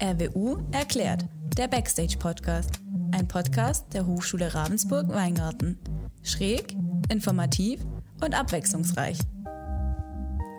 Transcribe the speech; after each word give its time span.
RWU 0.00 0.58
erklärt, 0.70 1.24
der 1.56 1.66
Backstage-Podcast. 1.66 2.80
Ein 3.10 3.26
Podcast 3.26 3.92
der 3.92 4.06
Hochschule 4.06 4.54
Ravensburg-Weingarten. 4.54 5.76
Schräg, 6.22 6.76
informativ 7.10 7.84
und 8.24 8.32
abwechslungsreich. 8.32 9.18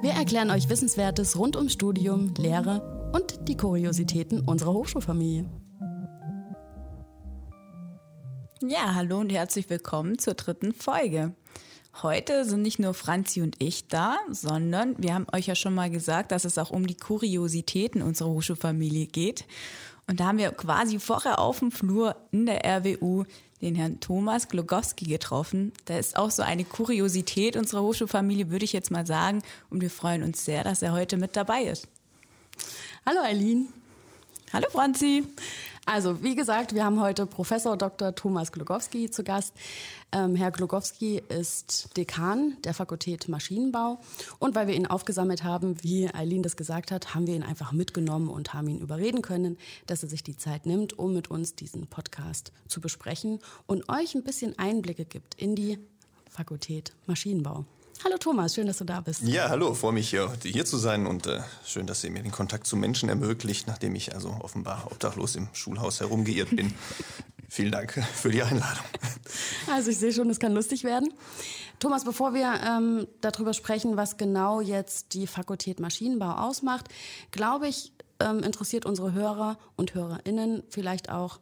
Wir 0.02 0.12
erklären 0.12 0.52
euch 0.52 0.67
Wissenswertes 0.67 1.39
rund 1.39 1.56
ums 1.56 1.71
Studium, 1.71 2.33
Lehre 2.38 3.12
und 3.13 3.47
die 3.47 3.56
Kuriositäten 3.56 4.42
unserer 4.42 4.74
Hochschulfamilie. 4.74 5.46
Ja, 8.62 8.94
hallo 8.94 9.19
und 9.19 9.31
herzlich 9.31 9.69
willkommen 9.69 10.19
zur 10.19 10.33
dritten 10.33 10.74
Folge. 10.74 11.33
Heute 12.02 12.46
sind 12.46 12.62
nicht 12.62 12.79
nur 12.79 12.94
Franzi 12.94 13.42
und 13.42 13.58
ich 13.60 13.88
da, 13.88 14.20
sondern 14.29 14.96
wir 14.98 15.13
haben 15.13 15.28
euch 15.34 15.48
ja 15.48 15.56
schon 15.56 15.76
mal 15.76 15.90
gesagt, 15.90 16.31
dass 16.31 16.45
es 16.45 16.58
auch 16.58 16.70
um 16.70 16.88
die 16.88 16.95
Kuriositäten 16.95 18.02
unserer 18.02 18.30
Hochschulfamilie 18.30 19.07
geht. 19.07 19.44
Und 20.07 20.21
da 20.21 20.27
haben 20.27 20.38
wir 20.38 20.52
quasi 20.52 20.98
vorher 20.98 21.40
auf 21.40 21.59
dem 21.59 21.71
Flur 21.71 22.16
in 22.31 22.45
der 22.45 22.63
RWU 22.63 23.26
den 23.62 23.76
Herrn 23.76 23.99
Thomas 23.99 24.48
Glogowski 24.48 25.05
getroffen. 25.05 25.73
Der 25.90 25.99
ist 25.99 26.16
auch 26.16 26.31
so 26.31 26.41
eine 26.41 26.63
Kuriosität 26.63 27.57
unserer 27.57 27.81
Hochschulfamilie, 27.81 28.49
würde 28.49 28.63
ich 28.63 28.71
jetzt 28.71 28.91
mal 28.91 29.05
sagen. 29.05 29.43
Und 29.70 29.81
wir 29.81 29.90
freuen 29.90 30.23
uns 30.23 30.45
sehr, 30.45 30.63
dass 30.63 30.81
er 30.81 30.93
heute 30.93 31.18
mit 31.18 31.35
dabei 31.35 31.63
ist. 31.63 31.90
Hallo 33.05 33.20
Eileen. 33.21 33.68
Hallo 34.54 34.68
Franzi. 34.71 35.26
Also, 35.91 36.21
wie 36.21 36.35
gesagt, 36.35 36.75
wir 36.75 36.85
haben 36.85 37.02
heute 37.02 37.25
Professor 37.25 37.75
Dr. 37.75 38.13
Thomas 38.13 38.52
Glogowski 38.52 39.09
zu 39.09 39.23
Gast. 39.23 39.55
Ähm, 40.12 40.35
Herr 40.35 40.52
Glogowski 40.52 41.23
ist 41.29 41.98
Dekan 41.98 42.57
der 42.63 42.75
Fakultät 42.75 43.27
Maschinenbau. 43.27 43.99
Und 44.38 44.53
weil 44.53 44.67
wir 44.67 44.75
ihn 44.75 44.85
aufgesammelt 44.85 45.43
haben, 45.43 45.84
wie 45.84 46.07
Eileen 46.13 46.43
das 46.43 46.55
gesagt 46.55 46.91
hat, 46.91 47.15
haben 47.15 47.25
wir 47.25 47.34
ihn 47.34 47.41
einfach 47.41 47.71
mitgenommen 47.71 48.29
und 48.29 48.53
haben 48.53 48.67
ihn 48.67 48.77
überreden 48.77 49.23
können, 49.23 49.57
dass 49.87 50.04
er 50.04 50.10
sich 50.10 50.21
die 50.21 50.37
Zeit 50.37 50.67
nimmt, 50.67 50.99
um 50.99 51.12
mit 51.12 51.32
uns 51.32 51.55
diesen 51.55 51.87
Podcast 51.87 52.51
zu 52.67 52.82
besprechen 52.82 53.40
und 53.65 53.90
euch 53.90 54.13
ein 54.13 54.23
bisschen 54.23 54.60
Einblicke 54.60 55.05
gibt 55.05 55.41
in 55.41 55.55
die 55.55 55.79
Fakultät 56.29 56.93
Maschinenbau. 57.07 57.65
Hallo 58.01 58.15
Thomas, 58.17 58.55
schön, 58.55 58.65
dass 58.65 58.77
du 58.77 58.85
da 58.85 59.01
bist. 59.01 59.23
Ja, 59.23 59.49
hallo, 59.49 59.73
freue 59.73 59.91
mich 59.91 60.09
hier, 60.09 60.31
hier 60.41 60.63
zu 60.63 60.77
sein 60.77 61.05
und 61.05 61.27
äh, 61.27 61.41
schön, 61.65 61.85
dass 61.85 62.01
ihr 62.05 62.11
mir 62.11 62.23
den 62.23 62.31
Kontakt 62.31 62.65
zu 62.65 62.77
Menschen 62.77 63.09
ermöglicht, 63.09 63.67
nachdem 63.67 63.93
ich 63.93 64.14
also 64.16 64.30
offenbar 64.39 64.88
obdachlos 64.89 65.36
im 65.36 65.50
Schulhaus 65.52 66.00
herumgeirrt 66.00 66.55
bin. 66.55 66.73
Vielen 67.50 67.73
Dank 67.73 67.92
für 68.14 68.31
die 68.31 68.42
Einladung. 68.42 68.86
Also 69.70 69.92
ich 69.92 69.97
sehe 69.97 70.14
schon, 70.14 70.30
es 70.30 70.39
kann 70.39 70.53
lustig 70.53 70.86
werden. 70.86 71.14
Thomas, 71.80 72.05
bevor 72.05 72.33
wir 72.33 72.53
ähm, 72.66 73.05
darüber 73.20 73.53
sprechen, 73.53 73.97
was 73.97 74.16
genau 74.16 74.61
jetzt 74.61 75.14
die 75.14 75.27
Fakultät 75.27 75.81
Maschinenbau 75.81 76.31
ausmacht, 76.31 76.88
glaube 77.31 77.67
ich, 77.67 77.92
ähm, 78.22 78.44
interessiert 78.44 78.86
unsere 78.86 79.11
Hörer 79.11 79.58
und 79.75 79.94
Hörerinnen 79.94 80.64
vielleicht 80.70 81.09
auch, 81.09 81.39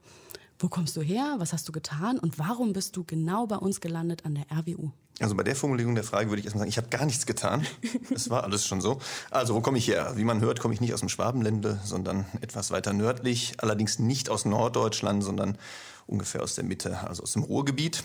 wo 0.57 0.69
kommst 0.69 0.97
du 0.97 1.01
her, 1.01 1.35
was 1.37 1.53
hast 1.53 1.67
du 1.67 1.71
getan 1.71 2.17
und 2.17 2.39
warum 2.39 2.73
bist 2.73 2.95
du 2.95 3.03
genau 3.03 3.45
bei 3.45 3.57
uns 3.57 3.79
gelandet 3.79 4.25
an 4.25 4.33
der 4.35 4.45
RWU? 4.51 4.91
Also 5.19 5.35
bei 5.35 5.43
der 5.43 5.55
Formulierung 5.55 5.95
der 5.95 6.03
Frage 6.03 6.29
würde 6.29 6.39
ich 6.39 6.45
erstmal 6.45 6.61
sagen, 6.61 6.69
ich 6.69 6.77
habe 6.77 6.89
gar 6.89 7.05
nichts 7.05 7.25
getan. 7.25 7.65
Es 8.13 8.29
war 8.29 8.43
alles 8.43 8.65
schon 8.65 8.81
so. 8.81 8.99
Also 9.31 9.55
wo 9.55 9.61
komme 9.61 9.79
ich 9.79 9.87
her? 9.87 10.13
Wie 10.15 10.23
man 10.23 10.41
hört, 10.41 10.59
komme 10.59 10.73
ich 10.75 10.81
nicht 10.81 10.93
aus 10.93 10.99
dem 10.99 11.09
Schwabenlände, 11.09 11.79
sondern 11.83 12.25
etwas 12.41 12.69
weiter 12.69 12.93
nördlich. 12.93 13.55
Allerdings 13.57 13.97
nicht 13.97 14.29
aus 14.29 14.45
Norddeutschland, 14.45 15.23
sondern 15.23 15.57
ungefähr 16.05 16.43
aus 16.43 16.53
der 16.53 16.63
Mitte, 16.63 16.99
also 17.07 17.23
aus 17.23 17.33
dem 17.33 17.43
Ruhrgebiet. 17.43 18.03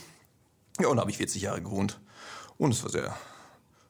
Ja, 0.80 0.88
und 0.88 0.96
da 0.96 1.02
habe 1.02 1.10
ich 1.10 1.18
40 1.18 1.42
Jahre 1.42 1.60
gewohnt. 1.60 2.00
Und 2.56 2.72
es 2.72 2.82
war 2.82 2.90
sehr 2.90 3.14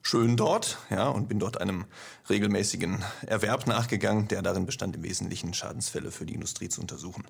schön 0.03 0.37
dort, 0.37 0.79
ja, 0.91 1.09
und 1.09 1.29
bin 1.29 1.39
dort 1.39 1.61
einem 1.61 1.85
regelmäßigen 2.29 3.05
Erwerb 3.25 3.69
nachgegangen, 3.69 4.27
der 4.29 4.43
darin 4.43 4.67
bestand, 4.67 4.97
im 4.97 5.05
Wesentlichen 5.05 5.55
Schadensfälle 5.55 6.11
für 6.11 6.27
die 6.27 6.35
Industrie 6.35 6.69
zu 6.69 6.81
untersuchen. 6.81 7.25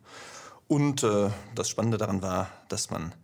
Und 0.68 1.02
äh, 1.02 1.28
das 1.54 1.68
Spannende 1.68 1.98
daran 1.98 2.22
war, 2.22 2.48
dass 2.68 2.90
man 2.90 3.14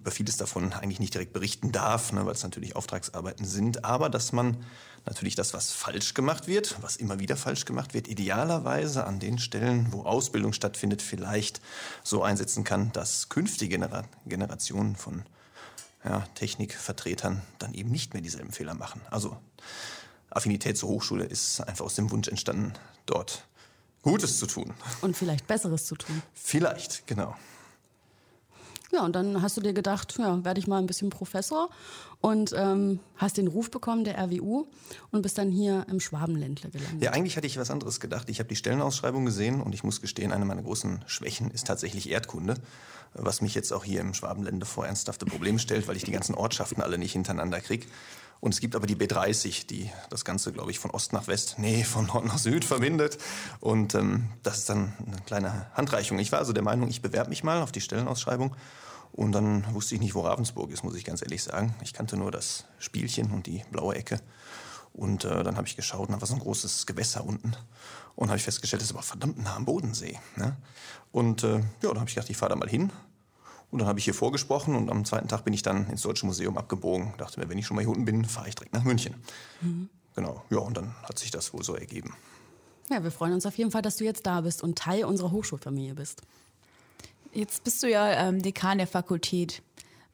über 0.00 0.10
vieles 0.10 0.36
davon 0.36 0.72
eigentlich 0.72 1.00
nicht 1.00 1.14
direkt 1.14 1.32
berichten 1.32 1.72
darf, 1.72 2.12
ne, 2.12 2.24
weil 2.24 2.32
es 2.32 2.42
natürlich 2.42 2.76
Auftragsarbeiten 2.76 3.44
sind, 3.44 3.84
aber 3.84 4.08
dass 4.08 4.32
man 4.32 4.64
natürlich 5.04 5.34
das, 5.34 5.54
was 5.54 5.72
falsch 5.72 6.14
gemacht 6.14 6.46
wird, 6.46 6.76
was 6.82 6.96
immer 6.96 7.18
wieder 7.18 7.36
falsch 7.36 7.64
gemacht 7.64 7.94
wird, 7.94 8.08
idealerweise 8.08 9.04
an 9.04 9.18
den 9.18 9.38
Stellen, 9.38 9.92
wo 9.92 10.02
Ausbildung 10.02 10.52
stattfindet, 10.52 11.02
vielleicht 11.02 11.60
so 12.04 12.22
einsetzen 12.22 12.64
kann, 12.64 12.92
dass 12.92 13.28
künftige 13.28 13.76
Genera 13.76 14.04
Generationen 14.26 14.96
von 14.96 15.24
ja, 16.04 16.20
Technikvertretern 16.34 17.42
dann 17.58 17.74
eben 17.74 17.90
nicht 17.90 18.14
mehr 18.14 18.22
dieselben 18.22 18.52
Fehler 18.52 18.74
machen. 18.74 19.00
Also 19.10 19.36
Affinität 20.30 20.76
zur 20.76 20.90
Hochschule 20.90 21.24
ist 21.24 21.60
einfach 21.60 21.84
aus 21.84 21.94
dem 21.94 22.10
Wunsch 22.10 22.28
entstanden, 22.28 22.74
dort 23.06 23.46
Gutes 24.02 24.38
zu 24.38 24.46
tun. 24.46 24.74
Und 25.00 25.16
vielleicht 25.16 25.46
Besseres 25.46 25.86
zu 25.86 25.96
tun. 25.96 26.22
Vielleicht, 26.34 27.06
genau. 27.06 27.34
Ja, 28.98 29.04
und 29.04 29.14
dann 29.14 29.42
hast 29.42 29.56
du 29.56 29.60
dir 29.60 29.72
gedacht, 29.72 30.16
ja, 30.18 30.44
werde 30.44 30.58
ich 30.58 30.66
mal 30.66 30.78
ein 30.78 30.86
bisschen 30.86 31.08
Professor 31.08 31.70
und 32.20 32.52
ähm, 32.56 32.98
hast 33.16 33.36
den 33.36 33.46
Ruf 33.46 33.70
bekommen 33.70 34.02
der 34.02 34.18
RWU 34.18 34.66
und 35.12 35.22
bist 35.22 35.38
dann 35.38 35.52
hier 35.52 35.86
im 35.88 36.00
Schwabenländle 36.00 36.68
gelandet. 36.68 37.00
Ja, 37.00 37.12
eigentlich 37.12 37.36
hatte 37.36 37.46
ich 37.46 37.56
was 37.56 37.70
anderes 37.70 38.00
gedacht. 38.00 38.28
Ich 38.28 38.40
habe 38.40 38.48
die 38.48 38.56
Stellenausschreibung 38.56 39.24
gesehen 39.24 39.60
und 39.60 39.72
ich 39.72 39.84
muss 39.84 40.00
gestehen, 40.00 40.32
eine 40.32 40.44
meiner 40.44 40.62
großen 40.62 41.04
Schwächen 41.06 41.52
ist 41.52 41.68
tatsächlich 41.68 42.10
Erdkunde, 42.10 42.54
was 43.14 43.40
mich 43.40 43.54
jetzt 43.54 43.72
auch 43.72 43.84
hier 43.84 44.00
im 44.00 44.14
Schwabenländle 44.14 44.66
vor 44.66 44.84
ernsthafte 44.84 45.26
Probleme 45.26 45.60
stellt, 45.60 45.86
weil 45.86 45.96
ich 45.96 46.02
die 46.02 46.10
ganzen 46.10 46.34
Ortschaften 46.34 46.82
alle 46.82 46.98
nicht 46.98 47.12
hintereinander 47.12 47.60
krieg. 47.60 47.86
Und 48.40 48.52
es 48.52 48.60
gibt 48.60 48.74
aber 48.74 48.88
die 48.88 48.96
B30, 48.96 49.68
die 49.68 49.90
das 50.10 50.24
Ganze, 50.24 50.52
glaube 50.52 50.72
ich, 50.72 50.80
von 50.80 50.90
Ost 50.90 51.12
nach 51.12 51.28
West, 51.28 51.56
nee, 51.58 51.84
von 51.84 52.06
Nord 52.06 52.24
nach 52.24 52.38
Süd 52.38 52.64
verbindet. 52.64 53.18
Und 53.60 53.94
ähm, 53.94 54.30
das 54.42 54.58
ist 54.58 54.68
dann 54.68 54.92
eine 55.06 55.20
kleine 55.24 55.66
Handreichung. 55.74 56.18
Ich 56.18 56.32
war 56.32 56.40
also 56.40 56.52
der 56.52 56.64
Meinung, 56.64 56.88
ich 56.88 57.00
bewerbe 57.00 57.30
mich 57.30 57.44
mal 57.44 57.62
auf 57.62 57.70
die 57.70 57.80
Stellenausschreibung. 57.80 58.56
Und 59.12 59.32
dann 59.32 59.72
wusste 59.74 59.94
ich 59.94 60.00
nicht, 60.00 60.14
wo 60.14 60.20
Ravensburg 60.20 60.70
ist, 60.70 60.84
muss 60.84 60.94
ich 60.94 61.04
ganz 61.04 61.22
ehrlich 61.22 61.42
sagen. 61.42 61.74
Ich 61.82 61.92
kannte 61.92 62.16
nur 62.16 62.30
das 62.30 62.64
Spielchen 62.78 63.32
und 63.32 63.46
die 63.46 63.64
blaue 63.70 63.94
Ecke. 63.94 64.20
Und 64.92 65.24
äh, 65.24 65.42
dann 65.42 65.56
habe 65.56 65.66
ich 65.66 65.76
geschaut, 65.76 66.10
da 66.10 66.20
war 66.20 66.26
so 66.26 66.34
ein 66.34 66.40
großes 66.40 66.86
Gewässer 66.86 67.24
unten. 67.24 67.52
Und 68.16 68.28
habe 68.28 68.38
ich 68.38 68.44
festgestellt, 68.44 68.82
das 68.82 68.90
ist 68.90 68.94
aber 68.94 69.02
verdammt 69.02 69.38
nah 69.38 69.56
am 69.56 69.64
Bodensee. 69.64 70.18
Ne? 70.36 70.56
Und 71.12 71.44
äh, 71.44 71.58
ja, 71.58 71.62
dann 71.82 72.00
habe 72.00 72.08
ich 72.08 72.14
gedacht, 72.14 72.30
ich 72.30 72.36
fahre 72.36 72.50
da 72.50 72.56
mal 72.56 72.68
hin. 72.68 72.92
Und 73.70 73.80
dann 73.80 73.88
habe 73.88 73.98
ich 73.98 74.04
hier 74.04 74.14
vorgesprochen 74.14 74.74
und 74.74 74.90
am 74.90 75.04
zweiten 75.04 75.28
Tag 75.28 75.44
bin 75.44 75.52
ich 75.52 75.62
dann 75.62 75.88
ins 75.90 76.02
Deutsche 76.02 76.24
Museum 76.24 76.56
abgebogen. 76.56 77.12
Dachte 77.18 77.38
mir, 77.38 77.48
wenn 77.48 77.58
ich 77.58 77.66
schon 77.66 77.74
mal 77.74 77.82
hier 77.82 77.90
unten 77.90 78.06
bin, 78.06 78.24
fahre 78.24 78.48
ich 78.48 78.54
direkt 78.54 78.72
nach 78.72 78.84
München. 78.84 79.14
Mhm. 79.60 79.90
Genau, 80.14 80.42
ja, 80.50 80.58
und 80.58 80.76
dann 80.76 80.94
hat 81.04 81.18
sich 81.18 81.30
das 81.30 81.52
wohl 81.52 81.62
so 81.62 81.74
ergeben. 81.74 82.14
Ja, 82.90 83.04
wir 83.04 83.10
freuen 83.10 83.34
uns 83.34 83.44
auf 83.44 83.56
jeden 83.58 83.70
Fall, 83.70 83.82
dass 83.82 83.96
du 83.96 84.04
jetzt 84.04 84.26
da 84.26 84.40
bist 84.40 84.62
und 84.62 84.78
Teil 84.78 85.04
unserer 85.04 85.30
Hochschulfamilie 85.30 85.94
bist. 85.94 86.22
Jetzt 87.32 87.64
bist 87.64 87.82
du 87.82 87.90
ja 87.90 88.28
ähm, 88.28 88.42
Dekan 88.42 88.78
der 88.78 88.86
Fakultät. 88.86 89.62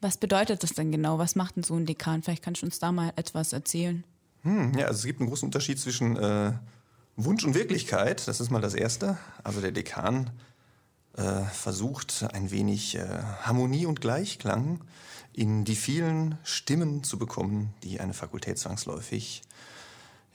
Was 0.01 0.17
bedeutet 0.17 0.61
das 0.63 0.73
denn 0.73 0.91
genau? 0.91 1.17
Was 1.17 1.35
macht 1.35 1.55
denn 1.55 1.63
so 1.63 1.75
ein 1.75 1.85
Dekan? 1.85 2.21
Vielleicht 2.21 2.43
kannst 2.43 2.61
du 2.61 2.65
uns 2.65 2.79
da 2.79 2.91
mal 2.91 3.13
etwas 3.15 3.53
erzählen. 3.53 4.03
Hm, 4.43 4.77
ja, 4.77 4.85
also 4.85 4.99
es 4.99 5.05
gibt 5.05 5.19
einen 5.19 5.29
großen 5.29 5.47
Unterschied 5.47 5.79
zwischen 5.79 6.17
äh, 6.17 6.51
Wunsch 7.15 7.43
und 7.43 7.55
Wirklichkeit. 7.55 8.27
Das 8.27 8.39
ist 8.39 8.51
mal 8.51 8.61
das 8.61 8.73
Erste. 8.73 9.17
Also 9.43 9.61
der 9.61 9.71
Dekan 9.71 10.29
äh, 11.17 11.43
versucht 11.45 12.25
ein 12.33 12.51
wenig 12.51 12.95
äh, 12.95 13.07
Harmonie 13.41 13.85
und 13.85 14.01
Gleichklang 14.01 14.81
in 15.33 15.65
die 15.65 15.75
vielen 15.75 16.37
Stimmen 16.43 17.03
zu 17.03 17.17
bekommen, 17.17 17.73
die 17.83 17.99
eine 17.99 18.13
Fakultät 18.13 18.57
zwangsläufig 18.57 19.41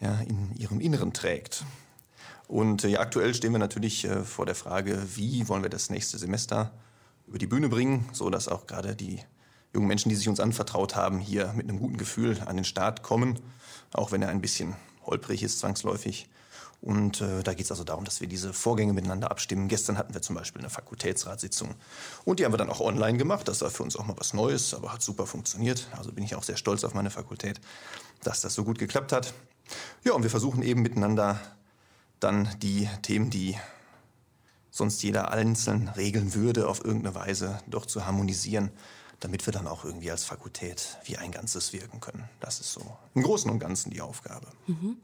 ja, 0.01 0.21
in 0.21 0.55
ihrem 0.57 0.81
Inneren 0.81 1.13
trägt. 1.13 1.65
Und 2.49 2.85
äh, 2.85 2.89
ja, 2.89 3.01
aktuell 3.01 3.35
stehen 3.35 3.53
wir 3.53 3.59
natürlich 3.59 4.05
äh, 4.05 4.25
vor 4.25 4.47
der 4.47 4.55
Frage, 4.55 5.01
wie 5.15 5.49
wollen 5.49 5.63
wir 5.63 5.71
das 5.71 5.91
nächste 5.91 6.19
Semester 6.19 6.73
über 7.27 7.39
die 7.39 7.47
Bühne 7.47 7.69
bringen, 7.69 8.09
so 8.13 8.29
dass 8.31 8.49
auch 8.49 8.67
gerade 8.67 8.97
die 8.97 9.21
jungen 9.73 9.87
Menschen, 9.87 10.09
die 10.09 10.17
sich 10.17 10.29
uns 10.29 10.41
anvertraut 10.41 10.97
haben, 10.97 11.21
hier 11.21 11.53
mit 11.55 11.69
einem 11.69 11.79
guten 11.79 11.97
Gefühl 11.97 12.39
an 12.45 12.57
den 12.57 12.65
Start 12.65 13.03
kommen, 13.03 13.39
auch 13.93 14.11
wenn 14.11 14.23
er 14.23 14.29
ein 14.29 14.41
bisschen 14.41 14.75
holprig 15.07 15.43
ist 15.43 15.61
zwangsläufig. 15.61 16.29
Und 16.83 17.21
äh, 17.21 17.43
da 17.43 17.53
geht 17.53 17.67
es 17.67 17.71
also 17.71 17.85
darum, 17.85 18.05
dass 18.05 18.23
wir 18.23 18.29
diese 18.29 18.55
Vorgänge 18.55 18.95
miteinander 18.95 19.31
abstimmen. 19.31 19.69
Gestern 19.69 19.99
hatten 19.99 20.15
wir 20.15 20.23
zum 20.23 20.35
Beispiel 20.35 20.63
eine 20.63 20.71
Fakultätsratssitzung 20.71 21.75
und 22.25 22.41
die 22.41 22.45
haben 22.45 22.53
wir 22.53 22.59
dann 22.59 22.71
auch 22.71 22.81
online 22.81 23.19
gemacht. 23.19 23.49
Das 23.49 23.61
war 23.61 23.71
für 23.71 23.83
uns 23.83 23.97
auch 23.97 24.07
mal 24.07 24.17
was 24.17 24.33
Neues, 24.33 24.73
aber 24.73 24.93
hat 24.93 25.03
super 25.03 25.27
funktioniert. 25.27 25.89
Also 25.99 26.11
bin 26.11 26.25
ich 26.25 26.35
auch 26.35 26.43
sehr 26.43 26.57
stolz 26.57 26.83
auf 26.85 26.95
meine 26.95 27.11
Fakultät, 27.11 27.61
dass 28.23 28.41
das 28.41 28.55
so 28.55 28.65
gut 28.65 28.79
geklappt 28.79 29.13
hat. 29.13 29.35
Ja, 30.05 30.15
und 30.15 30.23
wir 30.23 30.31
versuchen 30.31 30.63
eben 30.63 30.81
miteinander 30.81 31.39
dann 32.21 32.49
die 32.61 32.89
Themen, 33.03 33.31
die 33.31 33.57
sonst 34.71 35.03
jeder 35.03 35.31
einzeln 35.31 35.89
regeln 35.89 36.35
würde, 36.35 36.69
auf 36.69 36.85
irgendeine 36.85 37.15
Weise 37.15 37.59
doch 37.67 37.87
zu 37.87 38.07
harmonisieren, 38.07 38.71
damit 39.19 39.47
wir 39.47 39.53
dann 39.53 39.67
auch 39.67 39.85
irgendwie 39.85 40.11
als 40.11 40.25
Fakultät 40.25 40.99
wie 41.05 41.17
ein 41.17 41.33
Ganzes 41.33 41.73
wirken 41.73 42.01
können. 42.01 42.29
Das 42.41 42.61
ist 42.61 42.73
so 42.73 42.97
im 43.15 43.23
Großen 43.23 43.51
und 43.51 43.59
Ganzen 43.59 43.91
die 43.91 44.01
Aufgabe. 44.01 44.47
Mhm. 44.67 44.97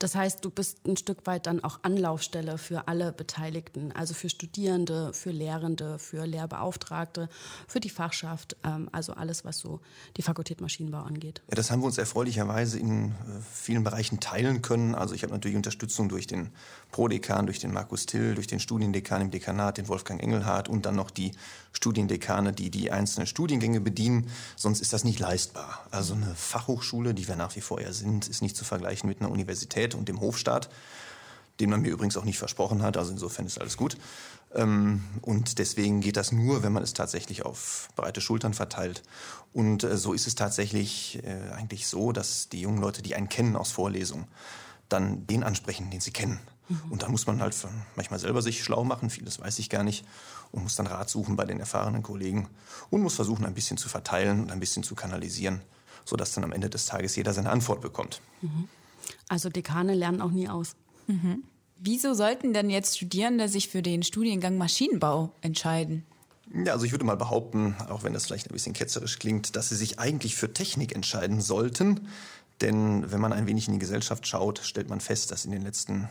Das 0.00 0.14
heißt, 0.14 0.42
du 0.42 0.50
bist 0.50 0.78
ein 0.86 0.96
Stück 0.96 1.26
weit 1.26 1.46
dann 1.46 1.62
auch 1.62 1.80
Anlaufstelle 1.82 2.56
für 2.56 2.88
alle 2.88 3.12
Beteiligten, 3.12 3.92
also 3.92 4.14
für 4.14 4.30
Studierende, 4.30 5.12
für 5.12 5.30
Lehrende, 5.30 5.98
für 5.98 6.24
Lehrbeauftragte, 6.24 7.28
für 7.68 7.80
die 7.80 7.90
Fachschaft, 7.90 8.56
ähm, 8.64 8.88
also 8.92 9.12
alles, 9.12 9.44
was 9.44 9.58
so 9.58 9.80
die 10.16 10.22
Fakultät 10.22 10.62
Maschinenbau 10.62 11.02
angeht. 11.02 11.42
Ja, 11.50 11.54
das 11.54 11.70
haben 11.70 11.82
wir 11.82 11.86
uns 11.86 11.98
erfreulicherweise 11.98 12.78
in 12.78 13.10
äh, 13.10 13.12
vielen 13.52 13.84
Bereichen 13.84 14.20
teilen 14.20 14.62
können. 14.62 14.94
Also 14.94 15.14
ich 15.14 15.22
habe 15.22 15.34
natürlich 15.34 15.56
Unterstützung 15.56 16.08
durch 16.08 16.26
den 16.26 16.48
Prodekan, 16.92 17.44
durch 17.44 17.58
den 17.58 17.70
Markus 17.70 18.06
Till, 18.06 18.34
durch 18.34 18.46
den 18.46 18.58
Studiendekan 18.58 19.20
im 19.20 19.30
Dekanat, 19.30 19.76
den 19.76 19.88
Wolfgang 19.88 20.22
Engelhardt 20.22 20.70
und 20.70 20.86
dann 20.86 20.96
noch 20.96 21.10
die 21.10 21.32
Studiendekane, 21.72 22.54
die 22.54 22.70
die 22.70 22.90
einzelnen 22.90 23.26
Studiengänge 23.26 23.82
bedienen. 23.82 24.30
Sonst 24.56 24.80
ist 24.80 24.94
das 24.94 25.04
nicht 25.04 25.18
leistbar. 25.18 25.86
Also 25.90 26.14
eine 26.14 26.34
Fachhochschule, 26.34 27.12
die 27.12 27.28
wir 27.28 27.36
nach 27.36 27.54
wie 27.54 27.60
vor 27.60 27.82
ja 27.82 27.92
sind, 27.92 28.28
ist 28.28 28.40
nicht 28.40 28.56
zu 28.56 28.64
vergleichen 28.64 29.06
mit 29.06 29.20
einer 29.20 29.30
Universität 29.30 29.89
Universität 29.90 29.94
und 29.94 30.08
dem 30.08 30.20
Hofstaat, 30.20 30.68
den 31.58 31.70
man 31.70 31.82
mir 31.82 31.90
übrigens 31.90 32.16
auch 32.16 32.24
nicht 32.24 32.38
versprochen 32.38 32.82
hat. 32.82 32.96
Also 32.96 33.12
insofern 33.12 33.46
ist 33.46 33.60
alles 33.60 33.76
gut. 33.76 33.96
Ähm, 34.54 35.04
und 35.22 35.58
deswegen 35.58 36.00
geht 36.00 36.16
das 36.16 36.32
nur, 36.32 36.62
wenn 36.62 36.72
man 36.72 36.82
es 36.82 36.94
tatsächlich 36.94 37.44
auf 37.44 37.88
breite 37.96 38.20
Schultern 38.20 38.54
verteilt. 38.54 39.02
Und 39.52 39.84
äh, 39.84 39.96
so 39.96 40.12
ist 40.12 40.26
es 40.26 40.34
tatsächlich 40.34 41.20
äh, 41.22 41.52
eigentlich 41.54 41.86
so, 41.86 42.12
dass 42.12 42.48
die 42.48 42.60
jungen 42.60 42.80
Leute, 42.80 43.02
die 43.02 43.14
einen 43.14 43.28
kennen 43.28 43.56
aus 43.56 43.70
Vorlesungen, 43.72 44.26
dann 44.88 45.26
den 45.26 45.44
ansprechen, 45.44 45.90
den 45.90 46.00
sie 46.00 46.10
kennen. 46.12 46.40
Mhm. 46.68 46.80
Und 46.90 47.02
dann 47.02 47.10
muss 47.10 47.26
man 47.26 47.40
halt 47.40 47.54
manchmal 47.94 48.18
selber 48.18 48.42
sich 48.42 48.64
schlau 48.64 48.82
machen, 48.82 49.10
vieles 49.10 49.38
weiß 49.38 49.58
ich 49.60 49.68
gar 49.68 49.84
nicht, 49.84 50.04
und 50.50 50.62
muss 50.64 50.76
dann 50.76 50.86
Rat 50.86 51.10
suchen 51.10 51.36
bei 51.36 51.44
den 51.44 51.60
erfahrenen 51.60 52.02
Kollegen 52.02 52.48
und 52.90 53.02
muss 53.02 53.14
versuchen, 53.14 53.44
ein 53.44 53.54
bisschen 53.54 53.76
zu 53.76 53.88
verteilen 53.88 54.40
und 54.40 54.50
ein 54.50 54.58
bisschen 54.58 54.82
zu 54.82 54.94
kanalisieren, 54.96 55.60
sodass 56.04 56.32
dann 56.32 56.42
am 56.42 56.52
Ende 56.52 56.68
des 56.68 56.86
Tages 56.86 57.14
jeder 57.14 57.34
seine 57.34 57.50
Antwort 57.50 57.80
bekommt. 57.80 58.20
Mhm. 58.40 58.68
Also 59.28 59.48
Dekane 59.48 59.94
lernen 59.94 60.20
auch 60.20 60.30
nie 60.30 60.48
aus. 60.48 60.76
Mhm. 61.06 61.44
Wieso 61.78 62.14
sollten 62.14 62.52
denn 62.52 62.68
jetzt 62.68 62.96
Studierende 62.96 63.48
sich 63.48 63.68
für 63.68 63.82
den 63.82 64.02
Studiengang 64.02 64.58
Maschinenbau 64.58 65.32
entscheiden? 65.40 66.04
Ja, 66.52 66.72
also 66.72 66.84
ich 66.84 66.92
würde 66.92 67.04
mal 67.04 67.16
behaupten, 67.16 67.76
auch 67.88 68.02
wenn 68.02 68.12
das 68.12 68.26
vielleicht 68.26 68.50
ein 68.50 68.52
bisschen 68.52 68.72
ketzerisch 68.72 69.18
klingt, 69.18 69.56
dass 69.56 69.68
sie 69.68 69.76
sich 69.76 69.98
eigentlich 69.98 70.34
für 70.34 70.52
Technik 70.52 70.94
entscheiden 70.94 71.40
sollten. 71.40 72.08
Denn 72.60 73.10
wenn 73.10 73.20
man 73.20 73.32
ein 73.32 73.46
wenig 73.46 73.68
in 73.68 73.74
die 73.74 73.78
Gesellschaft 73.78 74.26
schaut, 74.26 74.60
stellt 74.62 74.90
man 74.90 75.00
fest, 75.00 75.30
dass 75.30 75.44
in 75.44 75.52
den 75.52 75.62
letzten, 75.62 76.10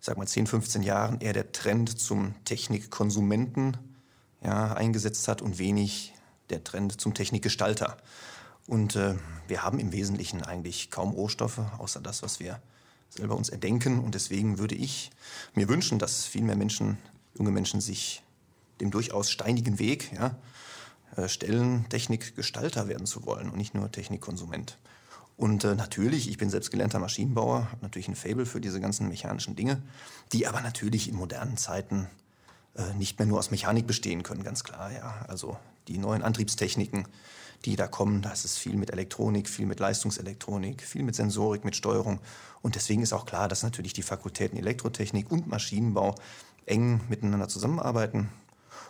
ich 0.00 0.06
sag 0.06 0.16
mal, 0.16 0.26
10, 0.26 0.46
15 0.46 0.82
Jahren 0.82 1.20
eher 1.20 1.32
der 1.32 1.52
Trend 1.52 1.98
zum 1.98 2.34
Technikkonsumenten 2.44 3.76
ja, 4.42 4.72
eingesetzt 4.72 5.28
hat 5.28 5.42
und 5.42 5.58
wenig 5.58 6.14
der 6.50 6.62
Trend 6.62 7.00
zum 7.00 7.12
Technikgestalter. 7.14 7.96
Und 8.66 8.96
äh, 8.96 9.14
wir 9.46 9.62
haben 9.62 9.78
im 9.78 9.92
Wesentlichen 9.92 10.42
eigentlich 10.42 10.90
kaum 10.90 11.10
Rohstoffe, 11.10 11.60
außer 11.78 12.00
das, 12.00 12.22
was 12.22 12.40
wir 12.40 12.60
selber 13.10 13.36
uns 13.36 13.48
erdenken. 13.48 14.00
Und 14.00 14.14
deswegen 14.14 14.58
würde 14.58 14.74
ich 14.74 15.10
mir 15.54 15.68
wünschen, 15.68 15.98
dass 15.98 16.24
viel 16.24 16.42
mehr 16.42 16.56
Menschen, 16.56 16.98
junge 17.36 17.50
Menschen 17.50 17.80
sich 17.80 18.22
dem 18.80 18.90
durchaus 18.90 19.30
steinigen 19.30 19.78
Weg 19.78 20.12
ja, 20.12 20.36
äh, 21.16 21.28
stellen, 21.28 21.88
Technikgestalter 21.88 22.88
werden 22.88 23.06
zu 23.06 23.24
wollen 23.26 23.50
und 23.50 23.56
nicht 23.56 23.74
nur 23.74 23.90
Technikkonsument. 23.90 24.78
Und 25.36 25.64
äh, 25.64 25.74
natürlich, 25.74 26.28
ich 26.28 26.38
bin 26.38 26.48
selbst 26.48 26.70
gelernter 26.70 26.98
Maschinenbauer, 26.98 27.70
habe 27.70 27.82
natürlich 27.82 28.08
ein 28.08 28.16
Fable 28.16 28.46
für 28.46 28.60
diese 28.60 28.80
ganzen 28.80 29.08
mechanischen 29.08 29.56
Dinge, 29.56 29.82
die 30.32 30.46
aber 30.46 30.60
natürlich 30.60 31.08
in 31.08 31.16
modernen 31.16 31.56
Zeiten 31.56 32.08
äh, 32.76 32.94
nicht 32.94 33.18
mehr 33.18 33.26
nur 33.26 33.38
aus 33.38 33.50
Mechanik 33.50 33.86
bestehen 33.86 34.22
können, 34.22 34.44
ganz 34.44 34.64
klar. 34.64 34.92
Ja. 34.92 35.24
Also 35.28 35.56
die 35.88 35.98
neuen 35.98 36.22
Antriebstechniken, 36.22 37.06
die 37.64 37.76
da 37.76 37.86
kommen. 37.86 38.22
Da 38.22 38.32
ist 38.32 38.58
viel 38.58 38.76
mit 38.76 38.90
Elektronik, 38.90 39.48
viel 39.48 39.66
mit 39.66 39.80
Leistungselektronik, 39.80 40.82
viel 40.82 41.02
mit 41.02 41.14
Sensorik, 41.14 41.64
mit 41.64 41.76
Steuerung. 41.76 42.20
Und 42.62 42.74
deswegen 42.74 43.02
ist 43.02 43.12
auch 43.12 43.26
klar, 43.26 43.48
dass 43.48 43.62
natürlich 43.62 43.92
die 43.92 44.02
Fakultäten 44.02 44.58
Elektrotechnik 44.58 45.30
und 45.30 45.46
Maschinenbau 45.46 46.14
eng 46.66 47.00
miteinander 47.08 47.48
zusammenarbeiten. 47.48 48.28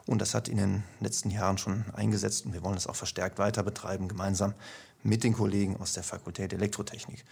Und 0.07 0.21
das 0.21 0.35
hat 0.35 0.49
in 0.49 0.59
den 0.59 0.83
letzten 1.01 1.31
Jahren 1.31 1.59
schon 1.59 1.85
eingesetzt 1.95 2.45
und 2.45 2.53
wir 2.53 2.63
wollen 2.63 2.77
es 2.77 2.87
auch 2.87 2.97
verstärkt 2.97 3.39
weiter 3.39 3.63
betreiben, 3.63 4.09
gemeinsam 4.09 4.55
mit 5.03 5.25
den 5.25 5.35
Kollegen 5.35 5.77
aus 5.77 5.93
der 5.93 6.03
Fakultät 6.03 6.53
Elektrotechnik. 6.53 7.25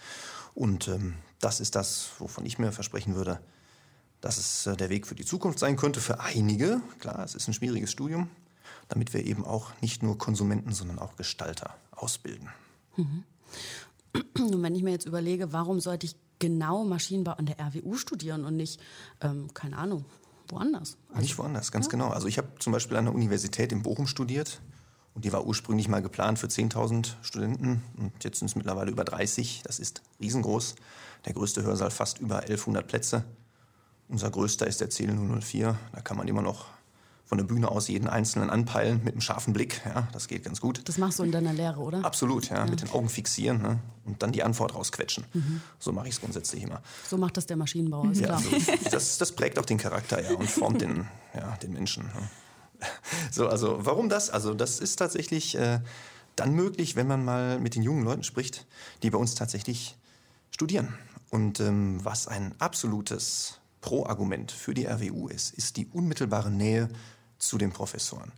Und 0.55 0.87
ähm, 0.87 1.15
das 1.39 1.59
ist 1.59 1.75
das, 1.75 2.11
wovon 2.19 2.45
ich 2.45 2.59
mir 2.59 2.71
versprechen 2.71 3.15
würde, 3.15 3.39
dass 4.21 4.37
es 4.37 4.67
äh, 4.67 4.75
der 4.75 4.89
Weg 4.89 5.05
für 5.07 5.15
die 5.15 5.25
Zukunft 5.25 5.59
sein 5.59 5.75
könnte. 5.75 5.99
Für 5.99 6.19
einige, 6.19 6.81
klar, 6.99 7.23
es 7.23 7.35
ist 7.35 7.47
ein 7.47 7.53
schwieriges 7.53 7.91
Studium, 7.91 8.29
damit 8.89 9.13
wir 9.13 9.25
eben 9.25 9.45
auch 9.45 9.71
nicht 9.81 10.03
nur 10.03 10.17
Konsumenten, 10.17 10.73
sondern 10.73 10.99
auch 10.99 11.15
Gestalter 11.15 11.75
ausbilden. 11.91 12.49
Mhm. 12.95 13.23
Und 14.37 14.61
wenn 14.63 14.75
ich 14.75 14.83
mir 14.83 14.91
jetzt 14.91 15.05
überlege, 15.05 15.53
warum 15.53 15.79
sollte 15.79 16.05
ich 16.05 16.15
genau 16.39 16.83
Maschinenbau 16.83 17.31
an 17.33 17.45
der 17.45 17.59
RWU 17.59 17.95
studieren 17.95 18.45
und 18.45 18.55
nicht, 18.55 18.79
ähm, 19.21 19.53
keine 19.53 19.77
Ahnung, 19.77 20.05
woanders? 20.49 20.97
Also, 21.09 21.21
nicht 21.21 21.37
woanders, 21.37 21.71
ganz 21.71 21.85
ja? 21.85 21.91
genau. 21.91 22.09
Also 22.09 22.27
ich 22.27 22.37
habe 22.37 22.49
zum 22.59 22.73
Beispiel 22.73 22.97
an 22.97 23.05
der 23.05 23.15
Universität 23.15 23.71
in 23.71 23.81
Bochum 23.81 24.07
studiert 24.07 24.61
und 25.13 25.25
die 25.25 25.31
war 25.31 25.45
ursprünglich 25.45 25.87
mal 25.87 26.01
geplant 26.01 26.39
für 26.39 26.47
10.000 26.47 27.13
Studenten 27.21 27.83
und 27.97 28.23
jetzt 28.23 28.39
sind 28.39 28.47
es 28.49 28.55
mittlerweile 28.55 28.91
über 28.91 29.03
30. 29.03 29.61
Das 29.63 29.79
ist 29.79 30.01
riesengroß. 30.19 30.75
Der 31.25 31.33
größte 31.33 31.63
Hörsaal 31.63 31.91
fast 31.91 32.19
über 32.19 32.39
1100 32.39 32.87
Plätze. 32.87 33.23
Unser 34.09 34.29
größter 34.29 34.67
ist 34.67 34.81
der 34.81 34.89
CL 34.89 35.15
004. 35.39 35.77
Da 35.93 36.01
kann 36.01 36.17
man 36.17 36.27
immer 36.27 36.41
noch 36.41 36.65
von 37.33 37.39
der 37.39 37.45
Bühne 37.45 37.71
aus 37.71 37.87
jeden 37.87 38.07
Einzelnen 38.07 38.51
anpeilen 38.51 39.01
mit 39.03 39.15
einem 39.15 39.21
scharfen 39.21 39.53
Blick. 39.53 39.81
Ja, 39.85 40.07
das 40.11 40.27
geht 40.27 40.43
ganz 40.43 40.61
gut. 40.61 40.87
Das 40.87 40.99
machst 40.99 41.17
du 41.17 41.23
in 41.23 41.31
deiner 41.31 41.51
Lehre, 41.51 41.79
oder? 41.79 42.05
Absolut, 42.05 42.47
ja. 42.51 42.57
ja. 42.57 42.65
Mit 42.67 42.83
den 42.83 42.91
Augen 42.91 43.09
fixieren 43.09 43.59
ne? 43.59 43.79
und 44.05 44.21
dann 44.21 44.31
die 44.31 44.43
Antwort 44.43 44.75
rausquetschen. 44.75 45.25
Mhm. 45.33 45.59
So 45.79 45.91
mache 45.91 46.09
ich 46.09 46.13
es 46.13 46.21
grundsätzlich 46.21 46.61
immer. 46.61 46.83
So 47.09 47.17
macht 47.17 47.35
das 47.35 47.47
der 47.47 47.57
Maschinenbauer, 47.57 48.11
ist 48.11 48.21
ja, 48.21 48.27
klar. 48.27 48.37
Also, 48.37 48.89
das, 48.91 49.17
das, 49.17 49.31
prägt 49.31 49.57
auch 49.57 49.65
den 49.65 49.79
Charakter 49.79 50.21
ja, 50.21 50.37
und 50.37 50.47
formt 50.47 50.81
den, 50.81 51.07
ja, 51.33 51.57
den 51.57 51.73
Menschen. 51.73 52.03
Ne? 52.03 52.87
So, 53.31 53.47
also 53.47 53.77
warum 53.79 54.09
das? 54.09 54.29
Also 54.29 54.53
das 54.53 54.79
ist 54.79 54.97
tatsächlich 54.97 55.55
äh, 55.55 55.79
dann 56.35 56.53
möglich, 56.53 56.95
wenn 56.95 57.07
man 57.07 57.25
mal 57.25 57.59
mit 57.59 57.73
den 57.73 57.81
jungen 57.81 58.03
Leuten 58.03 58.23
spricht, 58.23 58.67
die 59.01 59.09
bei 59.09 59.17
uns 59.17 59.33
tatsächlich 59.33 59.97
studieren. 60.51 60.93
Und 61.31 61.59
ähm, 61.61 61.99
was 62.03 62.27
ein 62.27 62.53
absolutes 62.59 63.59
Pro-Argument 63.83 64.51
für 64.51 64.73
die 64.73 64.85
RWU 64.85 65.27
ist, 65.27 65.53
ist 65.53 65.77
die 65.77 65.85
unmittelbare 65.87 66.49
Nähe 66.49 66.89
zu 67.47 67.57
den 67.57 67.71
Professoren. 67.71 68.31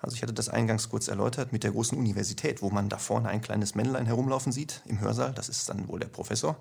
Also 0.00 0.14
ich 0.14 0.22
hatte 0.22 0.34
das 0.34 0.48
eingangs 0.48 0.90
kurz 0.90 1.08
erläutert 1.08 1.52
mit 1.52 1.64
der 1.64 1.72
großen 1.72 1.96
Universität, 1.96 2.62
wo 2.62 2.70
man 2.70 2.88
da 2.88 2.98
vorne 2.98 3.28
ein 3.28 3.40
kleines 3.40 3.74
Männlein 3.74 4.06
herumlaufen 4.06 4.52
sieht 4.52 4.82
im 4.86 5.00
Hörsaal, 5.00 5.32
das 5.32 5.48
ist 5.48 5.68
dann 5.68 5.88
wohl 5.88 6.00
der 6.00 6.08
Professor, 6.08 6.56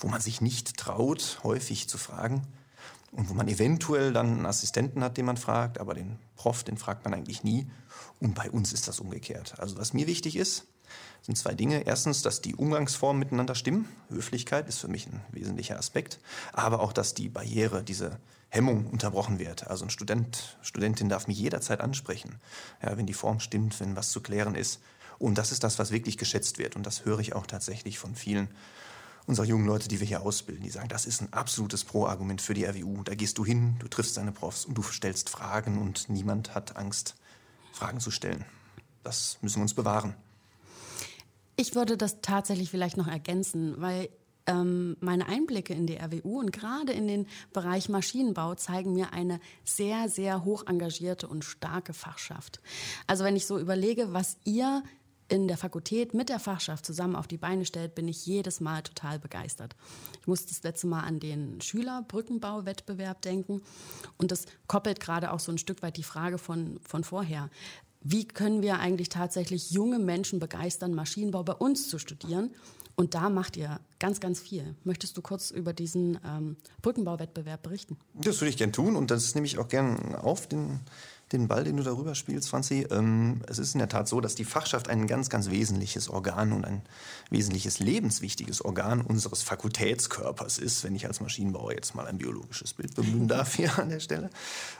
wo 0.00 0.08
man 0.08 0.20
sich 0.20 0.40
nicht 0.40 0.76
traut, 0.76 1.38
häufig 1.44 1.88
zu 1.88 1.98
fragen 1.98 2.42
und 3.12 3.28
wo 3.28 3.34
man 3.34 3.48
eventuell 3.48 4.12
dann 4.12 4.26
einen 4.26 4.46
Assistenten 4.46 5.02
hat, 5.02 5.16
den 5.16 5.24
man 5.24 5.36
fragt, 5.36 5.78
aber 5.78 5.94
den 5.94 6.18
Prof, 6.36 6.64
den 6.64 6.76
fragt 6.76 7.04
man 7.04 7.14
eigentlich 7.14 7.44
nie. 7.44 7.70
Und 8.20 8.34
bei 8.34 8.50
uns 8.50 8.72
ist 8.72 8.88
das 8.88 9.00
umgekehrt. 9.00 9.54
Also 9.58 9.78
was 9.78 9.92
mir 9.92 10.06
wichtig 10.06 10.36
ist, 10.36 10.66
sind 11.22 11.36
zwei 11.36 11.54
Dinge. 11.54 11.86
Erstens, 11.86 12.22
dass 12.22 12.40
die 12.40 12.54
Umgangsformen 12.54 13.18
miteinander 13.18 13.54
stimmen. 13.54 13.88
Höflichkeit 14.08 14.68
ist 14.68 14.78
für 14.78 14.88
mich 14.88 15.06
ein 15.06 15.20
wesentlicher 15.32 15.78
Aspekt. 15.78 16.18
Aber 16.52 16.80
auch, 16.80 16.92
dass 16.92 17.14
die 17.14 17.28
Barriere, 17.28 17.82
diese 17.82 18.18
Hemmung 18.50 18.86
unterbrochen 18.86 19.38
wird. 19.38 19.68
Also 19.68 19.84
ein 19.84 19.90
Student, 19.90 20.58
Studentin 20.60 21.08
darf 21.08 21.26
mich 21.26 21.38
jederzeit 21.38 21.80
ansprechen, 21.80 22.36
ja, 22.82 22.96
wenn 22.96 23.06
die 23.06 23.14
Form 23.14 23.40
stimmt, 23.40 23.78
wenn 23.80 23.96
was 23.96 24.10
zu 24.10 24.20
klären 24.20 24.54
ist. 24.54 24.80
Und 25.18 25.38
das 25.38 25.52
ist 25.52 25.64
das, 25.64 25.78
was 25.78 25.90
wirklich 25.90 26.18
geschätzt 26.18 26.58
wird. 26.58 26.76
Und 26.76 26.84
das 26.84 27.04
höre 27.04 27.20
ich 27.20 27.34
auch 27.34 27.46
tatsächlich 27.46 27.98
von 27.98 28.14
vielen 28.14 28.48
unserer 29.26 29.46
jungen 29.46 29.66
Leute, 29.66 29.86
die 29.86 30.00
wir 30.00 30.06
hier 30.06 30.22
ausbilden. 30.22 30.64
Die 30.64 30.70
sagen, 30.70 30.88
das 30.88 31.06
ist 31.06 31.20
ein 31.20 31.32
absolutes 31.32 31.84
Pro-Argument 31.84 32.40
für 32.40 32.54
die 32.54 32.64
RWU. 32.64 33.02
Da 33.04 33.14
gehst 33.14 33.38
du 33.38 33.44
hin, 33.44 33.76
du 33.78 33.86
triffst 33.86 34.16
deine 34.16 34.32
Profs 34.32 34.64
und 34.64 34.74
du 34.74 34.82
stellst 34.82 35.30
Fragen 35.30 35.80
und 35.80 36.08
niemand 36.08 36.54
hat 36.54 36.76
Angst, 36.76 37.14
Fragen 37.72 38.00
zu 38.00 38.10
stellen. 38.10 38.44
Das 39.04 39.38
müssen 39.40 39.58
wir 39.58 39.62
uns 39.62 39.74
bewahren. 39.74 40.14
Ich 41.56 41.74
würde 41.74 41.96
das 41.96 42.22
tatsächlich 42.22 42.70
vielleicht 42.70 42.96
noch 42.96 43.06
ergänzen, 43.06 43.80
weil 43.80 44.08
ähm, 44.50 44.96
meine 45.00 45.28
Einblicke 45.28 45.72
in 45.72 45.86
die 45.86 45.96
RWU 45.96 46.40
und 46.40 46.52
gerade 46.52 46.92
in 46.92 47.06
den 47.06 47.26
Bereich 47.52 47.88
Maschinenbau 47.88 48.54
zeigen 48.56 48.92
mir 48.92 49.12
eine 49.12 49.40
sehr, 49.64 50.08
sehr 50.08 50.44
hoch 50.44 50.66
engagierte 50.66 51.28
und 51.28 51.44
starke 51.44 51.92
Fachschaft. 51.92 52.60
Also 53.06 53.24
wenn 53.24 53.36
ich 53.36 53.46
so 53.46 53.58
überlege, 53.58 54.12
was 54.12 54.36
ihr 54.44 54.82
in 55.28 55.46
der 55.46 55.56
Fakultät 55.56 56.12
mit 56.12 56.28
der 56.28 56.40
Fachschaft 56.40 56.84
zusammen 56.84 57.14
auf 57.14 57.28
die 57.28 57.36
Beine 57.36 57.64
stellt, 57.64 57.94
bin 57.94 58.08
ich 58.08 58.26
jedes 58.26 58.60
Mal 58.60 58.82
total 58.82 59.20
begeistert. 59.20 59.76
Ich 60.20 60.26
musste 60.26 60.48
das 60.48 60.64
letzte 60.64 60.88
Mal 60.88 61.02
an 61.02 61.20
den 61.20 61.60
Schülerbrückenbau-Wettbewerb 61.60 63.22
denken 63.22 63.62
und 64.18 64.32
das 64.32 64.46
koppelt 64.66 64.98
gerade 64.98 65.30
auch 65.32 65.38
so 65.38 65.52
ein 65.52 65.58
Stück 65.58 65.82
weit 65.82 65.96
die 65.96 66.02
Frage 66.02 66.38
von, 66.38 66.80
von 66.82 67.04
vorher 67.04 67.48
wie 68.02 68.26
können 68.26 68.62
wir 68.62 68.78
eigentlich 68.78 69.10
tatsächlich 69.10 69.72
junge 69.72 69.98
Menschen 69.98 70.38
begeistern, 70.38 70.94
Maschinenbau 70.94 71.42
bei 71.42 71.52
uns 71.52 71.88
zu 71.88 71.98
studieren. 71.98 72.50
Und 72.96 73.14
da 73.14 73.30
macht 73.30 73.56
ihr 73.56 73.80
ganz, 73.98 74.20
ganz 74.20 74.40
viel. 74.40 74.74
Möchtest 74.84 75.16
du 75.16 75.22
kurz 75.22 75.50
über 75.50 75.72
diesen 75.72 76.18
ähm, 76.24 76.56
Brückenbauwettbewerb 76.82 77.62
berichten? 77.62 77.96
Das 78.14 78.40
würde 78.40 78.50
ich 78.50 78.56
gerne 78.56 78.72
tun 78.72 78.96
und 78.96 79.10
das 79.10 79.34
nehme 79.34 79.46
ich 79.46 79.58
auch 79.58 79.68
gerne 79.68 80.22
auf, 80.22 80.46
den, 80.46 80.80
den 81.32 81.48
Ball, 81.48 81.64
den 81.64 81.76
du 81.76 81.82
darüber 81.82 82.14
spielst, 82.14 82.48
Franzi. 82.48 82.86
Ähm, 82.90 83.42
es 83.46 83.58
ist 83.58 83.74
in 83.74 83.78
der 83.78 83.88
Tat 83.88 84.08
so, 84.08 84.20
dass 84.20 84.34
die 84.34 84.44
Fachschaft 84.44 84.88
ein 84.88 85.06
ganz, 85.06 85.30
ganz 85.30 85.50
wesentliches 85.50 86.08
Organ 86.08 86.52
und 86.52 86.64
ein 86.64 86.82
wesentliches 87.30 87.78
lebenswichtiges 87.78 88.64
Organ 88.64 89.00
unseres 89.00 89.42
Fakultätskörpers 89.42 90.58
ist, 90.58 90.82
wenn 90.84 90.94
ich 90.94 91.06
als 91.06 91.20
Maschinenbauer 91.20 91.72
jetzt 91.72 91.94
mal 91.94 92.06
ein 92.06 92.18
biologisches 92.18 92.74
Bild 92.74 92.94
bemühen 92.94 93.28
darf 93.28 93.54
hier 93.54 93.78
an 93.78 93.90
der 93.90 94.00
Stelle. 94.00 94.30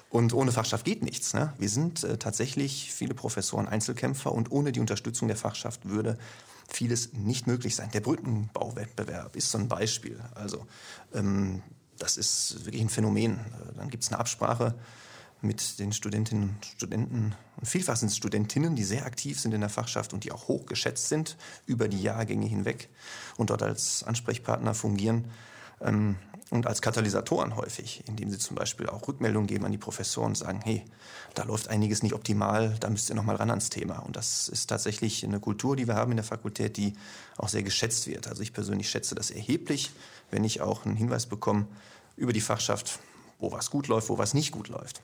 Und 0.09 0.35
ohne 0.35 0.51
Fachschaft 0.51 0.85
geht 0.85 1.03
nichts. 1.03 1.35
Ne? 1.35 1.53
Wir 1.59 1.69
sind 1.69 2.03
äh, 2.03 2.19
tatsächlich 2.19 2.93
viele 2.93 3.15
Professoren 3.15 3.69
Einzelkämpfer 3.69 4.33
und 4.33 4.51
ohne 4.51 4.73
die 4.73 4.81
Unterstützung 4.81 5.29
der 5.29 5.37
Fachschaft 5.37 5.89
würde 5.89 6.19
vieles 6.73 7.13
nicht 7.13 7.47
möglich 7.47 7.77
sein. 7.77 7.91
Der 7.93 8.01
Brückenbauwettbewerb 8.01 9.37
ist 9.37 9.51
so 9.51 9.59
ein 9.59 9.69
Beispiel. 9.69 10.21
Also 10.35 10.67
ähm, 11.15 11.63
das 11.99 12.17
ist 12.17 12.65
wirklich 12.65 12.83
ein 12.83 12.89
Phänomen. 12.89 13.39
Äh, 13.39 13.77
dann 13.77 13.91
gibt 13.91 14.05
es 14.05 14.11
eine 14.11 14.19
Absprache 14.19 14.75
mit 15.43 15.79
den 15.79 15.93
Studentinnen 15.93 16.51
und 16.51 16.67
Studenten. 16.67 17.35
Und 17.57 17.67
vielfach 17.67 17.97
sind 17.97 18.09
es 18.09 18.17
Studentinnen, 18.17 18.77
die 18.77 18.85
sehr 18.85 19.07
aktiv 19.07 19.41
sind 19.41 19.55
in 19.55 19.61
der 19.61 19.71
Fachschaft 19.71 20.13
und 20.13 20.25
die 20.25 20.33
auch 20.33 20.49
hoch 20.49 20.67
geschätzt 20.67 21.09
sind 21.09 21.37
über 21.67 21.89
die 21.89 22.03
Jahrgänge 22.03 22.47
hinweg 22.47 22.89
und 23.37 23.51
dort 23.51 23.63
als 23.63 24.05
Ansprechpartner 24.05 24.75
fungieren 24.75 25.31
ähm, 25.81 26.17
und 26.51 26.67
als 26.67 26.83
Katalysatoren 26.83 27.57
häufig, 27.57 28.03
indem 28.09 28.31
sie 28.31 28.39
zum 28.39 28.57
Beispiel 28.57 28.89
auch 28.89 29.07
Rückmeldungen 29.07 29.47
geben 29.47 29.65
an 29.65 29.73
die 29.73 29.79
Professoren 29.79 30.31
und 30.31 30.35
sagen, 30.35 30.61
hey, 30.65 30.85
da 31.35 31.45
läuft 31.45 31.69
einiges 31.69 32.03
nicht 32.03 32.13
optimal, 32.13 32.77
da 32.81 32.91
müsst 32.91 33.09
ihr 33.09 33.15
noch 33.15 33.23
mal 33.23 33.37
ran 33.37 33.51
ans 33.51 33.71
Thema. 33.71 34.01
Und 34.01 34.17
das 34.17 34.49
ist 34.49 34.67
tatsächlich 34.67 35.25
eine 35.25 35.39
Kultur, 35.39 35.77
die 35.77 35.87
wir 35.87 35.95
haben 35.95 36.11
in 36.11 36.17
der 36.17 36.25
Fakultät, 36.25 36.77
die 36.77 36.95
auch 37.37 37.49
sehr 37.49 37.63
geschätzt 37.63 38.09
wird. 38.09 38.27
Also 38.27 38.43
ich 38.43 38.53
persönlich 38.53 38.91
schätze 38.91 39.15
das 39.15 39.31
erheblich, 39.31 39.93
wenn 40.33 40.43
ich 40.43 40.61
auch 40.61 40.85
einen 40.85 40.97
Hinweis 40.97 41.27
bekomme 41.27 41.67
über 42.17 42.33
die 42.33 42.41
Fachschaft, 42.41 42.99
wo 43.39 43.53
was 43.53 43.71
gut 43.71 43.87
läuft, 43.87 44.09
wo 44.09 44.19
was 44.19 44.35
nicht 44.35 44.51
gut 44.51 44.69
läuft. 44.69 45.03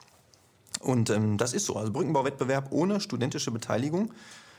Und 0.80 1.10
ähm, 1.10 1.38
das 1.38 1.52
ist 1.52 1.66
so. 1.66 1.76
Also 1.76 1.92
Brückenbauwettbewerb 1.92 2.72
ohne 2.72 3.00
studentische 3.00 3.52
Beteiligung 3.52 4.12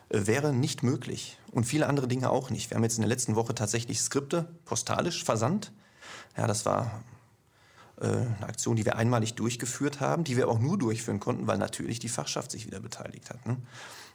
äh, 0.09 0.25
wäre 0.25 0.53
nicht 0.53 0.83
möglich. 0.83 1.37
Und 1.51 1.65
viele 1.65 1.87
andere 1.87 2.07
Dinge 2.07 2.29
auch 2.29 2.49
nicht. 2.49 2.69
Wir 2.69 2.75
haben 2.75 2.83
jetzt 2.83 2.97
in 2.97 3.01
der 3.01 3.09
letzten 3.09 3.35
Woche 3.35 3.53
tatsächlich 3.53 3.99
Skripte 3.99 4.47
postalisch 4.63 5.23
versandt. 5.23 5.71
Ja, 6.37 6.47
das 6.47 6.65
war 6.65 7.03
äh, 7.99 8.05
eine 8.05 8.47
Aktion, 8.47 8.75
die 8.75 8.85
wir 8.85 8.95
einmalig 8.95 9.33
durchgeführt 9.33 9.99
haben, 9.99 10.23
die 10.23 10.37
wir 10.37 10.47
auch 10.47 10.59
nur 10.59 10.77
durchführen 10.77 11.19
konnten, 11.19 11.47
weil 11.47 11.57
natürlich 11.57 11.99
die 11.99 12.09
Fachschaft 12.09 12.51
sich 12.51 12.67
wieder 12.67 12.79
beteiligt 12.79 13.29
hat. 13.29 13.45
Ne? 13.45 13.57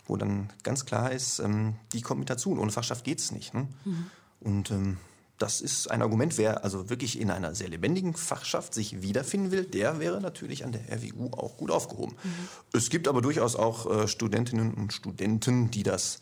Wo 0.07 0.17
dann 0.17 0.51
ganz 0.63 0.87
klar 0.87 1.11
ist, 1.11 1.41
ähm, 1.41 1.75
die 1.93 2.01
kommt 2.01 2.21
mit 2.21 2.31
dazu. 2.31 2.57
Ohne 2.57 2.71
Fachschaft 2.71 3.05
geht 3.05 3.19
es 3.19 3.33
nicht. 3.33 3.55
Ne? 3.55 3.67
Mhm. 3.85 4.07
Und 4.41 4.71
ähm, 4.71 4.99
das 5.39 5.61
ist 5.61 5.91
ein 5.91 6.03
Argument. 6.03 6.39
Wer 6.39 6.63
also 6.63 6.89
wirklich 6.91 7.21
in 7.21 7.31
einer 7.31 7.57
sehr 7.57 7.69
lebendigen 7.69 8.15
Fachschaft 8.15 8.75
sich 8.75 9.03
wiederfinden 9.03 9.51
will, 9.51 9.65
der 9.65 9.99
wäre 9.99 10.21
natürlich 10.21 10.65
an 10.65 10.71
der 10.71 10.83
RWU 10.89 11.33
auch 11.33 11.57
gut 11.57 11.73
aufgehoben. 11.73 12.15
Mhm. 12.23 12.49
Es 12.73 12.89
gibt 12.89 13.09
aber 13.09 13.21
durchaus 13.21 13.57
auch 13.57 13.91
äh, 13.91 14.07
Studentinnen 14.07 14.75
und 14.75 14.93
Studenten, 14.93 15.73
die 15.73 15.83
das 15.83 16.21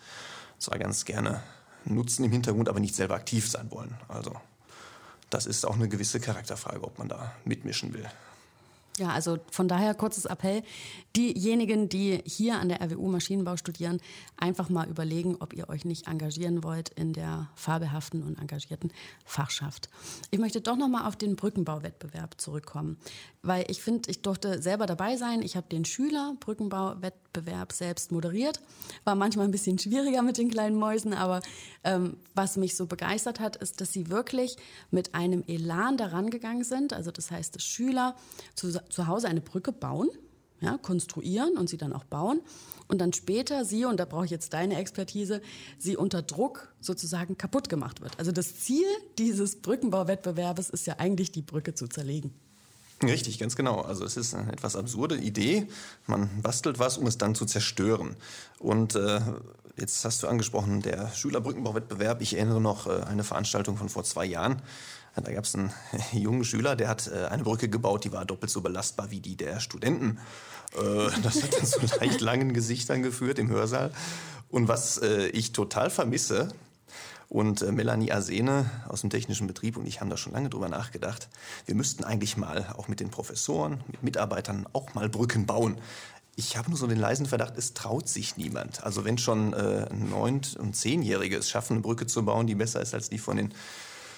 zwar 0.59 0.78
ganz 0.78 1.04
gerne 1.04 1.42
nutzen 1.85 2.25
im 2.25 2.33
Hintergrund, 2.33 2.71
aber 2.71 2.80
nicht 2.80 2.95
selber 2.95 3.14
aktiv 3.14 3.50
sein 3.50 3.71
wollen. 3.71 3.95
Also 4.09 4.35
das 5.31 5.47
ist 5.47 5.65
auch 5.65 5.75
eine 5.75 5.89
gewisse 5.89 6.21
Charakterfrage, 6.21 6.83
ob 6.83 6.99
man 6.99 7.09
da 7.09 7.33
mitmischen 7.45 7.95
will. 7.95 8.07
Ja, 9.00 9.09
also 9.09 9.38
von 9.50 9.66
daher 9.66 9.95
kurzes 9.95 10.26
Appell. 10.26 10.62
Diejenigen, 11.16 11.88
die 11.88 12.23
hier 12.26 12.61
an 12.61 12.69
der 12.69 12.83
RWU 12.83 13.09
Maschinenbau 13.09 13.57
studieren, 13.57 13.99
einfach 14.37 14.69
mal 14.69 14.90
überlegen, 14.90 15.37
ob 15.40 15.54
ihr 15.54 15.71
euch 15.71 15.87
nicht 15.87 16.07
engagieren 16.07 16.62
wollt 16.62 16.90
in 16.90 17.14
der 17.14 17.49
fabelhaften 17.54 18.23
und 18.23 18.38
engagierten 18.38 18.92
Fachschaft. 19.25 19.88
Ich 20.30 20.38
möchte 20.38 20.61
doch 20.61 20.76
noch 20.76 20.88
mal 20.88 21.09
auf 21.09 21.16
den 21.16 21.35
Brückenbauwettbewerb 21.35 22.38
zurückkommen, 22.38 22.99
weil 23.40 23.64
ich 23.69 23.80
finde, 23.80 24.11
ich 24.11 24.21
durfte 24.21 24.61
selber 24.61 24.85
dabei 24.85 25.16
sein. 25.16 25.40
Ich 25.40 25.57
habe 25.57 25.66
den 25.66 25.87
Schüler 25.87 26.37
Brückenbauwettbewerb 26.38 27.73
selbst 27.73 28.12
moderiert. 28.12 28.61
War 29.04 29.14
manchmal 29.14 29.47
ein 29.47 29.50
bisschen 29.50 29.78
schwieriger 29.78 30.21
mit 30.21 30.37
den 30.37 30.50
kleinen 30.50 30.76
Mäusen, 30.76 31.14
aber 31.14 31.40
ähm, 31.85 32.19
was 32.35 32.59
mich 32.59 32.76
so 32.76 32.85
begeistert 32.85 33.40
hat, 33.40 33.57
ist, 33.57 33.80
dass 33.80 33.95
sie 33.95 34.11
wirklich 34.11 34.57
mit 34.90 35.14
einem 35.14 35.42
Elan 35.47 35.97
daran 35.97 36.28
gegangen 36.28 36.64
sind. 36.64 36.92
Also 36.92 37.11
das 37.11 37.30
heißt, 37.30 37.54
dass 37.54 37.64
Schüler 37.64 38.14
zu, 38.54 38.71
zu 38.90 39.06
Hause 39.06 39.28
eine 39.28 39.40
Brücke 39.40 39.73
bauen, 39.73 40.09
ja, 40.61 40.78
konstruieren 40.78 41.56
und 41.56 41.68
sie 41.68 41.78
dann 41.78 41.92
auch 41.92 42.04
bauen 42.04 42.40
und 42.90 42.99
dann 42.99 43.12
später 43.12 43.64
sie, 43.64 43.85
und 43.85 43.99
da 43.99 44.04
brauche 44.04 44.25
ich 44.25 44.30
jetzt 44.30 44.52
deine 44.52 44.76
Expertise, 44.76 45.40
sie 45.78 45.97
unter 45.97 46.23
Druck 46.23 46.75
sozusagen 46.80 47.38
kaputt 47.38 47.68
gemacht 47.68 48.00
wird. 48.00 48.18
Also 48.18 48.32
das 48.32 48.59
Ziel 48.59 48.85
dieses 49.16 49.62
Brückenbauwettbewerbes 49.62 50.70
ist 50.70 50.87
ja 50.88 50.97
eigentlich, 50.99 51.30
die 51.30 51.42
Brücke 51.42 51.75
zu 51.75 51.87
zerlegen. 51.87 52.35
Richtig, 53.02 53.38
ganz 53.38 53.56
genau. 53.56 53.80
Also 53.80 54.04
es 54.04 54.16
ist 54.16 54.35
eine 54.35 54.52
etwas 54.52 54.76
absurde 54.76 55.16
Idee. 55.16 55.68
Man 56.06 56.28
bastelt 56.42 56.78
was, 56.78 56.99
um 56.99 57.06
es 57.06 57.16
dann 57.16 57.35
zu 57.35 57.47
zerstören. 57.47 58.16
Und 58.59 58.94
äh, 58.94 59.20
jetzt 59.78 60.04
hast 60.04 60.23
du 60.23 60.26
angesprochen, 60.26 60.82
der 60.82 61.11
Schülerbrückenbauwettbewerb. 61.14 62.20
Ich 62.20 62.35
erinnere 62.35 62.61
noch 62.61 62.87
äh, 62.87 63.04
eine 63.04 63.25
Veranstaltung 63.25 63.76
von 63.76 63.88
vor 63.88 64.04
zwei 64.04 64.26
Jahren. 64.26 64.61
Da 65.17 65.33
gab 65.33 65.45
es 65.45 65.55
einen 65.55 65.73
jungen 66.12 66.45
Schüler, 66.45 66.76
der 66.76 66.88
hat 66.88 67.09
äh, 67.09 67.26
eine 67.26 67.43
Brücke 67.43 67.69
gebaut, 67.69 68.05
die 68.05 68.12
war 68.12 68.25
doppelt 68.25 68.50
so 68.50 68.61
belastbar 68.61 69.11
wie 69.11 69.21
die 69.21 69.37
der 69.37 69.61
Studenten. 69.61 70.19
Äh, 70.75 71.11
das 71.23 71.43
hat 71.43 71.55
dann 71.55 71.67
zu 71.67 71.81
leicht 72.00 72.21
langen 72.21 72.55
Gesichtern 72.55 73.02
geführt 73.02 73.38
im 73.38 73.49
Hörsaal. 73.49 73.93
Und 74.49 74.69
was 74.69 74.99
äh, 74.99 75.29
ich 75.29 75.52
total 75.52 75.90
vermisse, 75.90 76.49
und 77.31 77.62
Melanie 77.71 78.11
Asene 78.11 78.69
aus 78.88 79.02
dem 79.02 79.11
technischen 79.11 79.47
Betrieb 79.47 79.76
und 79.76 79.87
ich 79.87 80.00
haben 80.00 80.11
da 80.11 80.17
schon 80.17 80.33
lange 80.33 80.50
drüber 80.50 80.69
nachgedacht. 80.69 81.29
Wir 81.64 81.76
müssten 81.76 82.02
eigentlich 82.02 82.37
mal 82.37 82.75
auch 82.76 82.88
mit 82.88 82.99
den 82.99 83.11
Professoren, 83.11 83.85
mit 83.87 84.02
Mitarbeitern 84.02 84.67
auch 84.73 84.95
mal 84.95 85.09
Brücken 85.09 85.47
bauen. 85.47 85.81
Ich 86.35 86.57
habe 86.57 86.71
nur 86.71 86.79
so 86.79 86.88
den 86.88 86.99
leisen 86.99 87.26
Verdacht, 87.26 87.57
es 87.57 87.73
traut 87.73 88.09
sich 88.09 88.37
niemand. 88.37 88.83
Also 88.83 89.05
wenn 89.05 89.17
schon 89.17 89.52
äh, 89.52 89.87
Neunt- 89.95 90.57
und 90.57 90.75
Zehnjährige 90.75 91.37
es 91.37 91.49
schaffen, 91.49 91.75
eine 91.75 91.83
Brücke 91.83 92.07
zu 92.07 92.25
bauen, 92.25 92.49
die 92.49 92.57
besser 92.57 92.81
ist 92.81 92.95
als 92.95 93.11
die 93.11 93.19
von 93.19 93.37
den 93.37 93.55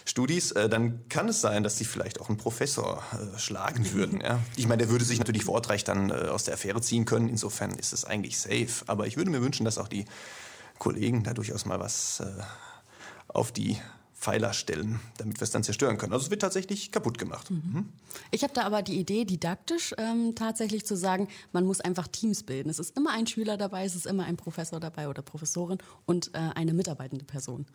Studis, 0.04 0.52
äh, 0.52 0.68
dann 0.68 1.08
kann 1.08 1.28
es 1.28 1.40
sein, 1.40 1.62
dass 1.62 1.78
sie 1.78 1.84
vielleicht 1.84 2.20
auch 2.20 2.28
einen 2.28 2.38
Professor 2.38 3.02
äh, 3.12 3.38
schlagen 3.38 3.92
würden. 3.92 4.20
Ja? 4.20 4.40
Ich 4.56 4.66
meine, 4.66 4.78
der 4.78 4.90
würde 4.90 5.04
sich 5.04 5.18
natürlich 5.18 5.44
vor 5.44 5.54
Ort 5.54 5.68
recht 5.68 5.88
dann 5.88 6.10
äh, 6.10 6.14
aus 6.14 6.44
der 6.44 6.54
Affäre 6.54 6.80
ziehen 6.80 7.04
können. 7.04 7.28
Insofern 7.28 7.72
ist 7.72 7.92
es 7.92 8.04
eigentlich 8.04 8.38
safe. 8.38 8.84
Aber 8.86 9.06
ich 9.06 9.16
würde 9.16 9.30
mir 9.30 9.42
wünschen, 9.42 9.64
dass 9.64 9.78
auch 9.78 9.88
die 9.88 10.04
Kollegen 10.78 11.22
da 11.22 11.34
durchaus 11.34 11.64
mal 11.64 11.78
was 11.78 12.20
äh, 12.20 12.26
auf 13.28 13.52
die 13.52 13.78
Pfeiler 14.22 14.52
stellen, 14.52 15.00
damit 15.18 15.40
wir 15.40 15.42
es 15.42 15.50
dann 15.50 15.64
zerstören 15.64 15.98
können. 15.98 16.12
Also 16.12 16.26
es 16.26 16.30
wird 16.30 16.42
tatsächlich 16.42 16.92
kaputt 16.92 17.18
gemacht. 17.18 17.50
Mhm. 17.50 17.88
Ich 18.30 18.44
habe 18.44 18.52
da 18.54 18.62
aber 18.62 18.82
die 18.82 19.00
Idee, 19.00 19.24
didaktisch 19.24 19.92
ähm, 19.98 20.36
tatsächlich 20.36 20.86
zu 20.86 20.96
sagen, 20.96 21.26
man 21.50 21.66
muss 21.66 21.80
einfach 21.80 22.06
Teams 22.06 22.44
bilden. 22.44 22.70
Es 22.70 22.78
ist 22.78 22.96
immer 22.96 23.10
ein 23.10 23.26
Schüler 23.26 23.56
dabei, 23.56 23.84
es 23.84 23.96
ist 23.96 24.06
immer 24.06 24.24
ein 24.24 24.36
Professor 24.36 24.78
dabei 24.78 25.08
oder 25.08 25.22
Professorin 25.22 25.78
und 26.06 26.32
äh, 26.34 26.38
eine 26.54 26.72
mitarbeitende 26.72 27.24
Person. 27.24 27.66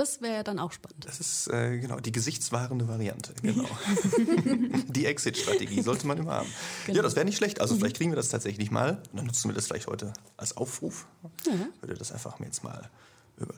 Das 0.00 0.22
wäre 0.22 0.42
dann 0.44 0.58
auch 0.58 0.72
spannend. 0.72 1.04
Das 1.04 1.20
ist 1.20 1.48
äh, 1.48 1.78
genau 1.78 2.00
die 2.00 2.10
gesichtswahrende 2.10 2.88
Variante. 2.88 3.34
Genau. 3.42 3.68
die 4.88 5.04
Exit-Strategie 5.04 5.82
sollte 5.82 6.06
man 6.06 6.16
immer 6.16 6.32
haben. 6.36 6.48
Genau. 6.86 6.96
Ja, 6.96 7.02
das 7.02 7.16
wäre 7.16 7.26
nicht 7.26 7.36
schlecht. 7.36 7.60
Also 7.60 7.74
mhm. 7.74 7.80
vielleicht 7.80 7.96
kriegen 7.98 8.10
wir 8.10 8.16
das 8.16 8.30
tatsächlich 8.30 8.70
mal. 8.70 9.02
dann 9.12 9.26
nutzen 9.26 9.50
wir 9.50 9.54
das 9.54 9.66
vielleicht 9.66 9.88
heute 9.88 10.14
als 10.38 10.56
Aufruf. 10.56 11.06
Mhm. 11.46 11.66
Würde 11.82 11.94
das 11.96 12.12
einfach 12.12 12.38
mir 12.38 12.46
jetzt 12.46 12.64
mal 12.64 12.88
über 13.36 13.52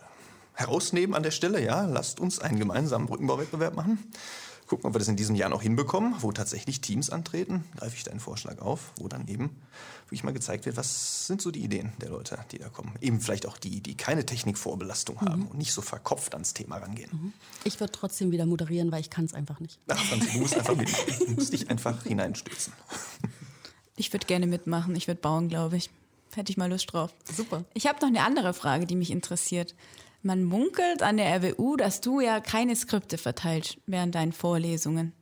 herausnehmen 0.55 1.15
an 1.15 1.23
der 1.23 1.31
Stelle. 1.31 1.63
Ja, 1.63 1.87
lasst 1.87 2.19
uns 2.19 2.41
einen 2.41 2.59
gemeinsamen 2.59 3.07
Brückenbauwettbewerb 3.07 3.77
machen. 3.77 4.03
Gucken, 4.73 4.89
ob 4.89 4.95
wir 4.95 5.01
das 5.01 5.09
in 5.09 5.17
diesem 5.17 5.37
Jahr 5.37 5.51
noch 5.51 5.61
hinbekommen, 5.61 6.15
wo 6.21 6.33
tatsächlich 6.33 6.81
Teams 6.81 7.11
antreten. 7.11 7.63
Greife 7.77 7.95
ich 7.95 8.05
deinen 8.05 8.21
Vorschlag 8.21 8.59
auf, 8.61 8.93
wo 8.97 9.07
dann 9.07 9.29
eben 9.29 9.51
wirklich 10.07 10.25
mal 10.25 10.33
gezeigt 10.33 10.65
wird, 10.65 10.79
was 10.79 11.27
sind 11.27 11.43
so 11.43 11.51
die 11.51 11.63
Ideen 11.63 11.93
der 12.01 12.09
Leute, 12.09 12.39
die 12.53 12.59
da 12.59 12.71
kommen. 12.71 12.95
Eben 13.03 13.21
vielleicht 13.21 13.45
auch 13.45 13.59
die, 13.59 13.83
die 13.83 13.99
keine 13.99 14.25
Technikvorbelastung 14.25 15.17
mhm. 15.17 15.29
haben 15.29 15.47
und 15.49 15.59
nicht 15.59 15.75
so 15.75 15.83
verkopft 15.83 16.33
ans 16.33 16.55
Thema 16.55 16.79
rangehen. 16.79 17.11
Mhm. 17.13 17.33
Ich 17.65 17.81
würde 17.81 17.93
trotzdem 17.93 18.31
wieder 18.31 18.47
moderieren, 18.47 18.91
weil 18.91 19.03
ich 19.03 19.11
kann 19.11 19.27
es 19.27 19.35
einfach 19.35 19.61
nicht. 19.61 19.79
Ach, 19.89 20.03
du 20.11 20.39
musst 20.39 20.57
einfach 20.57 20.75
mitmachen. 20.75 21.27
Du 21.27 21.33
musst 21.33 21.53
dich 21.53 21.69
einfach 21.69 22.03
hineinstürzen. 22.05 22.73
Ich 23.97 24.11
würde 24.15 24.27
gerne 24.27 24.47
mitmachen. 24.47 24.97
Ich 24.97 25.07
würde 25.07 25.21
bauen, 25.21 25.51
glaube 25.51 25.77
ich. 25.77 25.91
Hätte 26.35 26.51
ich 26.51 26.57
mal 26.57 26.71
Lust 26.71 26.91
drauf. 26.91 27.13
Super. 27.31 27.67
Ich 27.75 27.87
habe 27.87 27.99
noch 28.01 28.09
eine 28.09 28.25
andere 28.25 28.55
Frage, 28.55 28.87
die 28.87 28.97
mich 28.97 29.11
interessiert. 29.11 29.75
Man 30.23 30.45
munkelt 30.45 31.03
an 31.03 31.17
der 31.17 31.37
RWU, 31.37 31.77
dass 31.77 32.01
du 32.01 32.21
ja 32.21 32.41
keine 32.41 32.77
Skripte 32.77 33.19
verteilst 33.19 33.77
während 33.87 34.15
deinen 34.15 34.33
Vorlesungen. 34.33 35.13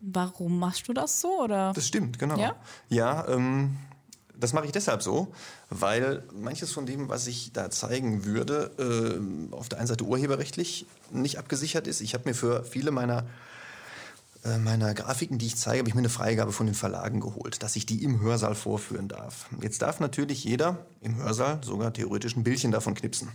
Warum 0.00 0.58
machst 0.58 0.86
du 0.86 0.92
das 0.92 1.20
so? 1.22 1.40
Oder? 1.42 1.72
Das 1.74 1.86
stimmt, 1.86 2.18
genau. 2.18 2.38
Ja, 2.38 2.54
ja 2.90 3.28
ähm, 3.28 3.76
das 4.38 4.52
mache 4.52 4.66
ich 4.66 4.72
deshalb 4.72 5.02
so, 5.02 5.32
weil 5.70 6.24
manches 6.34 6.72
von 6.72 6.84
dem, 6.84 7.08
was 7.08 7.26
ich 7.26 7.52
da 7.52 7.70
zeigen 7.70 8.26
würde, 8.26 8.70
äh, 8.78 9.54
auf 9.54 9.70
der 9.70 9.78
einen 9.78 9.86
Seite 9.86 10.04
urheberrechtlich 10.04 10.84
nicht 11.10 11.38
abgesichert 11.38 11.86
ist. 11.86 12.02
Ich 12.02 12.12
habe 12.12 12.28
mir 12.28 12.34
für 12.34 12.64
viele 12.64 12.90
meiner 12.90 13.24
äh, 14.44 14.58
meiner 14.58 14.92
Grafiken, 14.92 15.38
die 15.38 15.46
ich 15.46 15.56
zeige, 15.56 15.78
habe 15.78 15.88
ich 15.88 15.94
mir 15.94 16.00
eine 16.00 16.10
Freigabe 16.10 16.52
von 16.52 16.66
den 16.66 16.74
Verlagen 16.74 17.20
geholt, 17.20 17.62
dass 17.62 17.76
ich 17.76 17.86
die 17.86 18.04
im 18.04 18.20
Hörsaal 18.20 18.54
vorführen 18.54 19.08
darf. 19.08 19.46
Jetzt 19.62 19.80
darf 19.80 20.00
natürlich 20.00 20.44
jeder 20.44 20.84
im 21.00 21.16
Hörsaal 21.16 21.60
sogar 21.64 21.94
theoretisch 21.94 22.36
ein 22.36 22.44
Bildchen 22.44 22.70
davon 22.70 22.94
knipsen. 22.94 23.30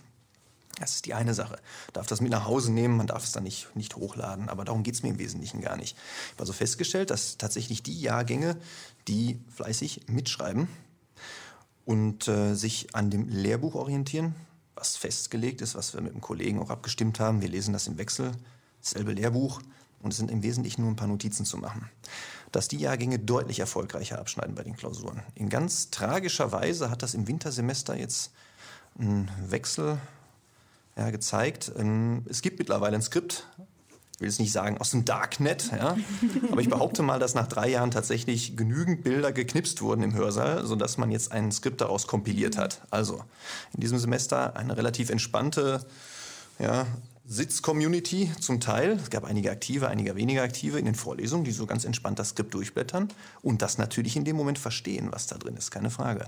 Das 0.79 0.95
ist 0.95 1.05
die 1.05 1.13
eine 1.13 1.33
Sache. 1.33 1.59
Darf 1.93 2.07
das 2.07 2.21
mit 2.21 2.31
nach 2.31 2.45
Hause 2.45 2.71
nehmen, 2.71 2.97
man 2.97 3.07
darf 3.07 3.23
es 3.23 3.31
dann 3.31 3.43
nicht, 3.43 3.75
nicht 3.75 3.95
hochladen, 3.95 4.49
aber 4.49 4.65
darum 4.65 4.83
geht 4.83 4.95
es 4.95 5.03
mir 5.03 5.09
im 5.09 5.19
Wesentlichen 5.19 5.61
gar 5.61 5.75
nicht. 5.75 5.95
Ich 5.97 6.31
habe 6.33 6.41
also 6.41 6.53
festgestellt, 6.53 7.09
dass 7.09 7.37
tatsächlich 7.37 7.83
die 7.83 7.99
Jahrgänge, 7.99 8.57
die 9.07 9.39
fleißig 9.53 10.07
mitschreiben, 10.07 10.67
und 11.89 12.27
äh, 12.27 12.53
sich 12.53 12.93
an 12.93 13.09
dem 13.09 13.27
Lehrbuch 13.27 13.73
orientieren, 13.73 14.35
was 14.75 14.95
festgelegt 14.95 15.59
ist, 15.61 15.73
was 15.73 15.95
wir 15.95 16.01
mit 16.01 16.13
dem 16.13 16.21
Kollegen 16.21 16.59
auch 16.59 16.69
abgestimmt 16.69 17.19
haben. 17.19 17.41
Wir 17.41 17.49
lesen 17.49 17.73
das 17.73 17.87
im 17.87 17.97
Wechsel, 17.97 18.31
dasselbe 18.79 19.13
Lehrbuch 19.13 19.59
und 19.99 20.11
es 20.11 20.17
sind 20.17 20.29
im 20.29 20.43
Wesentlichen 20.43 20.81
nur 20.81 20.91
ein 20.91 20.95
paar 20.95 21.07
Notizen 21.07 21.45
zu 21.45 21.57
machen. 21.57 21.89
Dass 22.51 22.67
die 22.67 22.77
Jahrgänge 22.77 23.17
deutlich 23.17 23.59
erfolgreicher 23.59 24.19
abschneiden 24.19 24.53
bei 24.53 24.61
den 24.61 24.75
Klausuren. 24.75 25.23
In 25.33 25.49
ganz 25.49 25.89
tragischer 25.89 26.51
Weise 26.51 26.91
hat 26.91 27.01
das 27.01 27.15
im 27.15 27.27
Wintersemester 27.27 27.97
jetzt 27.97 28.33
einen 28.99 29.31
Wechsel 29.47 29.97
ja, 30.99 31.09
gezeigt. 31.11 31.71
Ähm, 31.77 32.25
es 32.29 32.41
gibt 32.41 32.59
mittlerweile 32.59 32.95
ein 32.95 33.01
Skript, 33.01 33.47
ich 34.13 34.21
will 34.21 34.27
jetzt 34.27 34.39
nicht 34.39 34.51
sagen 34.51 34.77
aus 34.79 34.91
dem 34.91 35.05
Darknet, 35.05 35.71
ja, 35.71 35.95
aber 36.51 36.59
ich 36.59 36.69
behaupte 36.69 37.03
mal, 37.03 37.19
dass 37.19 37.35
nach 37.35 37.47
drei 37.47 37.69
Jahren 37.69 37.89
tatsächlich 37.89 38.57
genügend 38.57 39.03
Bilder 39.03 39.31
geknipst 39.31 39.81
wurden 39.81 40.03
im 40.03 40.13
Hörsaal, 40.13 40.65
sodass 40.65 40.97
man 40.97 41.09
jetzt 41.09 41.31
ein 41.31 41.53
Skript 41.53 41.79
daraus 41.79 42.05
kompiliert 42.05 42.57
hat. 42.57 42.81
Also 42.91 43.23
in 43.73 43.79
diesem 43.79 43.97
Semester 43.97 44.57
eine 44.57 44.75
relativ 44.75 45.09
entspannte 45.09 45.85
ja, 46.59 46.85
Sitz-Community 47.25 48.29
zum 48.41 48.59
Teil. 48.59 48.99
Es 49.01 49.09
gab 49.09 49.23
einige 49.23 49.51
aktive, 49.51 49.87
einige 49.87 50.17
weniger 50.17 50.43
aktive 50.43 50.79
in 50.79 50.85
den 50.85 50.95
Vorlesungen, 50.95 51.45
die 51.45 51.51
so 51.51 51.65
ganz 51.65 51.85
entspannt 51.85 52.19
das 52.19 52.29
Skript 52.29 52.53
durchblättern 52.53 53.07
und 53.41 53.61
das 53.61 53.77
natürlich 53.77 54.17
in 54.17 54.25
dem 54.25 54.35
Moment 54.35 54.59
verstehen, 54.59 55.07
was 55.11 55.27
da 55.27 55.37
drin 55.37 55.55
ist, 55.55 55.71
keine 55.71 55.91
Frage. 55.91 56.25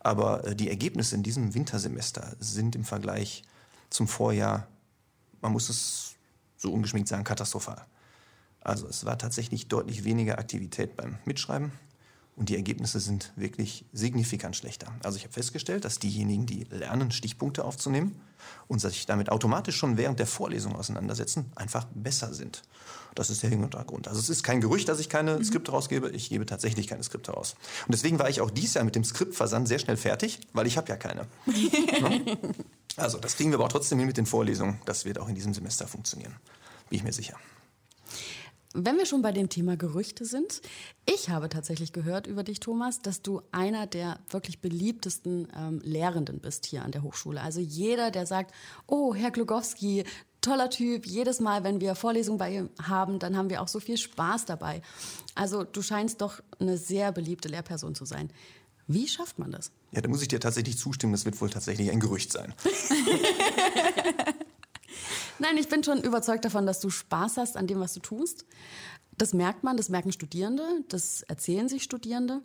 Aber 0.00 0.44
äh, 0.44 0.54
die 0.54 0.68
Ergebnisse 0.68 1.14
in 1.14 1.22
diesem 1.22 1.54
Wintersemester 1.54 2.36
sind 2.40 2.76
im 2.76 2.84
Vergleich 2.84 3.44
zum 3.92 4.08
Vorjahr, 4.08 4.66
man 5.40 5.52
muss 5.52 5.68
es 5.68 6.14
so 6.56 6.72
ungeschminkt 6.72 7.08
sagen, 7.08 7.24
katastrophal. 7.24 7.84
Also 8.60 8.86
es 8.86 9.04
war 9.04 9.18
tatsächlich 9.18 9.68
deutlich 9.68 10.04
weniger 10.04 10.38
Aktivität 10.38 10.96
beim 10.96 11.18
Mitschreiben 11.24 11.72
und 12.36 12.48
die 12.48 12.56
Ergebnisse 12.56 13.00
sind 13.00 13.32
wirklich 13.36 13.84
signifikant 13.92 14.56
schlechter. 14.56 14.86
Also 15.02 15.18
ich 15.18 15.24
habe 15.24 15.34
festgestellt, 15.34 15.84
dass 15.84 15.98
diejenigen, 15.98 16.46
die 16.46 16.64
lernen, 16.70 17.10
Stichpunkte 17.10 17.64
aufzunehmen 17.64 18.20
und 18.68 18.78
sich 18.80 19.04
damit 19.04 19.30
automatisch 19.30 19.76
schon 19.76 19.98
während 19.98 20.18
der 20.18 20.26
Vorlesung 20.26 20.74
auseinandersetzen, 20.74 21.52
einfach 21.56 21.86
besser 21.94 22.32
sind. 22.32 22.62
Das 23.14 23.28
ist 23.28 23.42
der 23.42 23.50
Hintergrund. 23.50 24.08
Also 24.08 24.20
es 24.20 24.30
ist 24.30 24.42
kein 24.42 24.62
Gerücht, 24.62 24.88
dass 24.88 24.98
ich 24.98 25.10
keine 25.10 25.38
mhm. 25.38 25.44
Skripte 25.44 25.72
rausgebe. 25.72 26.10
Ich 26.10 26.30
gebe 26.30 26.46
tatsächlich 26.46 26.86
keine 26.86 27.02
Skripte 27.02 27.32
raus. 27.32 27.56
Und 27.86 27.92
deswegen 27.92 28.18
war 28.18 28.30
ich 28.30 28.40
auch 28.40 28.50
dieses 28.50 28.74
Jahr 28.74 28.84
mit 28.84 28.94
dem 28.94 29.04
Skriptversand 29.04 29.68
sehr 29.68 29.78
schnell 29.78 29.98
fertig, 29.98 30.40
weil 30.54 30.66
ich 30.66 30.78
habe 30.78 30.88
ja 30.88 30.96
keine. 30.96 31.26
Ne? 32.02 32.38
Also 32.96 33.18
das 33.18 33.36
kriegen 33.36 33.50
wir 33.50 33.56
aber 33.56 33.64
auch 33.64 33.72
trotzdem 33.72 33.98
hin 33.98 34.06
mit 34.06 34.16
den 34.16 34.26
Vorlesungen. 34.26 34.80
Das 34.84 35.04
wird 35.04 35.18
auch 35.18 35.28
in 35.28 35.34
diesem 35.34 35.54
Semester 35.54 35.86
funktionieren. 35.86 36.36
Bin 36.88 36.98
ich 36.98 37.04
mir 37.04 37.12
sicher. 37.12 37.38
Wenn 38.74 38.96
wir 38.96 39.04
schon 39.04 39.20
bei 39.20 39.32
dem 39.32 39.50
Thema 39.50 39.76
Gerüchte 39.76 40.24
sind, 40.24 40.62
ich 41.04 41.28
habe 41.28 41.50
tatsächlich 41.50 41.92
gehört 41.92 42.26
über 42.26 42.42
dich, 42.42 42.58
Thomas, 42.58 43.00
dass 43.00 43.20
du 43.20 43.42
einer 43.52 43.86
der 43.86 44.18
wirklich 44.30 44.60
beliebtesten 44.60 45.48
ähm, 45.54 45.80
Lehrenden 45.84 46.40
bist 46.40 46.64
hier 46.64 46.82
an 46.82 46.90
der 46.90 47.02
Hochschule. 47.02 47.42
Also 47.42 47.60
jeder, 47.60 48.10
der 48.10 48.24
sagt, 48.24 48.54
oh, 48.86 49.14
Herr 49.14 49.30
Glogowski, 49.30 50.04
toller 50.40 50.70
Typ, 50.70 51.06
jedes 51.06 51.38
Mal, 51.38 51.64
wenn 51.64 51.82
wir 51.82 51.94
Vorlesungen 51.94 52.38
bei 52.38 52.56
ihm 52.56 52.70
haben, 52.82 53.18
dann 53.18 53.36
haben 53.36 53.50
wir 53.50 53.60
auch 53.60 53.68
so 53.68 53.78
viel 53.78 53.98
Spaß 53.98 54.46
dabei. 54.46 54.80
Also 55.34 55.64
du 55.64 55.82
scheinst 55.82 56.22
doch 56.22 56.40
eine 56.58 56.78
sehr 56.78 57.12
beliebte 57.12 57.48
Lehrperson 57.48 57.94
zu 57.94 58.06
sein. 58.06 58.32
Wie 58.86 59.06
schafft 59.06 59.38
man 59.38 59.52
das? 59.52 59.70
Ja, 59.92 60.00
da 60.00 60.08
muss 60.08 60.22
ich 60.22 60.28
dir 60.28 60.40
tatsächlich 60.40 60.78
zustimmen, 60.78 61.12
das 61.12 61.24
wird 61.24 61.40
wohl 61.40 61.50
tatsächlich 61.50 61.90
ein 61.90 62.00
Gerücht 62.00 62.32
sein. 62.32 62.54
Nein, 65.38 65.58
ich 65.58 65.68
bin 65.68 65.84
schon 65.84 66.02
überzeugt 66.02 66.44
davon, 66.44 66.66
dass 66.66 66.80
du 66.80 66.88
Spaß 66.88 67.36
hast 67.36 67.56
an 67.56 67.66
dem, 67.66 67.78
was 67.80 67.92
du 67.94 68.00
tust. 68.00 68.46
Das 69.18 69.34
merkt 69.34 69.64
man, 69.64 69.76
das 69.76 69.90
merken 69.90 70.12
Studierende, 70.12 70.62
das 70.88 71.22
erzählen 71.22 71.68
sich 71.68 71.82
Studierende. 71.82 72.40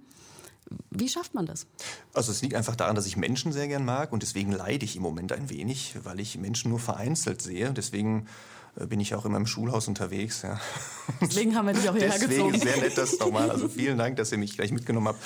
Wie 0.89 1.07
schafft 1.07 1.33
man 1.33 1.45
das? 1.45 1.67
Also 2.13 2.31
es 2.31 2.41
liegt 2.41 2.53
einfach 2.53 2.75
daran, 2.75 2.95
dass 2.95 3.05
ich 3.05 3.15
Menschen 3.15 3.53
sehr 3.53 3.69
gern 3.69 3.85
mag 3.85 4.11
und 4.11 4.23
deswegen 4.23 4.51
leide 4.51 4.83
ich 4.83 4.97
im 4.97 5.01
Moment 5.01 5.31
ein 5.31 5.49
wenig, 5.49 5.95
weil 6.03 6.19
ich 6.19 6.37
Menschen 6.37 6.69
nur 6.69 6.79
vereinzelt 6.79 7.41
sehe. 7.41 7.71
Deswegen 7.71 8.27
bin 8.85 8.99
ich 8.99 9.15
auch 9.15 9.25
immer 9.25 9.37
im 9.37 9.47
Schulhaus 9.47 9.87
unterwegs. 9.87 10.43
Ja. 10.43 10.59
Deswegen 11.21 11.55
haben 11.55 11.67
wir 11.67 11.73
dich 11.73 11.89
auch 11.89 11.95
hierher 11.95 12.11
Deswegen 12.11 12.51
gezogen. 12.51 12.59
sehr 12.59 12.77
nett, 12.77 12.97
das 12.97 13.19
nochmal. 13.19 13.49
Also 13.49 13.67
vielen 13.69 13.97
Dank, 13.97 14.17
dass 14.17 14.31
ihr 14.31 14.37
mich 14.37 14.55
gleich 14.55 14.71
mitgenommen 14.71 15.07
habt. 15.07 15.23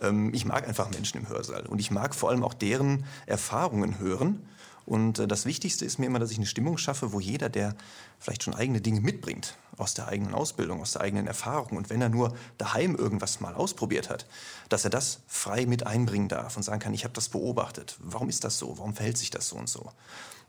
Ähm, 0.00 0.32
ich 0.34 0.44
mag 0.44 0.66
einfach 0.68 0.90
Menschen 0.90 1.18
im 1.18 1.28
Hörsaal 1.28 1.66
und 1.66 1.80
ich 1.80 1.90
mag 1.90 2.14
vor 2.14 2.30
allem 2.30 2.44
auch 2.44 2.54
deren 2.54 3.04
Erfahrungen 3.26 3.98
hören 3.98 4.40
und 4.84 5.18
äh, 5.18 5.28
das 5.28 5.46
Wichtigste 5.46 5.84
ist 5.84 5.98
mir 5.98 6.06
immer, 6.06 6.18
dass 6.18 6.30
ich 6.30 6.38
eine 6.38 6.46
Stimmung 6.46 6.78
schaffe, 6.78 7.12
wo 7.12 7.20
jeder, 7.20 7.48
der 7.48 7.74
vielleicht 8.18 8.42
schon 8.42 8.54
eigene 8.54 8.80
Dinge 8.80 9.00
mitbringt, 9.00 9.56
aus 9.76 9.94
der 9.94 10.08
eigenen 10.08 10.34
Ausbildung, 10.34 10.80
aus 10.80 10.92
der 10.92 11.02
eigenen 11.02 11.26
Erfahrung, 11.26 11.76
und 11.76 11.90
wenn 11.90 12.02
er 12.02 12.08
nur 12.08 12.36
daheim 12.58 12.94
irgendwas 12.94 13.40
mal 13.40 13.54
ausprobiert 13.54 14.10
hat, 14.10 14.26
dass 14.68 14.84
er 14.84 14.90
das 14.90 15.20
frei 15.26 15.66
mit 15.66 15.86
einbringen 15.86 16.28
darf 16.28 16.56
und 16.56 16.62
sagen 16.62 16.80
kann, 16.80 16.94
ich 16.94 17.04
habe 17.04 17.14
das 17.14 17.28
beobachtet. 17.28 17.96
Warum 18.00 18.28
ist 18.28 18.44
das 18.44 18.58
so? 18.58 18.78
Warum 18.78 18.94
verhält 18.94 19.18
sich 19.18 19.30
das 19.30 19.48
so 19.48 19.56
und 19.56 19.68
so? 19.68 19.92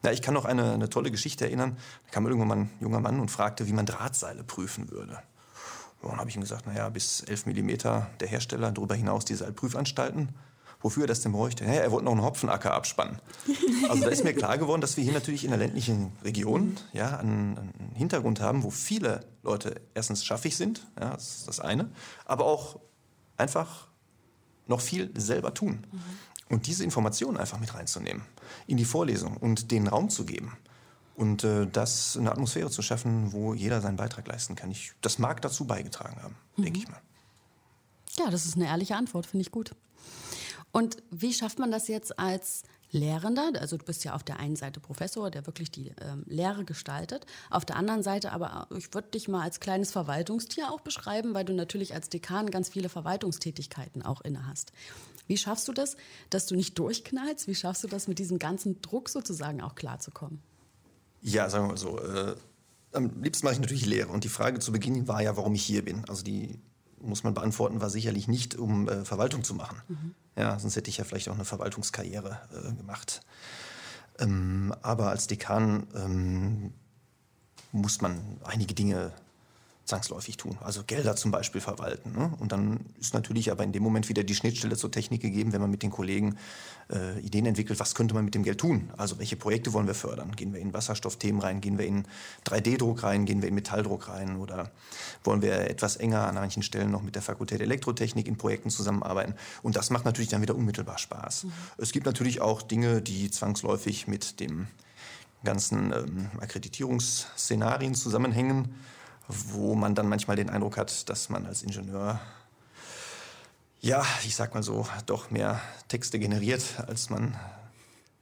Ja, 0.03 0.11
ich 0.11 0.21
kann 0.21 0.33
noch 0.33 0.45
eine, 0.45 0.73
eine 0.73 0.89
tolle 0.89 1.11
Geschichte 1.11 1.45
erinnern. 1.45 1.77
Da 2.05 2.11
kam 2.11 2.25
irgendwann 2.25 2.47
mal 2.47 2.57
ein 2.57 2.69
junger 2.79 2.99
Mann 2.99 3.19
und 3.19 3.31
fragte, 3.31 3.67
wie 3.67 3.73
man 3.73 3.85
Drahtseile 3.85 4.43
prüfen 4.43 4.91
würde. 4.91 5.19
Und 6.01 6.11
dann 6.11 6.19
habe 6.19 6.29
ich 6.29 6.35
ihm 6.35 6.41
gesagt, 6.41 6.67
naja, 6.67 6.89
bis 6.89 7.21
11 7.21 7.45
Millimeter 7.45 8.09
der 8.19 8.27
Hersteller, 8.27 8.71
darüber 8.71 8.95
hinaus 8.95 9.23
die 9.23 9.35
Seilprüfanstalten. 9.35 10.29
Wofür 10.81 11.05
er 11.05 11.07
das 11.07 11.21
denn 11.21 11.31
bräuchte? 11.31 11.63
Ja, 11.63 11.71
er 11.71 11.91
wollte 11.91 12.05
noch 12.05 12.11
einen 12.11 12.23
Hopfenacker 12.23 12.73
abspannen. 12.73 13.19
Also 13.89 14.03
da 14.03 14.09
ist 14.09 14.25
mir 14.25 14.33
klar 14.33 14.57
geworden, 14.57 14.81
dass 14.81 14.97
wir 14.97 15.03
hier 15.05 15.13
natürlich 15.13 15.45
in 15.45 15.51
der 15.51 15.59
ländlichen 15.59 16.11
Region 16.25 16.75
ja, 16.91 17.17
einen, 17.17 17.57
einen 17.57 17.91
Hintergrund 17.95 18.41
haben, 18.41 18.63
wo 18.63 18.69
viele 18.69 19.21
Leute 19.43 19.79
erstens 19.93 20.25
schaffig 20.25 20.57
sind, 20.57 20.85
ja, 20.99 21.11
das 21.11 21.37
ist 21.37 21.47
das 21.47 21.59
eine, 21.61 21.89
aber 22.25 22.45
auch 22.45 22.79
einfach 23.37 23.87
noch 24.67 24.81
viel 24.81 25.09
selber 25.17 25.53
tun. 25.53 25.85
Mhm. 25.89 25.99
Und 26.53 26.67
diese 26.67 26.83
Informationen 26.83 27.37
einfach 27.37 27.59
mit 27.59 27.73
reinzunehmen 27.73 28.21
in 28.67 28.77
die 28.77 28.85
Vorlesung 28.85 29.37
und 29.37 29.71
den 29.71 29.87
Raum 29.87 30.11
zu 30.11 30.23
geben 30.23 30.55
und 31.15 31.43
äh, 31.43 31.65
das 31.65 32.15
eine 32.15 32.31
Atmosphäre 32.31 32.69
zu 32.69 32.83
schaffen, 32.83 33.33
wo 33.33 33.55
jeder 33.55 33.81
seinen 33.81 33.95
Beitrag 33.95 34.27
leisten 34.27 34.55
kann. 34.55 34.69
Ich, 34.69 34.91
das 35.01 35.17
mag 35.17 35.41
dazu 35.41 35.65
beigetragen 35.65 36.21
haben, 36.21 36.35
mhm. 36.55 36.63
denke 36.63 36.79
ich 36.79 36.87
mal. 36.87 37.01
Ja, 38.19 38.29
das 38.29 38.45
ist 38.45 38.55
eine 38.55 38.67
ehrliche 38.67 38.95
Antwort, 38.95 39.25
finde 39.25 39.41
ich 39.41 39.51
gut. 39.51 39.75
Und 40.71 40.97
wie 41.09 41.33
schafft 41.33 41.57
man 41.57 41.71
das 41.71 41.87
jetzt 41.87 42.19
als 42.19 42.61
Lehrender? 42.91 43.51
Also 43.59 43.77
du 43.77 43.85
bist 43.85 44.03
ja 44.03 44.13
auf 44.13 44.23
der 44.23 44.39
einen 44.39 44.55
Seite 44.55 44.79
Professor, 44.79 45.31
der 45.31 45.47
wirklich 45.47 45.71
die 45.71 45.91
ähm, 46.01 46.23
Lehre 46.27 46.65
gestaltet. 46.65 47.25
Auf 47.49 47.65
der 47.65 47.77
anderen 47.77 48.03
Seite 48.03 48.31
aber, 48.31 48.67
ich 48.77 48.93
würde 48.93 49.09
dich 49.09 49.27
mal 49.27 49.41
als 49.41 49.59
kleines 49.59 49.91
Verwaltungstier 49.91 50.71
auch 50.71 50.81
beschreiben, 50.81 51.33
weil 51.33 51.45
du 51.45 51.53
natürlich 51.53 51.95
als 51.95 52.09
Dekan 52.09 52.51
ganz 52.51 52.69
viele 52.69 52.89
Verwaltungstätigkeiten 52.89 54.03
auch 54.03 54.21
inne 54.21 54.45
hast. 54.45 54.71
Wie 55.27 55.37
schaffst 55.37 55.67
du 55.67 55.73
das, 55.73 55.95
dass 56.29 56.45
du 56.45 56.55
nicht 56.55 56.77
durchknallst? 56.77 57.47
Wie 57.47 57.55
schaffst 57.55 57.83
du 57.83 57.87
das, 57.87 58.07
mit 58.07 58.19
diesem 58.19 58.39
ganzen 58.39 58.81
Druck 58.81 59.09
sozusagen 59.09 59.61
auch 59.61 59.75
klarzukommen? 59.75 60.39
Ja, 61.21 61.49
sagen 61.49 61.65
wir 61.65 61.69
mal 61.69 61.77
so. 61.77 61.99
Äh, 61.99 62.35
am 62.91 63.21
liebsten 63.21 63.45
mache 63.45 63.55
ich 63.55 63.61
natürlich 63.61 63.85
Lehre. 63.85 64.09
Und 64.09 64.23
die 64.23 64.29
Frage 64.29 64.59
zu 64.59 64.71
Beginn 64.71 65.07
war 65.07 65.21
ja, 65.21 65.35
warum 65.37 65.55
ich 65.55 65.63
hier 65.63 65.83
bin. 65.83 66.03
Also 66.07 66.23
die 66.23 66.59
muss 66.99 67.23
man 67.23 67.33
beantworten, 67.33 67.81
war 67.81 67.89
sicherlich 67.89 68.27
nicht, 68.27 68.55
um 68.55 68.87
äh, 68.87 69.05
Verwaltung 69.05 69.43
zu 69.43 69.55
machen. 69.55 69.81
Mhm. 69.87 70.15
Ja, 70.37 70.57
sonst 70.59 70.75
hätte 70.75 70.89
ich 70.89 70.97
ja 70.97 71.03
vielleicht 71.03 71.29
auch 71.29 71.35
eine 71.35 71.45
Verwaltungskarriere 71.45 72.39
äh, 72.53 72.73
gemacht. 72.73 73.21
Ähm, 74.19 74.73
aber 74.81 75.09
als 75.09 75.27
Dekan 75.27 75.87
ähm, 75.95 76.73
muss 77.71 78.01
man 78.01 78.21
einige 78.43 78.73
Dinge 78.73 79.11
zwangsläufig 79.85 80.37
tun. 80.37 80.57
Also 80.61 80.83
Gelder 80.85 81.15
zum 81.15 81.31
Beispiel 81.31 81.59
verwalten. 81.59 82.13
Ne? 82.13 82.33
Und 82.39 82.51
dann 82.53 82.79
ist 82.99 83.13
natürlich 83.13 83.51
aber 83.51 83.63
in 83.63 83.73
dem 83.73 83.83
Moment 83.83 84.07
wieder 84.07 84.23
die 84.23 84.35
Schnittstelle 84.35 84.77
zur 84.77 84.91
Technik 84.91 85.21
gegeben, 85.21 85.51
wenn 85.51 85.59
man 85.59 85.69
mit 85.69 85.83
den 85.83 85.91
Kollegen 85.91 86.37
äh, 86.89 87.19
Ideen 87.19 87.45
entwickelt, 87.45 87.79
was 87.79 87.93
könnte 87.93 88.13
man 88.13 88.23
mit 88.23 88.33
dem 88.33 88.43
Geld 88.43 88.59
tun? 88.59 88.89
Also 88.95 89.19
welche 89.19 89.35
Projekte 89.35 89.73
wollen 89.73 89.87
wir 89.87 89.93
fördern? 89.93 90.35
Gehen 90.35 90.53
wir 90.53 90.61
in 90.61 90.73
Wasserstoffthemen 90.73 91.41
rein? 91.41 91.59
Gehen 91.59 91.77
wir 91.77 91.85
in 91.85 92.05
3D-Druck 92.45 93.03
rein? 93.03 93.25
Gehen 93.25 93.41
wir 93.41 93.49
in 93.49 93.55
Metalldruck 93.55 94.07
rein? 94.07 94.37
Oder 94.37 94.71
wollen 95.25 95.41
wir 95.41 95.69
etwas 95.69 95.97
enger 95.97 96.27
an 96.27 96.35
manchen 96.35 96.63
Stellen 96.63 96.89
noch 96.89 97.01
mit 97.01 97.15
der 97.15 97.21
Fakultät 97.21 97.59
Elektrotechnik 97.59 98.27
in 98.27 98.37
Projekten 98.37 98.69
zusammenarbeiten? 98.69 99.35
Und 99.63 99.75
das 99.75 99.89
macht 99.89 100.05
natürlich 100.05 100.29
dann 100.29 100.41
wieder 100.41 100.55
unmittelbar 100.55 100.97
Spaß. 100.97 101.43
Mhm. 101.43 101.51
Es 101.77 101.91
gibt 101.91 102.05
natürlich 102.05 102.39
auch 102.39 102.61
Dinge, 102.61 103.01
die 103.01 103.29
zwangsläufig 103.29 104.07
mit 104.07 104.39
dem 104.39 104.67
ganzen 105.43 105.91
ähm, 105.91 106.29
Akkreditierungsszenarien 106.39 107.95
zusammenhängen 107.95 108.75
wo 109.27 109.75
man 109.75 109.95
dann 109.95 110.07
manchmal 110.07 110.35
den 110.35 110.49
Eindruck 110.49 110.77
hat, 110.77 111.09
dass 111.09 111.29
man 111.29 111.45
als 111.45 111.63
Ingenieur, 111.63 112.19
ja, 113.81 114.05
ich 114.25 114.35
sag 114.35 114.53
mal 114.53 114.63
so, 114.63 114.87
doch 115.05 115.31
mehr 115.31 115.61
Texte 115.87 116.19
generiert, 116.19 116.63
als 116.87 117.09
man 117.09 117.35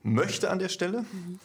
möchte 0.04 0.50
an 0.50 0.60
der 0.60 0.70
Stelle. 0.70 1.02
Mhm. 1.02 1.40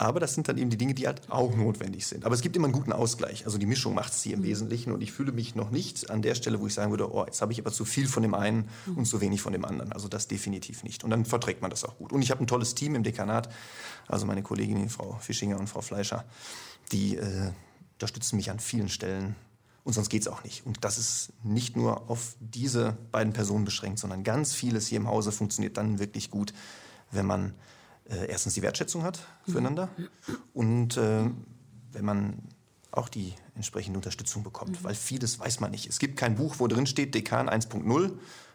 Aber 0.00 0.18
das 0.18 0.34
sind 0.34 0.48
dann 0.48 0.56
eben 0.56 0.70
die 0.70 0.78
Dinge, 0.78 0.94
die 0.94 1.06
halt 1.06 1.30
auch 1.30 1.54
notwendig 1.54 2.06
sind. 2.06 2.24
Aber 2.24 2.34
es 2.34 2.40
gibt 2.40 2.56
immer 2.56 2.64
einen 2.64 2.72
guten 2.72 2.92
Ausgleich. 2.92 3.44
Also 3.44 3.58
die 3.58 3.66
Mischung 3.66 3.94
macht 3.94 4.14
es 4.14 4.22
hier 4.22 4.32
im 4.32 4.40
mhm. 4.40 4.44
Wesentlichen. 4.44 4.92
Und 4.92 5.02
ich 5.02 5.12
fühle 5.12 5.30
mich 5.30 5.54
noch 5.54 5.70
nicht 5.70 6.08
an 6.08 6.22
der 6.22 6.34
Stelle, 6.34 6.58
wo 6.58 6.66
ich 6.66 6.72
sagen 6.72 6.90
würde, 6.90 7.12
oh, 7.12 7.22
jetzt 7.26 7.42
habe 7.42 7.52
ich 7.52 7.60
aber 7.60 7.70
zu 7.70 7.84
viel 7.84 8.08
von 8.08 8.22
dem 8.22 8.32
einen 8.32 8.70
mhm. 8.86 8.98
und 8.98 9.04
zu 9.04 9.20
wenig 9.20 9.42
von 9.42 9.52
dem 9.52 9.66
anderen. 9.66 9.92
Also 9.92 10.08
das 10.08 10.26
definitiv 10.26 10.84
nicht. 10.84 11.04
Und 11.04 11.10
dann 11.10 11.26
verträgt 11.26 11.60
man 11.60 11.70
das 11.70 11.84
auch 11.84 11.98
gut. 11.98 12.14
Und 12.14 12.22
ich 12.22 12.30
habe 12.30 12.42
ein 12.42 12.46
tolles 12.46 12.74
Team 12.74 12.94
im 12.94 13.02
Dekanat. 13.02 13.50
Also 14.08 14.24
meine 14.24 14.42
Kolleginnen, 14.42 14.88
Frau 14.88 15.18
Fischinger 15.20 15.58
und 15.58 15.68
Frau 15.68 15.82
Fleischer, 15.82 16.24
die 16.92 17.18
äh, 17.18 17.50
unterstützen 18.00 18.36
mich 18.36 18.50
an 18.50 18.58
vielen 18.58 18.88
Stellen 18.88 19.36
Und 19.84 19.92
sonst 19.92 20.08
geht 20.08 20.22
es 20.22 20.28
auch 20.28 20.42
nicht. 20.42 20.64
Und 20.64 20.84
das 20.84 20.96
ist 20.98 21.32
nicht 21.42 21.76
nur 21.76 22.10
auf 22.10 22.34
diese 22.40 22.96
beiden 23.12 23.32
Personen 23.32 23.64
beschränkt, 23.64 23.98
sondern 23.98 24.24
ganz 24.24 24.54
vieles 24.54 24.86
hier 24.86 24.96
im 24.96 25.08
Hause 25.08 25.32
funktioniert 25.32 25.76
dann 25.76 25.98
wirklich 25.98 26.30
gut, 26.30 26.54
wenn 27.10 27.26
man 27.26 27.54
äh, 28.08 28.26
erstens 28.26 28.54
die 28.54 28.62
Wertschätzung 28.62 29.02
hat 29.02 29.20
füreinander 29.46 29.88
und 30.54 30.96
äh, 30.96 31.24
wenn 31.92 32.04
man 32.04 32.42
auch 32.92 33.08
die 33.08 33.34
entsprechende 33.54 33.98
Unterstützung 33.98 34.42
bekommt, 34.42 34.80
mhm. 34.80 34.84
weil 34.84 34.94
vieles 34.94 35.38
weiß 35.38 35.60
man 35.60 35.70
nicht. 35.70 35.86
Es 35.86 35.98
gibt 35.98 36.16
kein 36.16 36.36
Buch, 36.36 36.56
wo 36.58 36.66
drin 36.66 36.86
steht 36.86 37.14
Dekan 37.14 37.48
1.0, 37.48 38.12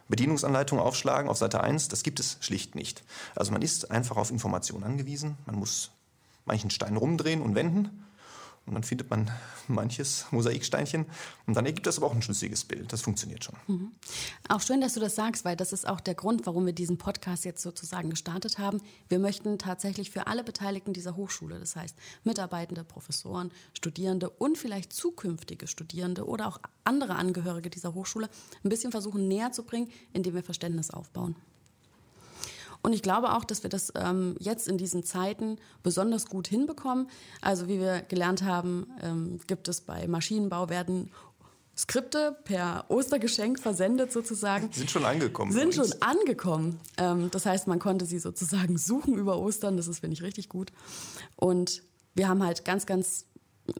Bedienungsanleitung 0.07 0.79
aufschlagen 0.79 1.29
auf 1.29 1.37
Seite 1.37 1.61
1, 1.61 1.87
das 1.87 2.03
gibt 2.03 2.19
es 2.19 2.37
schlicht 2.39 2.75
nicht. 2.75 3.03
Also 3.35 3.51
man 3.51 3.61
ist 3.61 3.91
einfach 3.91 4.17
auf 4.17 4.31
Informationen 4.31 4.83
angewiesen, 4.83 5.37
man 5.45 5.55
muss 5.55 5.91
manchen 6.45 6.69
Stein 6.69 6.95
rumdrehen 6.97 7.41
und 7.41 7.55
wenden 7.55 8.04
und 8.65 8.73
dann 8.73 8.83
findet 8.83 9.09
man 9.09 9.29
manches 9.67 10.25
Mosaiksteinchen 10.31 11.05
und 11.45 11.55
dann 11.55 11.65
ergibt 11.65 11.85
das 11.87 11.97
aber 11.97 12.07
auch 12.07 12.15
ein 12.15 12.21
schlüssiges 12.21 12.65
Bild. 12.65 12.91
Das 12.91 13.01
funktioniert 13.01 13.43
schon. 13.43 13.55
Mhm. 13.67 13.91
Auch 14.49 14.61
schön, 14.61 14.81
dass 14.81 14.93
du 14.95 14.99
das 14.99 15.15
sagst, 15.15 15.45
weil 15.45 15.55
das 15.55 15.71
ist 15.71 15.87
auch 15.87 15.99
der 15.99 16.15
Grund, 16.15 16.45
warum 16.45 16.65
wir 16.65 16.73
diesen 16.73 16.97
Podcast 16.97 17.45
jetzt 17.45 17.61
sozusagen 17.61 18.09
gestartet 18.09 18.57
haben. 18.57 18.81
Wir 19.07 19.19
möchten 19.19 19.59
tatsächlich 19.59 20.09
für 20.11 20.27
alle 20.27 20.43
Beteiligten 20.43 20.93
dieser 20.93 21.15
Hochschule, 21.15 21.59
das 21.59 21.75
heißt 21.75 21.95
Mitarbeitende, 22.23 22.83
Professoren, 22.83 23.51
Studierende 23.73 24.29
und 24.29 24.57
vielleicht 24.57 24.93
zukünftige 24.93 25.67
Studierende 25.67 26.25
oder 26.25 26.47
auch 26.47 26.59
andere 26.83 27.15
Angehörige 27.15 27.69
dieser 27.69 27.93
Hochschule 27.93 28.29
ein 28.63 28.69
bisschen 28.69 28.91
versuchen 28.91 29.27
näher 29.27 29.51
zu 29.51 29.63
bringen, 29.63 29.89
indem 30.13 30.33
wir 30.33 30.43
Verständnis 30.43 30.91
aufbauen. 30.91 31.35
Und 32.85 32.93
ich 32.93 33.01
glaube 33.01 33.33
auch, 33.33 33.43
dass 33.43 33.63
wir 33.63 33.71
das 33.71 33.91
ähm, 33.95 34.35
jetzt 34.39 34.67
in 34.67 34.77
diesen 34.77 35.03
Zeiten 35.03 35.57
besonders 35.81 36.27
gut 36.27 36.47
hinbekommen. 36.47 37.07
Also 37.41 37.67
wie 37.67 37.79
wir 37.79 38.01
gelernt 38.01 38.43
haben, 38.43 38.85
ähm, 39.01 39.39
gibt 39.47 39.67
es 39.67 39.81
bei 39.81 40.07
Maschinenbau 40.07 40.69
werden 40.69 41.09
Skripte 41.75 42.37
per 42.43 42.85
Ostergeschenk 42.89 43.59
versendet 43.59 44.11
sozusagen. 44.11 44.71
Sind 44.71 44.91
schon 44.91 45.03
angekommen. 45.03 45.51
Sind 45.51 45.73
schon 45.73 45.91
angekommen. 45.99 46.79
Ähm, 46.97 47.31
das 47.31 47.47
heißt, 47.47 47.65
man 47.65 47.79
konnte 47.79 48.05
sie 48.05 48.19
sozusagen 48.19 48.77
suchen 48.77 49.15
über 49.15 49.39
Ostern. 49.39 49.77
Das 49.77 49.87
ist, 49.87 50.01
finde 50.01 50.13
ich, 50.13 50.21
richtig 50.21 50.47
gut. 50.47 50.71
Und 51.35 51.81
wir 52.13 52.27
haben 52.27 52.43
halt 52.43 52.65
ganz, 52.65 52.85
ganz 52.85 53.25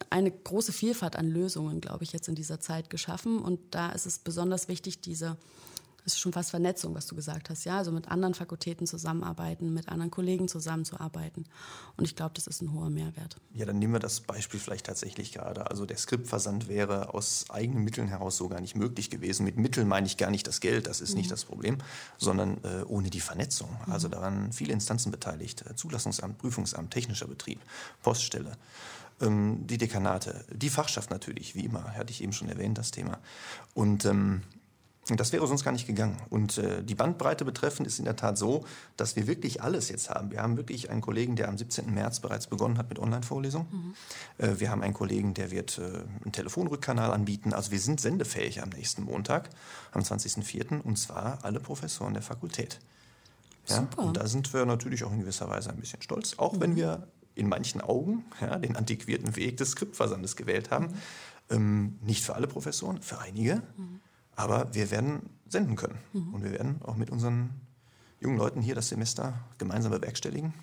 eine 0.09 0.31
große 0.31 0.73
Vielfalt 0.73 1.15
an 1.15 1.29
Lösungen, 1.29 1.79
glaube 1.79 2.03
ich, 2.03 2.11
jetzt 2.11 2.27
in 2.27 2.33
dieser 2.33 2.59
Zeit 2.59 2.89
geschaffen. 2.89 3.37
Und 3.37 3.59
da 3.69 3.91
ist 3.91 4.07
es 4.07 4.17
besonders 4.17 4.67
wichtig, 4.67 4.99
diese 5.01 5.37
das 6.05 6.13
ist 6.13 6.19
schon 6.19 6.33
fast 6.33 6.51
Vernetzung, 6.51 6.93
was 6.93 7.07
du 7.07 7.15
gesagt 7.15 7.49
hast, 7.49 7.65
ja, 7.65 7.77
also 7.77 7.91
mit 7.91 8.09
anderen 8.09 8.35
Fakultäten 8.35 8.85
zusammenarbeiten, 8.85 9.73
mit 9.73 9.89
anderen 9.89 10.11
Kollegen 10.11 10.47
zusammenzuarbeiten. 10.47 11.45
Und 11.97 12.05
ich 12.05 12.15
glaube, 12.15 12.35
das 12.35 12.45
ist 12.45 12.61
ein 12.61 12.71
hoher 12.71 12.91
Mehrwert. 12.91 13.37
Ja, 13.55 13.65
dann 13.65 13.79
nehmen 13.79 13.93
wir 13.93 13.99
das 13.99 14.21
Beispiel 14.21 14.59
vielleicht 14.59 14.85
tatsächlich 14.85 15.31
gerade. 15.31 15.69
Also 15.69 15.87
der 15.87 15.97
Skriptversand 15.97 16.67
wäre 16.67 17.15
aus 17.15 17.45
eigenen 17.49 17.83
Mitteln 17.83 18.07
heraus 18.07 18.37
so 18.37 18.47
gar 18.49 18.61
nicht 18.61 18.75
möglich 18.75 19.09
gewesen. 19.09 19.45
Mit 19.45 19.57
Mitteln 19.57 19.87
meine 19.87 20.05
ich 20.05 20.17
gar 20.17 20.29
nicht 20.29 20.45
das 20.45 20.61
Geld, 20.61 20.85
das 20.85 21.01
ist 21.01 21.11
mhm. 21.11 21.17
nicht 21.17 21.31
das 21.31 21.43
Problem, 21.43 21.79
sondern 22.19 22.63
äh, 22.63 22.83
ohne 22.83 23.09
die 23.09 23.19
Vernetzung. 23.19 23.71
Mhm. 23.87 23.91
Also 23.91 24.07
da 24.07 24.21
waren 24.21 24.53
viele 24.53 24.73
Instanzen 24.73 25.11
beteiligt. 25.11 25.65
Äh, 25.67 25.75
Zulassungsamt, 25.75 26.37
Prüfungsamt, 26.37 26.91
technischer 26.91 27.27
Betrieb, 27.27 27.59
Poststelle 28.03 28.51
ähm, 29.21 29.65
die 29.65 29.77
Dekanate, 29.77 30.45
die 30.51 30.69
Fachschaft 30.69 31.09
natürlich, 31.09 31.55
wie 31.55 31.65
immer, 31.65 31.95
hatte 31.95 32.11
ich 32.11 32.21
eben 32.21 32.33
schon 32.33 32.49
erwähnt, 32.49 32.77
das 32.77 32.91
Thema. 32.91 33.19
Und 33.73 34.05
ähm, 34.05 34.41
das 35.07 35.31
wäre 35.31 35.45
sonst 35.45 35.63
gar 35.63 35.71
nicht 35.71 35.85
gegangen. 35.85 36.17
Und 36.31 36.57
äh, 36.57 36.83
die 36.83 36.95
Bandbreite 36.95 37.45
betreffend 37.45 37.87
ist 37.87 37.99
in 37.99 38.05
der 38.05 38.15
Tat 38.15 38.39
so, 38.39 38.65
dass 38.97 39.15
wir 39.15 39.27
wirklich 39.27 39.61
alles 39.61 39.89
jetzt 39.89 40.09
haben. 40.09 40.31
Wir 40.31 40.41
haben 40.41 40.57
wirklich 40.57 40.89
einen 40.89 41.01
Kollegen, 41.01 41.35
der 41.35 41.47
am 41.47 41.57
17. 41.57 41.93
März 41.93 42.21
bereits 42.21 42.47
begonnen 42.47 42.79
hat 42.79 42.89
mit 42.89 42.97
Online-Vorlesungen. 42.97 43.67
Mhm. 43.71 43.93
Äh, 44.43 44.59
wir 44.59 44.71
haben 44.71 44.81
einen 44.81 44.95
Kollegen, 44.95 45.35
der 45.35 45.51
wird 45.51 45.77
äh, 45.77 45.83
einen 46.23 46.31
Telefonrückkanal 46.31 47.11
anbieten. 47.11 47.53
Also 47.53 47.71
wir 47.71 47.79
sind 47.79 48.01
sendefähig 48.01 48.63
am 48.63 48.69
nächsten 48.69 49.03
Montag, 49.03 49.51
am 49.91 50.01
20.04. 50.01 50.81
Und 50.81 50.97
zwar 50.97 51.37
alle 51.43 51.59
Professoren 51.59 52.13
der 52.13 52.23
Fakultät. 52.23 52.79
Ja? 53.67 53.75
Super. 53.75 54.01
Und 54.03 54.17
da 54.17 54.25
sind 54.25 54.51
wir 54.53 54.65
natürlich 54.65 55.03
auch 55.03 55.11
in 55.11 55.19
gewisser 55.19 55.49
Weise 55.49 55.69
ein 55.69 55.79
bisschen 55.79 56.01
stolz, 56.01 56.39
auch 56.39 56.53
mhm. 56.53 56.61
wenn 56.61 56.75
wir 56.75 57.07
in 57.35 57.47
manchen 57.47 57.81
Augen 57.81 58.25
ja, 58.41 58.57
den 58.57 58.75
antiquierten 58.75 59.35
Weg 59.35 59.57
des 59.57 59.71
Skriptversandes 59.71 60.35
gewählt 60.35 60.71
haben. 60.71 60.87
Mhm. 60.87 60.93
Ähm, 61.47 61.99
nicht 62.01 62.23
für 62.23 62.33
alle 62.33 62.47
Professoren, 62.47 63.03
für 63.03 63.19
einige. 63.19 63.61
Mhm. 63.77 63.99
Aber 64.35 64.73
wir 64.73 64.91
werden 64.91 65.29
senden 65.47 65.75
können. 65.75 65.97
Mhm. 66.13 66.33
Und 66.33 66.43
wir 66.43 66.51
werden 66.51 66.81
auch 66.83 66.95
mit 66.95 67.09
unseren 67.09 67.61
jungen 68.19 68.37
Leuten 68.37 68.61
hier 68.61 68.75
das 68.75 68.89
Semester 68.89 69.33
gemeinsam 69.57 69.91
bewerkstelligen. 69.91 70.53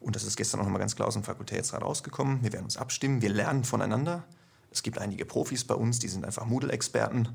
Und 0.00 0.16
das 0.16 0.24
ist 0.24 0.36
gestern 0.36 0.60
auch 0.60 0.64
nochmal 0.64 0.80
ganz 0.80 0.94
klar 0.94 1.08
aus 1.08 1.14
dem 1.14 1.24
Fakultätsrat 1.24 1.82
rausgekommen. 1.82 2.42
Wir 2.42 2.52
werden 2.52 2.64
uns 2.64 2.76
abstimmen, 2.76 3.22
wir 3.22 3.30
lernen 3.30 3.64
voneinander. 3.64 4.24
Es 4.70 4.82
gibt 4.82 4.98
einige 4.98 5.24
Profis 5.24 5.64
bei 5.64 5.74
uns, 5.74 5.98
die 5.98 6.08
sind 6.08 6.24
einfach 6.24 6.46
Moodle-Experten. 6.46 7.28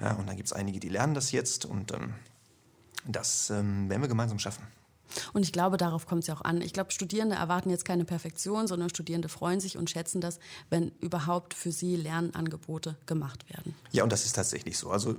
Ja, 0.00 0.14
und 0.14 0.26
dann 0.28 0.36
gibt 0.36 0.46
es 0.46 0.52
einige, 0.52 0.80
die 0.80 0.88
lernen 0.88 1.14
das 1.14 1.30
jetzt. 1.30 1.66
Und 1.66 1.92
ähm, 1.92 2.14
das 3.06 3.50
ähm, 3.50 3.88
werden 3.88 4.02
wir 4.02 4.08
gemeinsam 4.08 4.38
schaffen. 4.38 4.66
Und 5.32 5.42
ich 5.42 5.52
glaube, 5.52 5.76
darauf 5.76 6.06
kommt 6.06 6.22
es 6.22 6.28
ja 6.28 6.34
auch 6.34 6.42
an. 6.42 6.60
Ich 6.60 6.72
glaube, 6.72 6.92
Studierende 6.92 7.36
erwarten 7.36 7.70
jetzt 7.70 7.84
keine 7.84 8.04
Perfektion, 8.04 8.66
sondern 8.66 8.90
Studierende 8.90 9.28
freuen 9.28 9.60
sich 9.60 9.76
und 9.76 9.90
schätzen 9.90 10.20
das, 10.20 10.38
wenn 10.68 10.92
überhaupt 11.00 11.54
für 11.54 11.72
sie 11.72 11.96
Lernangebote 11.96 12.96
gemacht 13.06 13.48
werden. 13.50 13.74
Ja, 13.92 14.02
und 14.02 14.12
das 14.12 14.24
ist 14.24 14.36
tatsächlich 14.36 14.78
so. 14.78 14.90
Also 14.90 15.14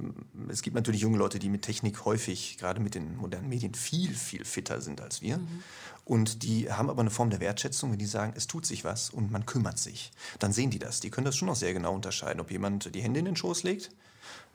es 0.50 0.62
gibt 0.62 0.76
natürlich 0.76 1.02
junge 1.02 1.18
Leute, 1.18 1.40
die 1.40 1.50
mit 1.50 1.64
Technik 1.64 2.06
häufig, 2.06 2.58
gerade 2.58 2.80
mit 2.80 2.96
den 2.96 3.18
modernen 3.18 3.50
Medien, 3.50 3.74
viel, 3.74 4.14
viel 4.14 4.46
fitter 4.46 4.82
sind 4.82 5.02
als 5.02 5.22
wir. 5.22 5.38
Mhm. 5.38 5.64
Und 6.04 6.44
die 6.44 6.72
haben 6.72 6.90
aber 6.90 7.02
eine 7.02 7.12
Form 7.12 7.30
der 7.30 7.40
Wertschätzung, 7.40 7.92
wenn 7.92 8.00
die 8.00 8.06
sagen, 8.06 8.34
es 8.36 8.48
tut 8.48 8.66
sich 8.66 8.84
was 8.84 9.10
und 9.10 9.32
man 9.32 9.46
kümmert 9.46 9.78
sich. 9.78 10.12
Dann 10.40 10.52
sehen 10.52 10.72
die 10.72 10.80
das. 10.80 11.00
Die 11.00 11.10
können 11.10 11.26
das 11.26 11.36
schon 11.36 11.48
noch 11.48 11.56
sehr 11.56 11.74
genau 11.74 11.94
unterscheiden, 11.94 12.42
ob 12.42 12.52
jemand 12.52 12.94
die 12.96 13.02
Hände 13.02 13.20
in 13.20 13.26
den 13.26 13.36
Schoß 13.36 13.64
legt 13.64 13.92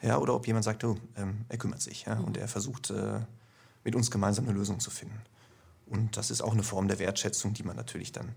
ja, 0.02 0.18
oder 0.18 0.34
ob 0.34 0.46
jemand 0.46 0.64
sagt, 0.64 0.84
oh, 0.84 0.96
ähm, 1.16 1.44
er 1.48 1.58
kümmert 1.58 1.80
sich 1.80 2.04
ja, 2.04 2.16
mhm. 2.16 2.24
und 2.24 2.36
er 2.36 2.48
versucht, 2.48 2.90
äh, 2.90 3.20
mit 3.86 3.94
uns 3.94 4.10
gemeinsam 4.10 4.46
eine 4.46 4.58
Lösung 4.58 4.80
zu 4.80 4.90
finden. 4.90 5.20
Und 5.86 6.16
das 6.16 6.32
ist 6.32 6.42
auch 6.42 6.52
eine 6.52 6.64
Form 6.64 6.88
der 6.88 6.98
Wertschätzung, 6.98 7.54
die 7.54 7.62
man 7.62 7.76
natürlich 7.76 8.10
dann 8.10 8.34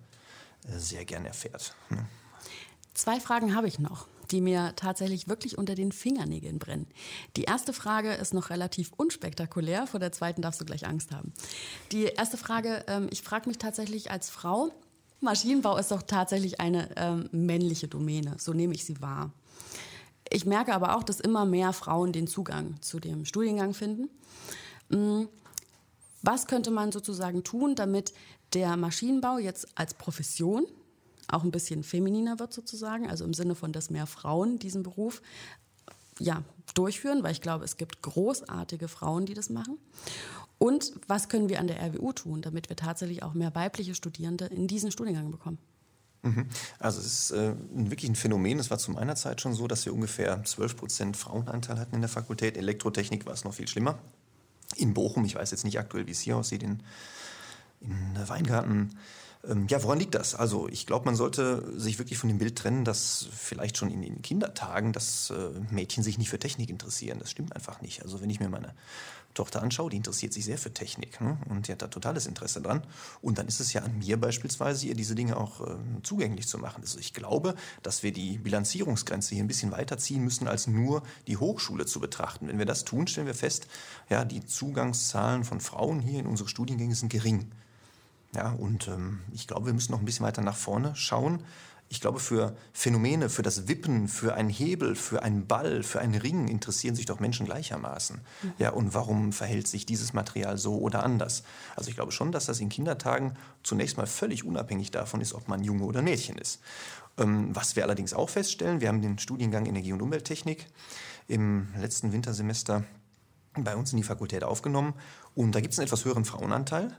äh, 0.67 0.77
sehr 0.77 1.05
gern 1.05 1.25
erfährt. 1.25 1.75
Ne? 1.89 2.05
Zwei 2.93 3.19
Fragen 3.19 3.55
habe 3.55 3.67
ich 3.67 3.79
noch, 3.79 4.07
die 4.29 4.41
mir 4.41 4.73
tatsächlich 4.75 5.27
wirklich 5.27 5.57
unter 5.57 5.73
den 5.73 5.91
Fingernägeln 5.91 6.59
brennen. 6.59 6.85
Die 7.35 7.45
erste 7.45 7.73
Frage 7.73 8.13
ist 8.13 8.31
noch 8.31 8.51
relativ 8.51 8.91
unspektakulär, 8.95 9.87
vor 9.87 9.99
der 9.99 10.11
zweiten 10.11 10.43
darfst 10.43 10.61
du 10.61 10.65
gleich 10.65 10.85
Angst 10.85 11.11
haben. 11.11 11.33
Die 11.91 12.03
erste 12.03 12.37
Frage, 12.37 12.85
ähm, 12.87 13.07
ich 13.09 13.23
frage 13.23 13.49
mich 13.49 13.57
tatsächlich 13.57 14.11
als 14.11 14.29
Frau, 14.29 14.69
Maschinenbau 15.19 15.77
ist 15.77 15.89
doch 15.89 16.03
tatsächlich 16.03 16.59
eine 16.59 16.95
ähm, 16.95 17.27
männliche 17.31 17.87
Domäne, 17.87 18.35
so 18.37 18.53
nehme 18.53 18.75
ich 18.75 18.85
sie 18.85 19.01
wahr. 19.01 19.33
Ich 20.29 20.45
merke 20.45 20.75
aber 20.75 20.95
auch, 20.95 21.03
dass 21.03 21.19
immer 21.19 21.45
mehr 21.45 21.73
Frauen 21.73 22.13
den 22.13 22.27
Zugang 22.27 22.79
zu 22.81 22.99
dem 22.99 23.25
Studiengang 23.25 23.73
finden. 23.73 24.09
Was 26.21 26.47
könnte 26.47 26.71
man 26.71 26.91
sozusagen 26.91 27.43
tun, 27.43 27.75
damit 27.75 28.13
der 28.53 28.75
Maschinenbau 28.77 29.37
jetzt 29.37 29.67
als 29.75 29.93
Profession 29.93 30.65
auch 31.27 31.43
ein 31.43 31.51
bisschen 31.51 31.83
femininer 31.83 32.39
wird 32.39 32.53
sozusagen, 32.53 33.07
also 33.07 33.23
im 33.23 33.33
Sinne 33.33 33.55
von, 33.55 33.71
dass 33.71 33.89
mehr 33.89 34.07
Frauen 34.07 34.59
diesen 34.59 34.83
Beruf 34.83 35.21
ja, 36.19 36.43
durchführen, 36.73 37.23
weil 37.23 37.31
ich 37.31 37.41
glaube, 37.41 37.63
es 37.63 37.77
gibt 37.77 38.01
großartige 38.01 38.87
Frauen, 38.87 39.25
die 39.25 39.33
das 39.33 39.49
machen. 39.49 39.77
Und 40.57 40.91
was 41.07 41.29
können 41.29 41.47
wir 41.47 41.59
an 41.59 41.67
der 41.67 41.79
RWU 41.81 42.11
tun, 42.11 42.41
damit 42.41 42.67
wir 42.67 42.75
tatsächlich 42.75 43.23
auch 43.23 43.33
mehr 43.33 43.55
weibliche 43.55 43.95
Studierende 43.95 44.45
in 44.45 44.67
diesen 44.67 44.91
Studiengang 44.91 45.31
bekommen? 45.31 45.59
Mhm. 46.23 46.47
Also 46.79 46.99
es 46.99 47.05
ist 47.05 47.31
äh, 47.31 47.53
wirklich 47.71 48.11
ein 48.11 48.15
Phänomen. 48.15 48.59
Es 48.59 48.69
war 48.69 48.77
zu 48.77 48.91
meiner 48.91 49.15
Zeit 49.15 49.39
schon 49.39 49.53
so, 49.53 49.67
dass 49.67 49.85
wir 49.85 49.93
ungefähr 49.93 50.43
12 50.43 50.75
Prozent 50.75 51.15
Frauenanteil 51.15 51.79
hatten 51.79 51.95
in 51.95 52.01
der 52.01 52.09
Fakultät. 52.09 52.57
Elektrotechnik 52.57 53.25
war 53.25 53.33
es 53.33 53.45
noch 53.45 53.53
viel 53.53 53.69
schlimmer 53.69 53.99
in 54.75 54.93
Bochum. 54.93 55.25
Ich 55.25 55.35
weiß 55.35 55.51
jetzt 55.51 55.65
nicht 55.65 55.79
aktuell, 55.79 56.07
wie 56.07 56.11
es 56.11 56.21
hier 56.21 56.37
aussieht, 56.37 56.63
in, 56.63 56.81
in 57.81 58.17
Weingarten. 58.27 58.97
Ähm, 59.47 59.67
ja, 59.69 59.81
woran 59.83 59.99
liegt 59.99 60.15
das? 60.15 60.35
Also 60.35 60.67
ich 60.67 60.85
glaube, 60.85 61.05
man 61.05 61.15
sollte 61.15 61.63
sich 61.79 61.97
wirklich 61.97 62.19
von 62.19 62.27
dem 62.27 62.39
Bild 62.39 62.57
trennen, 62.57 62.83
dass 62.83 63.27
vielleicht 63.31 63.77
schon 63.77 63.89
in 63.89 64.01
den 64.01 64.21
Kindertagen, 64.21 64.91
dass 64.91 65.29
äh, 65.29 65.51
Mädchen 65.71 66.03
sich 66.03 66.17
nicht 66.17 66.29
für 66.29 66.39
Technik 66.39 66.69
interessieren. 66.69 67.19
Das 67.19 67.31
stimmt 67.31 67.55
einfach 67.55 67.81
nicht. 67.81 68.03
Also 68.03 68.21
wenn 68.21 68.29
ich 68.29 68.39
mir 68.39 68.49
meine 68.49 68.73
Tochter 69.33 69.61
anschaue, 69.61 69.89
die 69.89 69.97
interessiert 69.97 70.33
sich 70.33 70.43
sehr 70.43 70.57
für 70.57 70.73
Technik 70.73 71.21
ne? 71.21 71.37
und 71.47 71.67
die 71.67 71.71
hat 71.71 71.81
da 71.81 71.87
totales 71.87 72.27
Interesse 72.27 72.61
dran. 72.61 72.83
Und 73.21 73.37
dann 73.37 73.47
ist 73.47 73.61
es 73.61 73.71
ja 73.71 73.81
an 73.81 73.99
mir 73.99 74.19
beispielsweise, 74.19 74.87
ihr 74.87 74.95
diese 74.95 75.15
Dinge 75.15 75.37
auch 75.37 75.61
äh, 75.61 75.75
zugänglich 76.03 76.47
zu 76.47 76.57
machen. 76.57 76.81
Also 76.81 76.99
ich 76.99 77.13
glaube, 77.13 77.55
dass 77.81 78.03
wir 78.03 78.11
die 78.11 78.39
Bilanzierungsgrenze 78.39 79.35
hier 79.35 79.43
ein 79.43 79.47
bisschen 79.47 79.71
weiterziehen 79.71 80.23
müssen, 80.23 80.49
als 80.49 80.67
nur 80.67 81.03
die 81.27 81.37
Hochschule 81.37 81.85
zu 81.85 82.01
betrachten. 82.01 82.49
Wenn 82.49 82.57
wir 82.57 82.65
das 82.65 82.83
tun, 82.83 83.07
stellen 83.07 83.27
wir 83.27 83.35
fest, 83.35 83.67
ja, 84.09 84.25
die 84.25 84.45
Zugangszahlen 84.45 85.45
von 85.45 85.61
Frauen 85.61 86.01
hier 86.01 86.19
in 86.19 86.27
unsere 86.27 86.49
Studiengänge 86.49 86.95
sind 86.95 87.09
gering. 87.09 87.49
Ja, 88.35 88.51
und 88.51 88.87
ähm, 88.87 89.21
ich 89.33 89.47
glaube, 89.47 89.67
wir 89.67 89.73
müssen 89.73 89.91
noch 89.91 89.99
ein 89.99 90.05
bisschen 90.05 90.25
weiter 90.25 90.41
nach 90.41 90.55
vorne 90.55 90.95
schauen 90.95 91.43
ich 91.91 92.01
glaube, 92.01 92.19
für 92.19 92.55
Phänomene, 92.71 93.29
für 93.29 93.41
das 93.41 93.67
Wippen, 93.67 94.07
für 94.07 94.35
einen 94.35 94.49
Hebel, 94.49 94.95
für 94.95 95.23
einen 95.23 95.47
Ball, 95.47 95.81
für 95.81 95.99
einen 95.99 96.13
Ring 96.13 96.47
interessieren 96.47 96.95
sich 96.95 97.07
doch 97.07 97.19
Menschen 97.19 97.47
gleichermaßen. 97.47 98.17
Mhm. 98.17 98.53
Ja, 98.59 98.69
und 98.69 98.93
warum 98.93 99.33
verhält 99.33 99.67
sich 99.67 99.87
dieses 99.87 100.13
Material 100.13 100.59
so 100.59 100.77
oder 100.77 101.03
anders? 101.03 101.43
Also 101.75 101.89
ich 101.89 101.95
glaube 101.95 102.11
schon, 102.11 102.31
dass 102.31 102.45
das 102.45 102.59
in 102.59 102.69
Kindertagen 102.69 103.33
zunächst 103.63 103.97
mal 103.97 104.05
völlig 104.05 104.45
unabhängig 104.45 104.91
davon 104.91 105.19
ist, 105.19 105.33
ob 105.33 105.47
man 105.47 105.63
Junge 105.63 105.83
oder 105.83 106.03
Mädchen 106.03 106.37
ist. 106.37 106.61
Ähm, 107.17 107.55
was 107.55 107.75
wir 107.75 107.83
allerdings 107.83 108.13
auch 108.13 108.29
feststellen, 108.29 108.81
wir 108.81 108.87
haben 108.87 109.01
den 109.01 109.17
Studiengang 109.17 109.65
Energie- 109.65 109.93
und 109.93 110.03
Umwelttechnik 110.03 110.67
im 111.27 111.69
letzten 111.75 112.13
Wintersemester 112.13 112.83
bei 113.55 113.75
uns 113.75 113.91
in 113.91 113.97
die 113.97 114.03
Fakultät 114.03 114.43
aufgenommen 114.43 114.93
und 115.33 115.55
da 115.55 115.59
gibt 115.59 115.73
es 115.73 115.79
einen 115.79 115.87
etwas 115.87 116.05
höheren 116.05 116.23
Frauenanteil. 116.23 116.95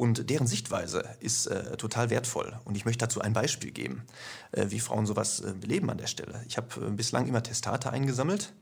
Und 0.00 0.30
deren 0.30 0.46
Sichtweise 0.46 1.04
ist 1.20 1.44
äh, 1.44 1.76
total 1.76 2.08
wertvoll. 2.08 2.58
Und 2.64 2.74
ich 2.74 2.86
möchte 2.86 3.04
dazu 3.04 3.20
ein 3.20 3.34
Beispiel 3.34 3.70
geben, 3.70 4.06
äh, 4.52 4.64
wie 4.70 4.80
Frauen 4.80 5.04
sowas 5.04 5.40
äh, 5.40 5.52
beleben 5.52 5.90
an 5.90 5.98
der 5.98 6.06
Stelle. 6.06 6.42
Ich 6.48 6.56
habe 6.56 6.68
äh, 6.86 6.90
bislang 6.90 7.26
immer 7.26 7.42
Testate 7.42 7.90
eingesammelt 7.90 8.54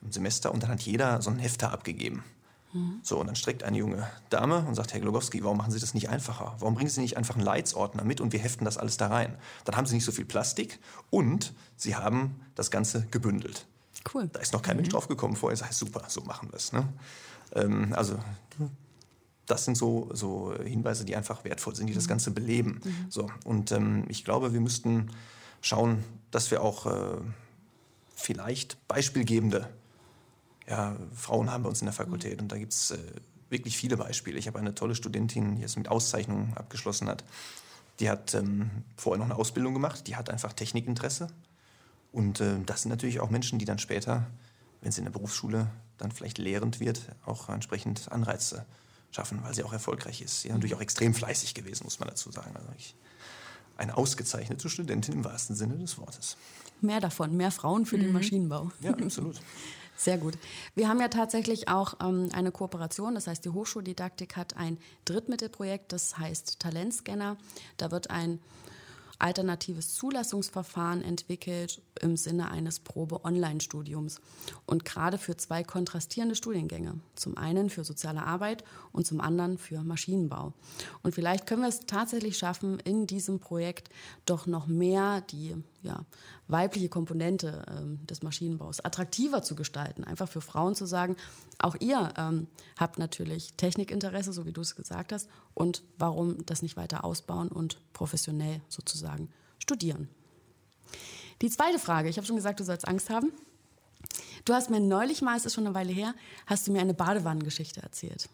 im 0.00 0.12
Semester 0.12 0.54
und 0.54 0.62
dann 0.62 0.70
hat 0.70 0.82
jeder 0.82 1.20
so 1.22 1.30
ein 1.30 1.40
Hefter 1.40 1.72
abgegeben. 1.72 2.22
Mhm. 2.72 3.00
So, 3.02 3.18
und 3.18 3.26
dann 3.26 3.34
streckt 3.34 3.64
eine 3.64 3.76
junge 3.78 4.06
Dame 4.30 4.64
und 4.64 4.76
sagt, 4.76 4.92
Herr 4.92 5.00
Glogowski, 5.00 5.42
warum 5.42 5.56
machen 5.58 5.72
Sie 5.72 5.80
das 5.80 5.92
nicht 5.92 6.08
einfacher? 6.08 6.54
Warum 6.60 6.76
bringen 6.76 6.88
Sie 6.88 7.00
nicht 7.00 7.16
einfach 7.16 7.34
einen 7.34 7.44
Leitsordner 7.44 8.04
mit 8.04 8.20
und 8.20 8.32
wir 8.32 8.38
heften 8.38 8.64
das 8.64 8.78
alles 8.78 8.96
da 8.96 9.08
rein? 9.08 9.36
Dann 9.64 9.76
haben 9.76 9.86
Sie 9.86 9.96
nicht 9.96 10.04
so 10.04 10.12
viel 10.12 10.24
Plastik 10.24 10.78
und 11.10 11.52
Sie 11.76 11.96
haben 11.96 12.40
das 12.54 12.70
Ganze 12.70 13.08
gebündelt. 13.10 13.66
Cool. 14.14 14.28
Da 14.32 14.38
ist 14.38 14.52
noch 14.52 14.62
kein 14.62 14.76
mhm. 14.76 14.82
Mensch 14.82 14.92
drauf 14.92 15.08
gekommen 15.08 15.34
vorher. 15.34 15.56
Sagt, 15.56 15.74
super, 15.74 16.04
so 16.06 16.20
machen 16.20 16.48
wir 16.52 16.56
es. 16.58 16.72
Ne? 16.72 16.86
Ähm, 17.56 17.92
also 17.96 18.20
das 19.46 19.64
sind 19.64 19.76
so, 19.76 20.10
so 20.12 20.54
Hinweise, 20.62 21.04
die 21.04 21.16
einfach 21.16 21.44
wertvoll 21.44 21.74
sind, 21.74 21.86
die 21.86 21.94
das 21.94 22.04
mhm. 22.04 22.08
Ganze 22.08 22.30
beleben. 22.32 22.80
Mhm. 22.82 23.06
So, 23.08 23.30
und 23.44 23.72
ähm, 23.72 24.04
ich 24.08 24.24
glaube, 24.24 24.52
wir 24.52 24.60
müssten 24.60 25.10
schauen, 25.60 26.04
dass 26.30 26.50
wir 26.50 26.62
auch 26.62 26.86
äh, 26.86 27.18
vielleicht 28.14 28.76
beispielgebende 28.88 29.68
ja, 30.68 30.96
Frauen 31.14 31.50
haben 31.50 31.62
bei 31.62 31.68
uns 31.68 31.80
in 31.80 31.86
der 31.86 31.92
Fakultät. 31.92 32.38
Mhm. 32.38 32.44
Und 32.44 32.52
da 32.52 32.58
gibt 32.58 32.72
es 32.72 32.90
äh, 32.90 32.98
wirklich 33.48 33.76
viele 33.76 33.96
Beispiele. 33.96 34.38
Ich 34.38 34.48
habe 34.48 34.58
eine 34.58 34.74
tolle 34.74 34.94
Studentin, 34.94 35.56
die 35.56 35.62
es 35.62 35.76
mit 35.76 35.88
Auszeichnung 35.88 36.52
abgeschlossen 36.56 37.08
hat. 37.08 37.24
Die 38.00 38.10
hat 38.10 38.34
ähm, 38.34 38.70
vorher 38.96 39.18
noch 39.18 39.26
eine 39.26 39.38
Ausbildung 39.38 39.72
gemacht, 39.74 40.06
die 40.06 40.16
hat 40.16 40.28
einfach 40.28 40.52
Technikinteresse. 40.52 41.28
Und 42.12 42.40
äh, 42.40 42.56
das 42.66 42.82
sind 42.82 42.90
natürlich 42.90 43.20
auch 43.20 43.30
Menschen, 43.30 43.58
die 43.58 43.64
dann 43.64 43.78
später, 43.78 44.26
wenn 44.80 44.90
sie 44.90 45.00
in 45.00 45.04
der 45.04 45.12
Berufsschule 45.12 45.68
dann 45.98 46.10
vielleicht 46.10 46.38
lehrend 46.38 46.80
wird, 46.80 47.00
auch 47.24 47.48
entsprechend 47.48 48.10
Anreize 48.10 48.66
schaffen, 49.10 49.40
weil 49.42 49.54
sie 49.54 49.64
auch 49.64 49.72
erfolgreich 49.72 50.20
ist. 50.20 50.42
Sie 50.42 50.48
ist 50.48 50.54
natürlich 50.54 50.74
auch 50.74 50.80
extrem 50.80 51.14
fleißig 51.14 51.54
gewesen, 51.54 51.84
muss 51.84 51.98
man 51.98 52.08
dazu 52.08 52.30
sagen. 52.30 52.54
Also 52.54 52.68
ich, 52.76 52.94
eine 53.76 53.96
ausgezeichnete 53.96 54.68
Studentin 54.68 55.14
im 55.14 55.24
wahrsten 55.24 55.56
Sinne 55.56 55.76
des 55.76 55.98
Wortes. 55.98 56.36
Mehr 56.80 57.00
davon, 57.00 57.36
mehr 57.36 57.50
Frauen 57.50 57.86
für 57.86 57.96
mhm. 57.96 58.02
den 58.02 58.12
Maschinenbau. 58.12 58.70
Ja, 58.80 58.92
absolut. 58.92 59.40
Sehr 59.96 60.18
gut. 60.18 60.34
Wir 60.74 60.88
haben 60.88 61.00
ja 61.00 61.08
tatsächlich 61.08 61.68
auch 61.68 61.94
ähm, 62.02 62.28
eine 62.32 62.52
Kooperation, 62.52 63.14
das 63.14 63.26
heißt, 63.26 63.44
die 63.44 63.48
Hochschuldidaktik 63.48 64.36
hat 64.36 64.56
ein 64.56 64.76
Drittmittelprojekt, 65.06 65.90
das 65.92 66.18
heißt 66.18 66.60
Talentscanner. 66.60 67.38
Da 67.78 67.90
wird 67.90 68.10
ein 68.10 68.38
alternatives 69.18 69.94
Zulassungsverfahren 69.94 71.02
entwickelt 71.02 71.80
im 72.00 72.16
Sinne 72.16 72.50
eines 72.50 72.80
Probe-Online-Studiums. 72.80 74.20
Und 74.66 74.84
gerade 74.84 75.18
für 75.18 75.36
zwei 75.36 75.62
kontrastierende 75.62 76.34
Studiengänge. 76.34 77.00
Zum 77.14 77.36
einen 77.36 77.70
für 77.70 77.84
soziale 77.84 78.22
Arbeit 78.22 78.64
und 78.92 79.06
zum 79.06 79.20
anderen 79.20 79.58
für 79.58 79.82
Maschinenbau. 79.82 80.52
Und 81.02 81.14
vielleicht 81.14 81.46
können 81.46 81.62
wir 81.62 81.68
es 81.68 81.80
tatsächlich 81.80 82.38
schaffen, 82.38 82.78
in 82.80 83.06
diesem 83.06 83.40
Projekt 83.40 83.88
doch 84.26 84.46
noch 84.46 84.66
mehr 84.66 85.22
die 85.22 85.54
ja, 85.82 86.04
weibliche 86.48 86.88
Komponente 86.88 87.64
ähm, 87.68 88.06
des 88.06 88.22
Maschinenbaus 88.22 88.84
attraktiver 88.84 89.42
zu 89.42 89.54
gestalten. 89.54 90.04
Einfach 90.04 90.28
für 90.28 90.40
Frauen 90.40 90.74
zu 90.74 90.86
sagen, 90.86 91.16
auch 91.58 91.76
ihr 91.80 92.12
ähm, 92.16 92.46
habt 92.78 92.98
natürlich 92.98 93.54
Technikinteresse, 93.54 94.32
so 94.32 94.46
wie 94.46 94.52
du 94.52 94.60
es 94.60 94.76
gesagt 94.76 95.12
hast, 95.12 95.28
und 95.54 95.82
warum 95.98 96.44
das 96.46 96.62
nicht 96.62 96.76
weiter 96.76 97.04
ausbauen 97.04 97.48
und 97.48 97.78
professionell 97.92 98.60
sozusagen 98.68 99.30
studieren. 99.58 100.08
Die 101.42 101.50
zweite 101.50 101.78
Frage, 101.78 102.08
ich 102.08 102.16
habe 102.16 102.26
schon 102.26 102.36
gesagt, 102.36 102.60
du 102.60 102.64
sollst 102.64 102.88
Angst 102.88 103.10
haben. 103.10 103.32
Du 104.44 104.54
hast 104.54 104.70
mir 104.70 104.80
neulich 104.80 105.22
mal, 105.22 105.36
es 105.36 105.44
ist 105.44 105.54
schon 105.54 105.66
eine 105.66 105.74
Weile 105.74 105.92
her, 105.92 106.14
hast 106.46 106.66
du 106.66 106.72
mir 106.72 106.80
eine 106.80 106.94
Badewannengeschichte 106.94 107.82
erzählt. 107.82 108.28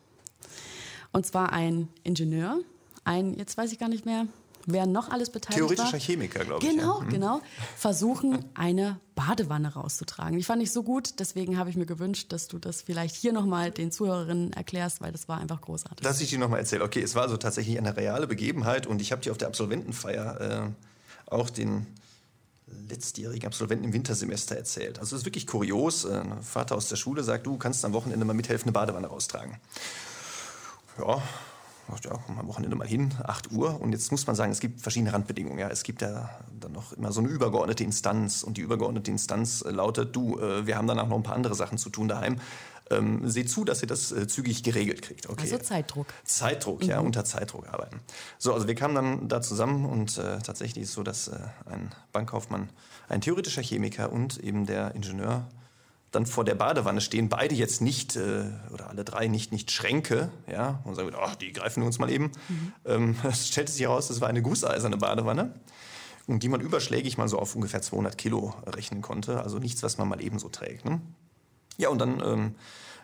Und 1.13 1.27
zwar 1.27 1.53
ein 1.53 1.89
Ingenieur, 2.05 2.61
ein, 3.05 3.35
jetzt 3.35 3.57
weiß 3.57 3.73
ich 3.73 3.79
gar 3.79 3.89
nicht 3.89 4.07
mehr, 4.07 4.27
wer 4.67 4.87
noch 4.87 5.11
alles 5.11 5.31
beteiligt 5.31 5.59
Theoretischer 5.59 5.93
war. 5.93 6.01
Chemiker, 6.01 6.45
glaube 6.45 6.65
ich. 6.65 6.71
Genau, 6.71 7.01
ja. 7.01 7.05
Mhm. 7.05 7.11
genau. 7.11 7.41
Versuchen, 7.77 8.45
eine 8.55 8.99
Badewanne 9.15 9.73
rauszutragen. 9.73 10.39
Die 10.39 10.45
fand 10.45 10.63
ich 10.63 10.73
so 10.73 10.83
gut, 10.83 11.19
deswegen 11.19 11.59
habe 11.59 11.71
ich 11.71 11.77
mir 11.77 11.87
gewünscht, 11.87 12.33
dass 12.33 12.49
du 12.49 12.59
das 12.59 12.83
vielleicht 12.83 13.15
hier 13.15 13.33
nochmal 13.33 13.71
den 13.71 13.93
Zuhörerinnen 13.93 14.53
erklärst, 14.53 15.01
weil 15.01 15.13
das 15.13 15.29
war 15.29 15.39
einfach 15.39 15.61
großartig. 15.61 16.05
Lass 16.05 16.21
ich 16.21 16.31
dir 16.31 16.39
nochmal 16.39 16.61
erzählen. 16.61 16.83
Okay, 16.83 17.03
es 17.03 17.15
war 17.15 17.23
also 17.23 17.37
tatsächlich 17.37 17.79
eine 17.79 17.97
reale 17.97 18.27
Begebenheit 18.27 18.87
und 18.87 19.01
ich 19.01 19.13
habe 19.13 19.23
dir 19.23 19.33
auf 19.33 19.39
der 19.39 19.49
Absolventenfeier 19.49 20.41
äh, 20.41 21.33
auch 21.33 21.51
den 21.51 21.87
letztjährigen 22.89 23.47
Absolventen 23.47 23.85
im 23.85 23.93
Wintersemester 23.93 24.57
erzählt. 24.57 24.99
Also 24.99 25.15
es 25.15 25.23
ist 25.23 25.27
wirklich 25.27 25.47
kurios. 25.47 26.05
Äh, 26.05 26.21
ein 26.21 26.43
Vater 26.43 26.77
aus 26.77 26.89
der 26.89 26.97
Schule 26.97 27.23
sagt, 27.23 27.47
du 27.47 27.57
kannst 27.57 27.85
am 27.85 27.93
Wochenende 27.93 28.25
mal 28.25 28.35
mithelfen, 28.35 28.67
eine 28.67 28.73
Badewanne 28.73 29.07
raustragen. 29.07 29.57
Ja, 30.99 31.23
ja, 32.05 32.19
komm 32.27 32.39
am 32.39 32.49
Wochenende 32.49 32.77
mal 32.77 32.87
hin, 32.87 33.15
8 33.23 33.53
Uhr. 33.53 33.81
Und 33.81 33.93
jetzt 33.93 34.11
muss 34.11 34.27
man 34.27 34.37
sagen, 34.37 34.53
es 34.53 34.61
gibt 34.61 34.81
verschiedene 34.81 35.13
Randbedingungen. 35.13 35.59
Ja. 35.59 35.69
Es 35.69 35.83
gibt 35.83 36.03
ja 36.03 36.31
dann 36.59 36.73
noch 36.73 36.93
immer 36.93 37.13
so 37.13 37.21
eine 37.21 37.29
übergeordnete 37.29 37.85
Instanz. 37.85 38.43
Und 38.43 38.57
die 38.57 38.63
übergeordnete 38.63 39.11
Instanz 39.11 39.63
äh, 39.63 39.71
lautet, 39.71 40.15
du, 40.15 40.39
äh, 40.39 40.67
wir 40.67 40.77
haben 40.77 40.87
danach 40.87 41.09
noch 41.09 41.17
ein 41.17 41.23
paar 41.23 41.37
andere 41.37 41.55
Sachen 41.55 41.79
zu 41.79 41.91
tun 41.91 42.09
daheim. 42.09 42.41
Ähm, 42.91 43.29
seht 43.29 43.49
zu, 43.49 43.65
dass 43.65 43.83
ihr 43.83 43.89
das 43.89 44.13
äh, 44.13 44.27
zügig 44.27 44.63
geregelt 44.63 45.03
kriegt. 45.03 45.29
Okay. 45.29 45.43
Also 45.43 45.59
Zeitdruck. 45.59 46.07
Zeitdruck, 46.25 46.83
mhm. 46.83 46.89
ja, 46.89 47.01
unter 47.01 47.25
Zeitdruck 47.25 47.69
arbeiten. 47.69 48.01
So, 48.39 48.53
also 48.53 48.67
wir 48.67 48.75
kamen 48.75 48.95
dann 48.95 49.29
da 49.29 49.41
zusammen 49.41 49.87
und 49.87 50.19
äh, 50.19 50.39
tatsächlich 50.39 50.83
ist 50.83 50.91
es 50.91 50.95
so, 50.95 51.03
dass 51.03 51.29
äh, 51.29 51.39
ein 51.67 51.91
Bankkaufmann, 52.13 52.69
ein 53.09 53.21
theoretischer 53.21 53.63
Chemiker 53.63 54.13
und 54.13 54.39
eben 54.39 54.67
der 54.67 54.95
Ingenieur 54.95 55.47
dann 56.13 56.27
vor 56.27 56.45
der 56.45 56.55
Badewanne 56.55 57.01
stehen, 57.01 57.29
beide 57.29 57.55
jetzt 57.55 57.81
nicht, 57.81 58.17
äh, 58.17 58.45
oder 58.71 58.89
alle 58.89 59.03
drei 59.03 59.29
nicht, 59.29 59.51
nicht 59.51 59.71
Schränke, 59.71 60.31
ja, 60.51 60.81
und 60.85 60.95
sagen, 60.95 61.11
ach, 61.19 61.35
die 61.35 61.53
greifen 61.53 61.83
wir 61.83 61.87
uns 61.87 61.99
mal 61.99 62.11
eben. 62.11 62.31
Mhm. 62.49 62.73
Ähm, 62.85 63.17
es 63.29 63.49
stellte 63.49 63.73
sich 63.73 63.83
heraus, 63.83 64.11
es 64.11 64.21
war 64.21 64.29
eine 64.29 64.43
gusseiserne 64.43 64.99
Badewanne, 64.99 65.55
und 66.27 66.43
die 66.43 66.49
man 66.49 66.61
überschlägig 66.61 67.19
mal 67.19 67.29
so 67.29 67.39
auf 67.39 67.57
ungefähr 67.57 67.83
200 67.83 68.17
Kilo 68.17 68.55
rechnen 68.67 69.03
konnte, 69.03 69.43
also 69.43 69.59
nichts, 69.59 69.83
was 69.83 69.99
man 69.99 70.09
mal 70.09 70.23
eben 70.23 70.39
so 70.39 70.49
trägt. 70.49 70.85
Ne? 70.85 71.01
Ja, 71.79 71.89
und 71.89 71.99
dann 71.99 72.23
ähm, 72.25 72.55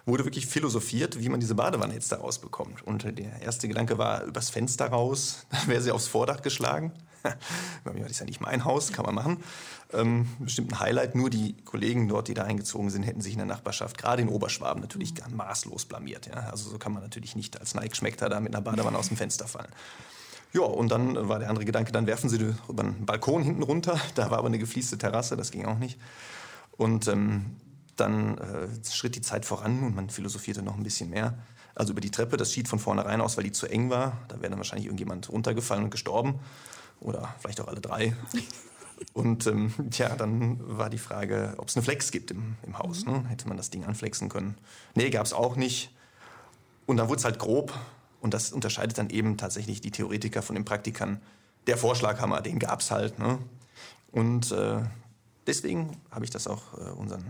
wurde 0.09 0.25
wirklich 0.25 0.47
philosophiert, 0.47 1.21
wie 1.21 1.29
man 1.29 1.41
diese 1.41 1.55
Badewanne 1.55 1.95
jetzt 1.95 2.11
da 2.11 2.17
rausbekommt. 2.17 2.87
Und 2.87 3.05
der 3.05 3.43
erste 3.43 3.69
Gedanke 3.69 3.99
war, 3.99 4.25
übers 4.25 4.51
Fenster 4.51 4.89
raus, 4.89 5.47
dann 5.51 5.69
wäre 5.69 5.83
sie 5.83 5.93
aufs 5.93 6.09
Vordach 6.09 6.43
geschlagen. 6.43 6.93
das 7.85 8.11
ist 8.11 8.21
ja 8.21 8.27
nicht 8.27 8.41
mein 8.41 8.65
Haus, 8.65 8.93
kann 8.93 9.05
man 9.05 9.15
machen. 9.15 9.39
Ähm, 9.93 10.29
bestimmt 10.39 10.73
ein 10.73 10.81
Highlight. 10.81 11.15
Nur 11.15 11.31
die 11.31 11.57
Kollegen 11.65 12.09
dort, 12.09 12.29
die 12.29 12.35
da 12.35 12.45
eingezogen 12.45 12.91
sind, 12.91 13.03
hätten 13.03 13.21
sich 13.21 13.33
in 13.33 13.39
der 13.39 13.47
Nachbarschaft, 13.47 13.99
gerade 13.99 14.23
in 14.23 14.29
Oberschwaben, 14.29 14.81
natürlich 14.81 15.15
maßlos 15.29 15.87
blamiert. 15.87 16.27
Ja? 16.27 16.51
Also 16.51 16.71
so 16.71 16.79
kann 16.79 16.93
man 16.93 17.03
natürlich 17.03 17.37
nicht 17.37 17.61
als 17.61 17.75
Nike-Schmeckter 17.75 18.29
da 18.29 18.41
mit 18.41 18.55
einer 18.55 18.63
Badewanne 18.63 18.97
aus 18.97 19.09
dem 19.09 19.17
Fenster 19.17 19.49
fallen. 19.49 19.73
Ja, 20.53 20.63
und 20.63 20.91
dann 20.91 21.29
war 21.29 21.39
der 21.39 21.51
andere 21.51 21.67
Gedanke, 21.67 21.93
dann 21.93 22.07
werfen 22.07 22.31
sie 22.31 22.55
über 22.69 22.83
einen 22.83 23.05
Balkon 23.05 23.43
hinten 23.43 23.63
runter. 23.63 24.01
Da 24.15 24.31
war 24.31 24.39
aber 24.39 24.47
eine 24.47 24.59
gefließte 24.59 24.97
Terrasse, 24.97 25.37
das 25.37 25.51
ging 25.51 25.67
auch 25.67 25.79
nicht. 25.79 25.99
Und 26.79 27.09
ähm, 27.09 27.57
dann 28.01 28.39
äh, 28.39 28.69
schritt 28.91 29.17
die 29.17 29.21
Zeit 29.21 29.45
voran 29.45 29.83
und 29.83 29.95
man 29.95 30.11
philosophierte 30.11 30.63
noch 30.63 30.77
ein 30.77 30.83
bisschen 30.83 31.11
mehr. 31.11 31.39
Also 31.75 31.93
über 31.93 32.01
die 32.01 32.11
Treppe, 32.11 32.37
das 32.37 32.53
schied 32.53 32.69
von 32.69 32.79
vornherein 32.79 33.21
aus, 33.21 33.37
weil 33.37 33.45
die 33.45 33.53
zu 33.53 33.67
eng 33.67 33.91
war. 33.91 34.19
Da 34.29 34.41
wäre 34.41 34.51
dann 34.51 34.59
wahrscheinlich 34.59 34.87
irgendjemand 34.87 35.31
runtergefallen 35.31 35.85
und 35.85 35.91
gestorben. 35.91 36.41
Oder 37.01 37.35
vielleicht 37.39 37.61
auch 37.61 37.69
alle 37.69 37.81
drei. 37.81 38.17
Und 39.13 39.47
ähm, 39.47 39.73
tja, 39.91 40.17
dann 40.17 40.59
war 40.77 40.91
die 40.91 40.99
Frage, 40.99 41.55
ob 41.59 41.69
es 41.69 41.77
eine 41.77 41.85
Flex 41.85 42.11
gibt 42.11 42.33
im, 42.33 42.57
im 42.67 42.79
Haus. 42.79 43.05
Ne? 43.07 43.25
Hätte 43.29 43.47
man 43.47 43.57
das 43.57 43.71
Ding 43.71 43.85
anflexen 43.85 44.29
können? 44.29 44.57
Nee, 44.97 45.11
gab 45.11 45.25
es 45.25 45.33
auch 45.33 45.55
nicht. 45.55 45.95
Und 46.87 46.97
dann 46.97 47.09
wurde 47.09 47.19
es 47.19 47.25
halt 47.25 47.39
grob. 47.39 47.73
Und 48.21 48.35
das 48.35 48.51
unterscheidet 48.51 48.99
dann 48.99 49.11
eben 49.11 49.37
tatsächlich 49.37 49.81
die 49.81 49.93
Theoretiker 49.93 50.43
von 50.43 50.57
den 50.57 50.65
Praktikern. 50.65 51.21
Der 51.69 51.77
Vorschlaghammer, 51.77 52.41
den 52.41 52.59
gab 52.59 52.81
es 52.81 52.91
halt. 52.91 53.21
Ne? 53.21 53.39
Und 54.11 54.51
äh, 54.51 54.81
deswegen 55.47 55.97
habe 56.11 56.25
ich 56.25 56.31
das 56.31 56.49
auch 56.49 56.75
äh, 56.75 56.91
unseren 56.91 57.25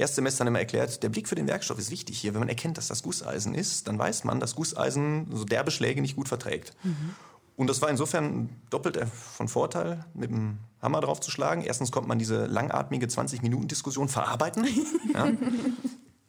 Erstsemestern 0.00 0.46
immer 0.46 0.58
erklärt, 0.58 1.02
der 1.02 1.10
Blick 1.10 1.28
für 1.28 1.34
den 1.34 1.46
Werkstoff 1.46 1.78
ist 1.78 1.90
wichtig 1.90 2.18
hier. 2.18 2.32
Wenn 2.32 2.40
man 2.40 2.48
erkennt, 2.48 2.78
dass 2.78 2.88
das 2.88 3.02
Gusseisen 3.02 3.54
ist, 3.54 3.86
dann 3.86 3.98
weiß 3.98 4.24
man, 4.24 4.40
dass 4.40 4.54
Gusseisen 4.56 5.26
so 5.30 5.44
derbe 5.44 5.70
Schläge 5.70 6.00
nicht 6.00 6.16
gut 6.16 6.28
verträgt. 6.28 6.74
Mhm. 6.82 7.14
Und 7.56 7.68
das 7.68 7.82
war 7.82 7.90
insofern 7.90 8.48
doppelt 8.70 8.98
von 9.12 9.46
Vorteil, 9.46 10.06
mit 10.14 10.30
dem 10.30 10.58
Hammer 10.80 11.02
drauf 11.02 11.20
zu 11.20 11.30
schlagen. 11.30 11.62
Erstens 11.62 11.92
konnte 11.92 12.08
man 12.08 12.18
diese 12.18 12.46
langatmige 12.46 13.06
20-Minuten-Diskussion 13.06 14.08
verarbeiten. 14.08 14.66
Ja. 15.14 15.30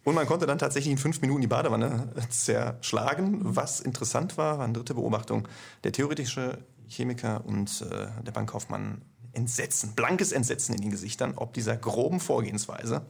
Und 0.03 0.15
man 0.15 0.25
konnte 0.25 0.47
dann 0.47 0.57
tatsächlich 0.57 0.91
in 0.91 0.97
fünf 0.97 1.21
Minuten 1.21 1.41
die 1.41 1.47
Badewanne 1.47 2.12
zerschlagen. 2.29 3.39
Was 3.43 3.79
interessant 3.79 4.36
war, 4.36 4.57
war 4.57 4.65
eine 4.65 4.73
dritte 4.73 4.95
Beobachtung. 4.95 5.47
Der 5.84 5.91
theoretische 5.91 6.57
Chemiker 6.88 7.45
und 7.45 7.86
äh, 7.89 8.07
der 8.23 8.31
Bankkaufmann 8.31 9.03
Entsetzen, 9.34 9.93
blankes 9.93 10.31
Entsetzen 10.31 10.75
in 10.75 10.81
den 10.81 10.91
Gesichtern, 10.91 11.34
ob 11.38 11.53
dieser 11.53 11.77
groben 11.77 12.19
Vorgehensweise. 12.19 13.03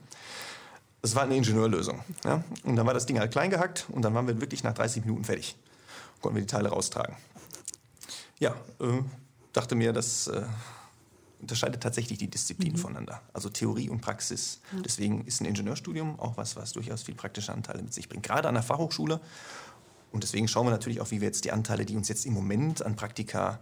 Es 1.02 1.16
war 1.16 1.24
eine 1.24 1.36
Ingenieurlösung. 1.36 2.02
Ja? 2.24 2.44
Und 2.64 2.76
dann 2.76 2.86
war 2.86 2.94
das 2.94 3.06
Ding 3.06 3.20
halt 3.20 3.32
klein 3.32 3.50
gehackt 3.50 3.88
und 3.90 4.04
dann 4.04 4.14
waren 4.14 4.28
wir 4.28 4.40
wirklich 4.40 4.64
nach 4.64 4.74
30 4.74 5.04
Minuten 5.06 5.24
fertig. 5.24 5.58
Konnten 6.22 6.36
wir 6.36 6.42
die 6.42 6.48
Teile 6.48 6.70
raustragen. 6.70 7.16
Ja, 8.40 8.56
äh, 8.80 9.02
dachte 9.54 9.76
mir, 9.76 9.94
das 9.94 10.28
äh, 10.28 10.44
unterscheidet 11.42 11.82
tatsächlich 11.82 12.20
die 12.20 12.30
Disziplinen 12.30 12.78
mhm. 12.78 12.82
voneinander. 12.82 13.22
Also 13.34 13.50
Theorie 13.50 13.90
und 13.90 14.02
Praxis. 14.02 14.62
Ja. 14.72 14.82
Deswegen 14.82 15.26
ist 15.26 15.42
ein 15.42 15.46
Ingenieurstudium 15.46 16.20
auch 16.20 16.38
was, 16.38 16.56
was 16.56 16.72
durchaus 16.74 17.04
viel 17.04 17.16
praktische 17.16 17.52
Anteile 17.52 17.82
mit 17.82 17.94
sich 17.94 18.08
bringt. 18.08 18.24
Gerade 18.24 18.48
an 18.48 18.54
der 18.54 18.64
Fachhochschule. 18.64 19.20
Und 20.12 20.24
deswegen 20.24 20.48
schauen 20.48 20.68
wir 20.68 20.72
natürlich 20.72 21.02
auch, 21.02 21.10
wie 21.12 21.22
wir 21.22 21.28
jetzt 21.28 21.46
die 21.46 21.52
Anteile, 21.52 21.86
die 21.86 21.96
uns 21.96 22.10
jetzt 22.10 22.26
im 22.26 22.34
Moment 22.34 22.86
an 22.86 22.96
Praktika 22.96 23.60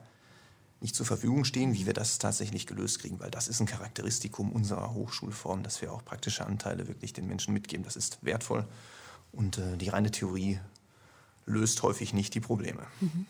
nicht 0.81 0.95
zur 0.95 1.05
Verfügung 1.05 1.43
stehen, 1.43 1.73
wie 1.73 1.85
wir 1.85 1.93
das 1.93 2.19
tatsächlich 2.19 2.65
gelöst 2.65 2.99
kriegen, 2.99 3.19
weil 3.19 3.31
das 3.31 3.47
ist 3.47 3.59
ein 3.59 3.65
Charakteristikum 3.65 4.51
unserer 4.51 4.93
Hochschulform, 4.93 5.63
dass 5.63 5.81
wir 5.81 5.91
auch 5.91 6.03
praktische 6.05 6.45
Anteile 6.45 6.87
wirklich 6.87 7.13
den 7.13 7.27
Menschen 7.27 7.53
mitgeben. 7.53 7.83
Das 7.83 7.95
ist 7.95 8.23
wertvoll 8.23 8.65
und 9.31 9.57
äh, 9.57 9.77
die 9.77 9.89
reine 9.89 10.11
Theorie 10.11 10.59
löst 11.45 11.83
häufig 11.83 12.13
nicht 12.13 12.33
die 12.35 12.39
Probleme. 12.39 12.85
Mhm. 13.01 13.25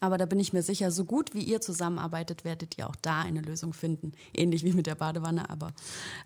Aber 0.00 0.18
da 0.18 0.26
bin 0.26 0.38
ich 0.38 0.52
mir 0.52 0.62
sicher, 0.62 0.90
so 0.90 1.04
gut 1.04 1.34
wie 1.34 1.42
ihr 1.42 1.60
zusammenarbeitet, 1.62 2.44
werdet 2.44 2.76
ihr 2.76 2.88
auch 2.88 2.96
da 2.96 3.22
eine 3.22 3.40
Lösung 3.40 3.72
finden. 3.72 4.12
Ähnlich 4.34 4.64
wie 4.64 4.74
mit 4.74 4.86
der 4.86 4.94
Badewanne, 4.94 5.48
aber 5.48 5.72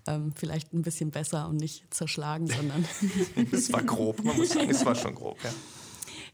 ähm, 0.07 0.33
vielleicht 0.35 0.75
ein 0.75 0.83
bisschen 0.83 1.13
besser 1.13 1.49
und 1.49 1.57
nicht 1.57 1.85
zerschlagen, 1.95 2.49
sondern. 2.49 2.85
es 3.53 3.73
war 3.73 3.85
grob, 3.85 4.25
man 4.25 4.37
muss 4.37 4.51
sagen, 4.51 4.69
es 4.69 4.85
war 4.85 4.97
schon 4.97 5.15
grob, 5.15 5.43
ja. 5.45 5.51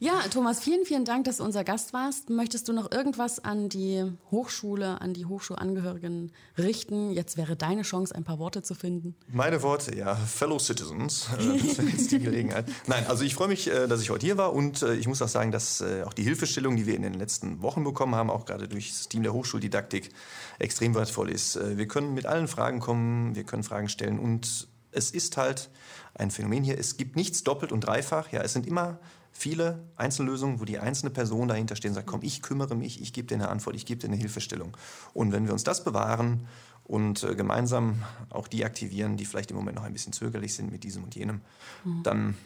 Ja, 0.02 0.14
Thomas, 0.32 0.58
vielen, 0.58 0.84
vielen 0.84 1.04
Dank, 1.04 1.26
dass 1.26 1.36
du 1.36 1.44
unser 1.44 1.62
Gast 1.62 1.92
warst. 1.92 2.28
Möchtest 2.28 2.66
du 2.66 2.72
noch 2.72 2.90
irgendwas 2.90 3.38
an 3.44 3.68
die 3.68 4.02
Hochschule, 4.32 5.00
an 5.00 5.14
die 5.14 5.26
Hochschulangehörigen 5.26 6.32
richten? 6.58 7.12
Jetzt 7.12 7.36
wäre 7.36 7.54
deine 7.54 7.82
Chance, 7.82 8.12
ein 8.12 8.24
paar 8.24 8.40
Worte 8.40 8.62
zu 8.62 8.74
finden. 8.74 9.14
Meine 9.28 9.62
Worte, 9.62 9.96
ja, 9.96 10.16
Fellow 10.16 10.58
Citizens. 10.58 11.28
Äh, 11.38 11.56
das 11.56 11.78
wäre 11.78 11.88
jetzt 11.88 12.10
die 12.10 12.18
Gelegenheit. 12.18 12.64
Nein, 12.88 13.06
also 13.06 13.22
ich 13.22 13.36
freue 13.36 13.46
mich, 13.46 13.70
äh, 13.70 13.86
dass 13.86 14.02
ich 14.02 14.10
heute 14.10 14.26
hier 14.26 14.36
war 14.36 14.52
und 14.54 14.82
äh, 14.82 14.96
ich 14.96 15.06
muss 15.06 15.22
auch 15.22 15.28
sagen, 15.28 15.52
dass 15.52 15.80
auch 16.04 16.14
die 16.14 16.24
Hilfestellung, 16.24 16.74
die 16.74 16.84
wir 16.84 16.96
in 16.96 17.02
den 17.02 17.14
letzten 17.14 17.62
Wochen 17.62 17.84
bekommen 17.84 18.16
haben, 18.16 18.28
auch 18.28 18.44
gerade 18.44 18.66
durch 18.66 18.88
das 18.88 19.08
Team 19.08 19.22
der 19.22 19.32
Hochschuldidaktik, 19.32 20.10
extrem 20.58 20.96
wertvoll 20.96 21.30
ist. 21.30 21.56
Wir 21.76 21.86
können 21.86 22.12
mit 22.12 22.26
allen 22.26 22.48
Fragen 22.48 22.80
kommen, 22.80 23.36
wir 23.36 23.44
können 23.44 23.62
Fragen 23.62 23.88
stellen 23.88 24.18
und 24.18 24.66
es 24.90 25.12
ist 25.12 25.36
halt 25.36 25.70
ein 26.14 26.32
Phänomen 26.32 26.64
hier. 26.64 26.76
Es 26.76 26.96
gibt 26.96 27.14
nichts 27.14 27.44
doppelt 27.44 27.70
und 27.70 27.82
dreifach. 27.82 28.32
Ja, 28.32 28.42
es 28.42 28.52
sind 28.52 28.66
immer 28.66 28.98
viele 29.32 29.82
Einzellösungen, 29.96 30.60
wo 30.60 30.64
die 30.64 30.78
einzelne 30.78 31.10
Person 31.10 31.48
dahinter 31.48 31.74
steht 31.74 31.90
und 31.90 31.94
sagt, 31.94 32.06
komm, 32.06 32.22
ich 32.22 32.42
kümmere 32.42 32.76
mich, 32.76 33.00
ich 33.00 33.12
gebe 33.12 33.26
dir 33.26 33.34
eine 33.34 33.48
Antwort, 33.48 33.74
ich 33.74 33.86
gebe 33.86 34.00
dir 34.00 34.08
eine 34.08 34.16
Hilfestellung. 34.16 34.76
Und 35.14 35.32
wenn 35.32 35.46
wir 35.46 35.52
uns 35.52 35.64
das 35.64 35.82
bewahren 35.82 36.46
und 36.84 37.24
äh, 37.24 37.34
gemeinsam 37.34 38.02
auch 38.30 38.46
die 38.46 38.64
aktivieren, 38.64 39.16
die 39.16 39.24
vielleicht 39.24 39.50
im 39.50 39.56
Moment 39.56 39.76
noch 39.76 39.84
ein 39.84 39.92
bisschen 39.92 40.12
zögerlich 40.12 40.54
sind 40.54 40.70
mit 40.70 40.84
diesem 40.84 41.02
und 41.02 41.14
jenem, 41.14 41.40
mhm. 41.84 42.02
dann 42.02 42.36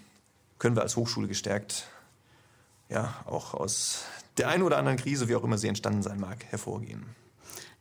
können 0.59 0.77
wir 0.77 0.83
als 0.83 0.96
Hochschule 0.96 1.29
gestärkt 1.29 1.88
ja 2.88 3.14
auch 3.27 3.55
aus 3.55 4.05
der 4.38 4.49
einen 4.49 4.62
oder 4.62 4.79
anderen 4.79 4.99
Krise, 4.99 5.29
wie 5.29 5.35
auch 5.35 5.44
immer 5.44 5.59
sie 5.59 5.68
entstanden 5.68 6.03
sein 6.03 6.20
mag, 6.20 6.44
hervorgehen. 6.46 7.05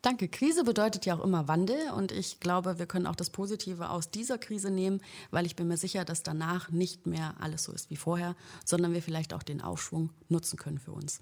Danke. 0.05 0.27
Krise 0.27 0.63
bedeutet 0.63 1.07
ja 1.07 1.17
auch 1.17 1.23
immer 1.23 1.47
Wandel 1.47 1.89
und 1.97 2.11
ich 2.11 2.39
glaube, 2.39 2.77
wir 2.77 2.85
können 2.85 3.07
auch 3.07 3.15
das 3.15 3.31
Positive 3.31 3.89
aus 3.89 4.11
dieser 4.11 4.37
Krise 4.37 4.69
nehmen, 4.69 5.01
weil 5.31 5.47
ich 5.47 5.55
bin 5.55 5.67
mir 5.67 5.77
sicher, 5.77 6.05
dass 6.05 6.21
danach 6.21 6.69
nicht 6.69 7.07
mehr 7.07 7.33
alles 7.39 7.63
so 7.63 7.71
ist 7.71 7.89
wie 7.89 7.95
vorher, 7.95 8.35
sondern 8.63 8.93
wir 8.93 9.01
vielleicht 9.01 9.33
auch 9.33 9.41
den 9.41 9.61
Aufschwung 9.61 10.11
nutzen 10.29 10.59
können 10.59 10.77
für 10.77 10.91
uns. 10.91 11.21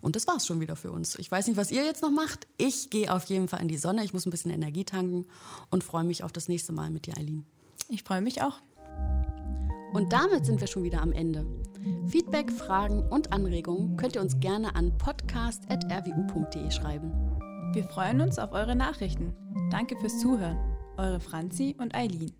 Und 0.00 0.14
das 0.14 0.28
war's 0.28 0.46
schon 0.46 0.60
wieder 0.60 0.76
für 0.76 0.92
uns. 0.92 1.18
Ich 1.18 1.28
weiß 1.28 1.48
nicht, 1.48 1.56
was 1.56 1.72
ihr 1.72 1.84
jetzt 1.84 2.02
noch 2.02 2.12
macht. 2.12 2.46
Ich 2.56 2.88
gehe 2.90 3.12
auf 3.12 3.24
jeden 3.24 3.48
Fall 3.48 3.62
in 3.62 3.68
die 3.68 3.78
Sonne. 3.78 4.04
Ich 4.04 4.14
muss 4.14 4.26
ein 4.26 4.30
bisschen 4.30 4.52
Energie 4.52 4.84
tanken 4.84 5.26
und 5.70 5.82
freue 5.82 6.04
mich 6.04 6.22
auf 6.22 6.30
das 6.30 6.46
nächste 6.46 6.72
Mal 6.72 6.90
mit 6.90 7.06
dir, 7.06 7.18
Eileen. 7.18 7.46
Ich 7.88 8.04
freue 8.04 8.20
mich 8.20 8.42
auch. 8.42 8.60
Und 9.92 10.12
damit 10.12 10.46
sind 10.46 10.60
wir 10.60 10.68
schon 10.68 10.84
wieder 10.84 11.02
am 11.02 11.10
Ende. 11.10 11.44
Feedback, 12.06 12.52
Fragen 12.52 13.02
und 13.08 13.32
Anregungen 13.32 13.96
könnt 13.96 14.14
ihr 14.14 14.20
uns 14.20 14.38
gerne 14.38 14.76
an 14.76 14.96
podcast.rwu.de 14.98 16.70
schreiben. 16.70 17.37
Wir 17.72 17.84
freuen 17.84 18.22
uns 18.22 18.38
auf 18.38 18.52
eure 18.52 18.74
Nachrichten. 18.74 19.34
Danke 19.70 19.96
fürs 19.96 20.18
Zuhören. 20.20 20.58
Eure 20.96 21.20
Franzi 21.20 21.76
und 21.78 21.94
Eileen. 21.94 22.37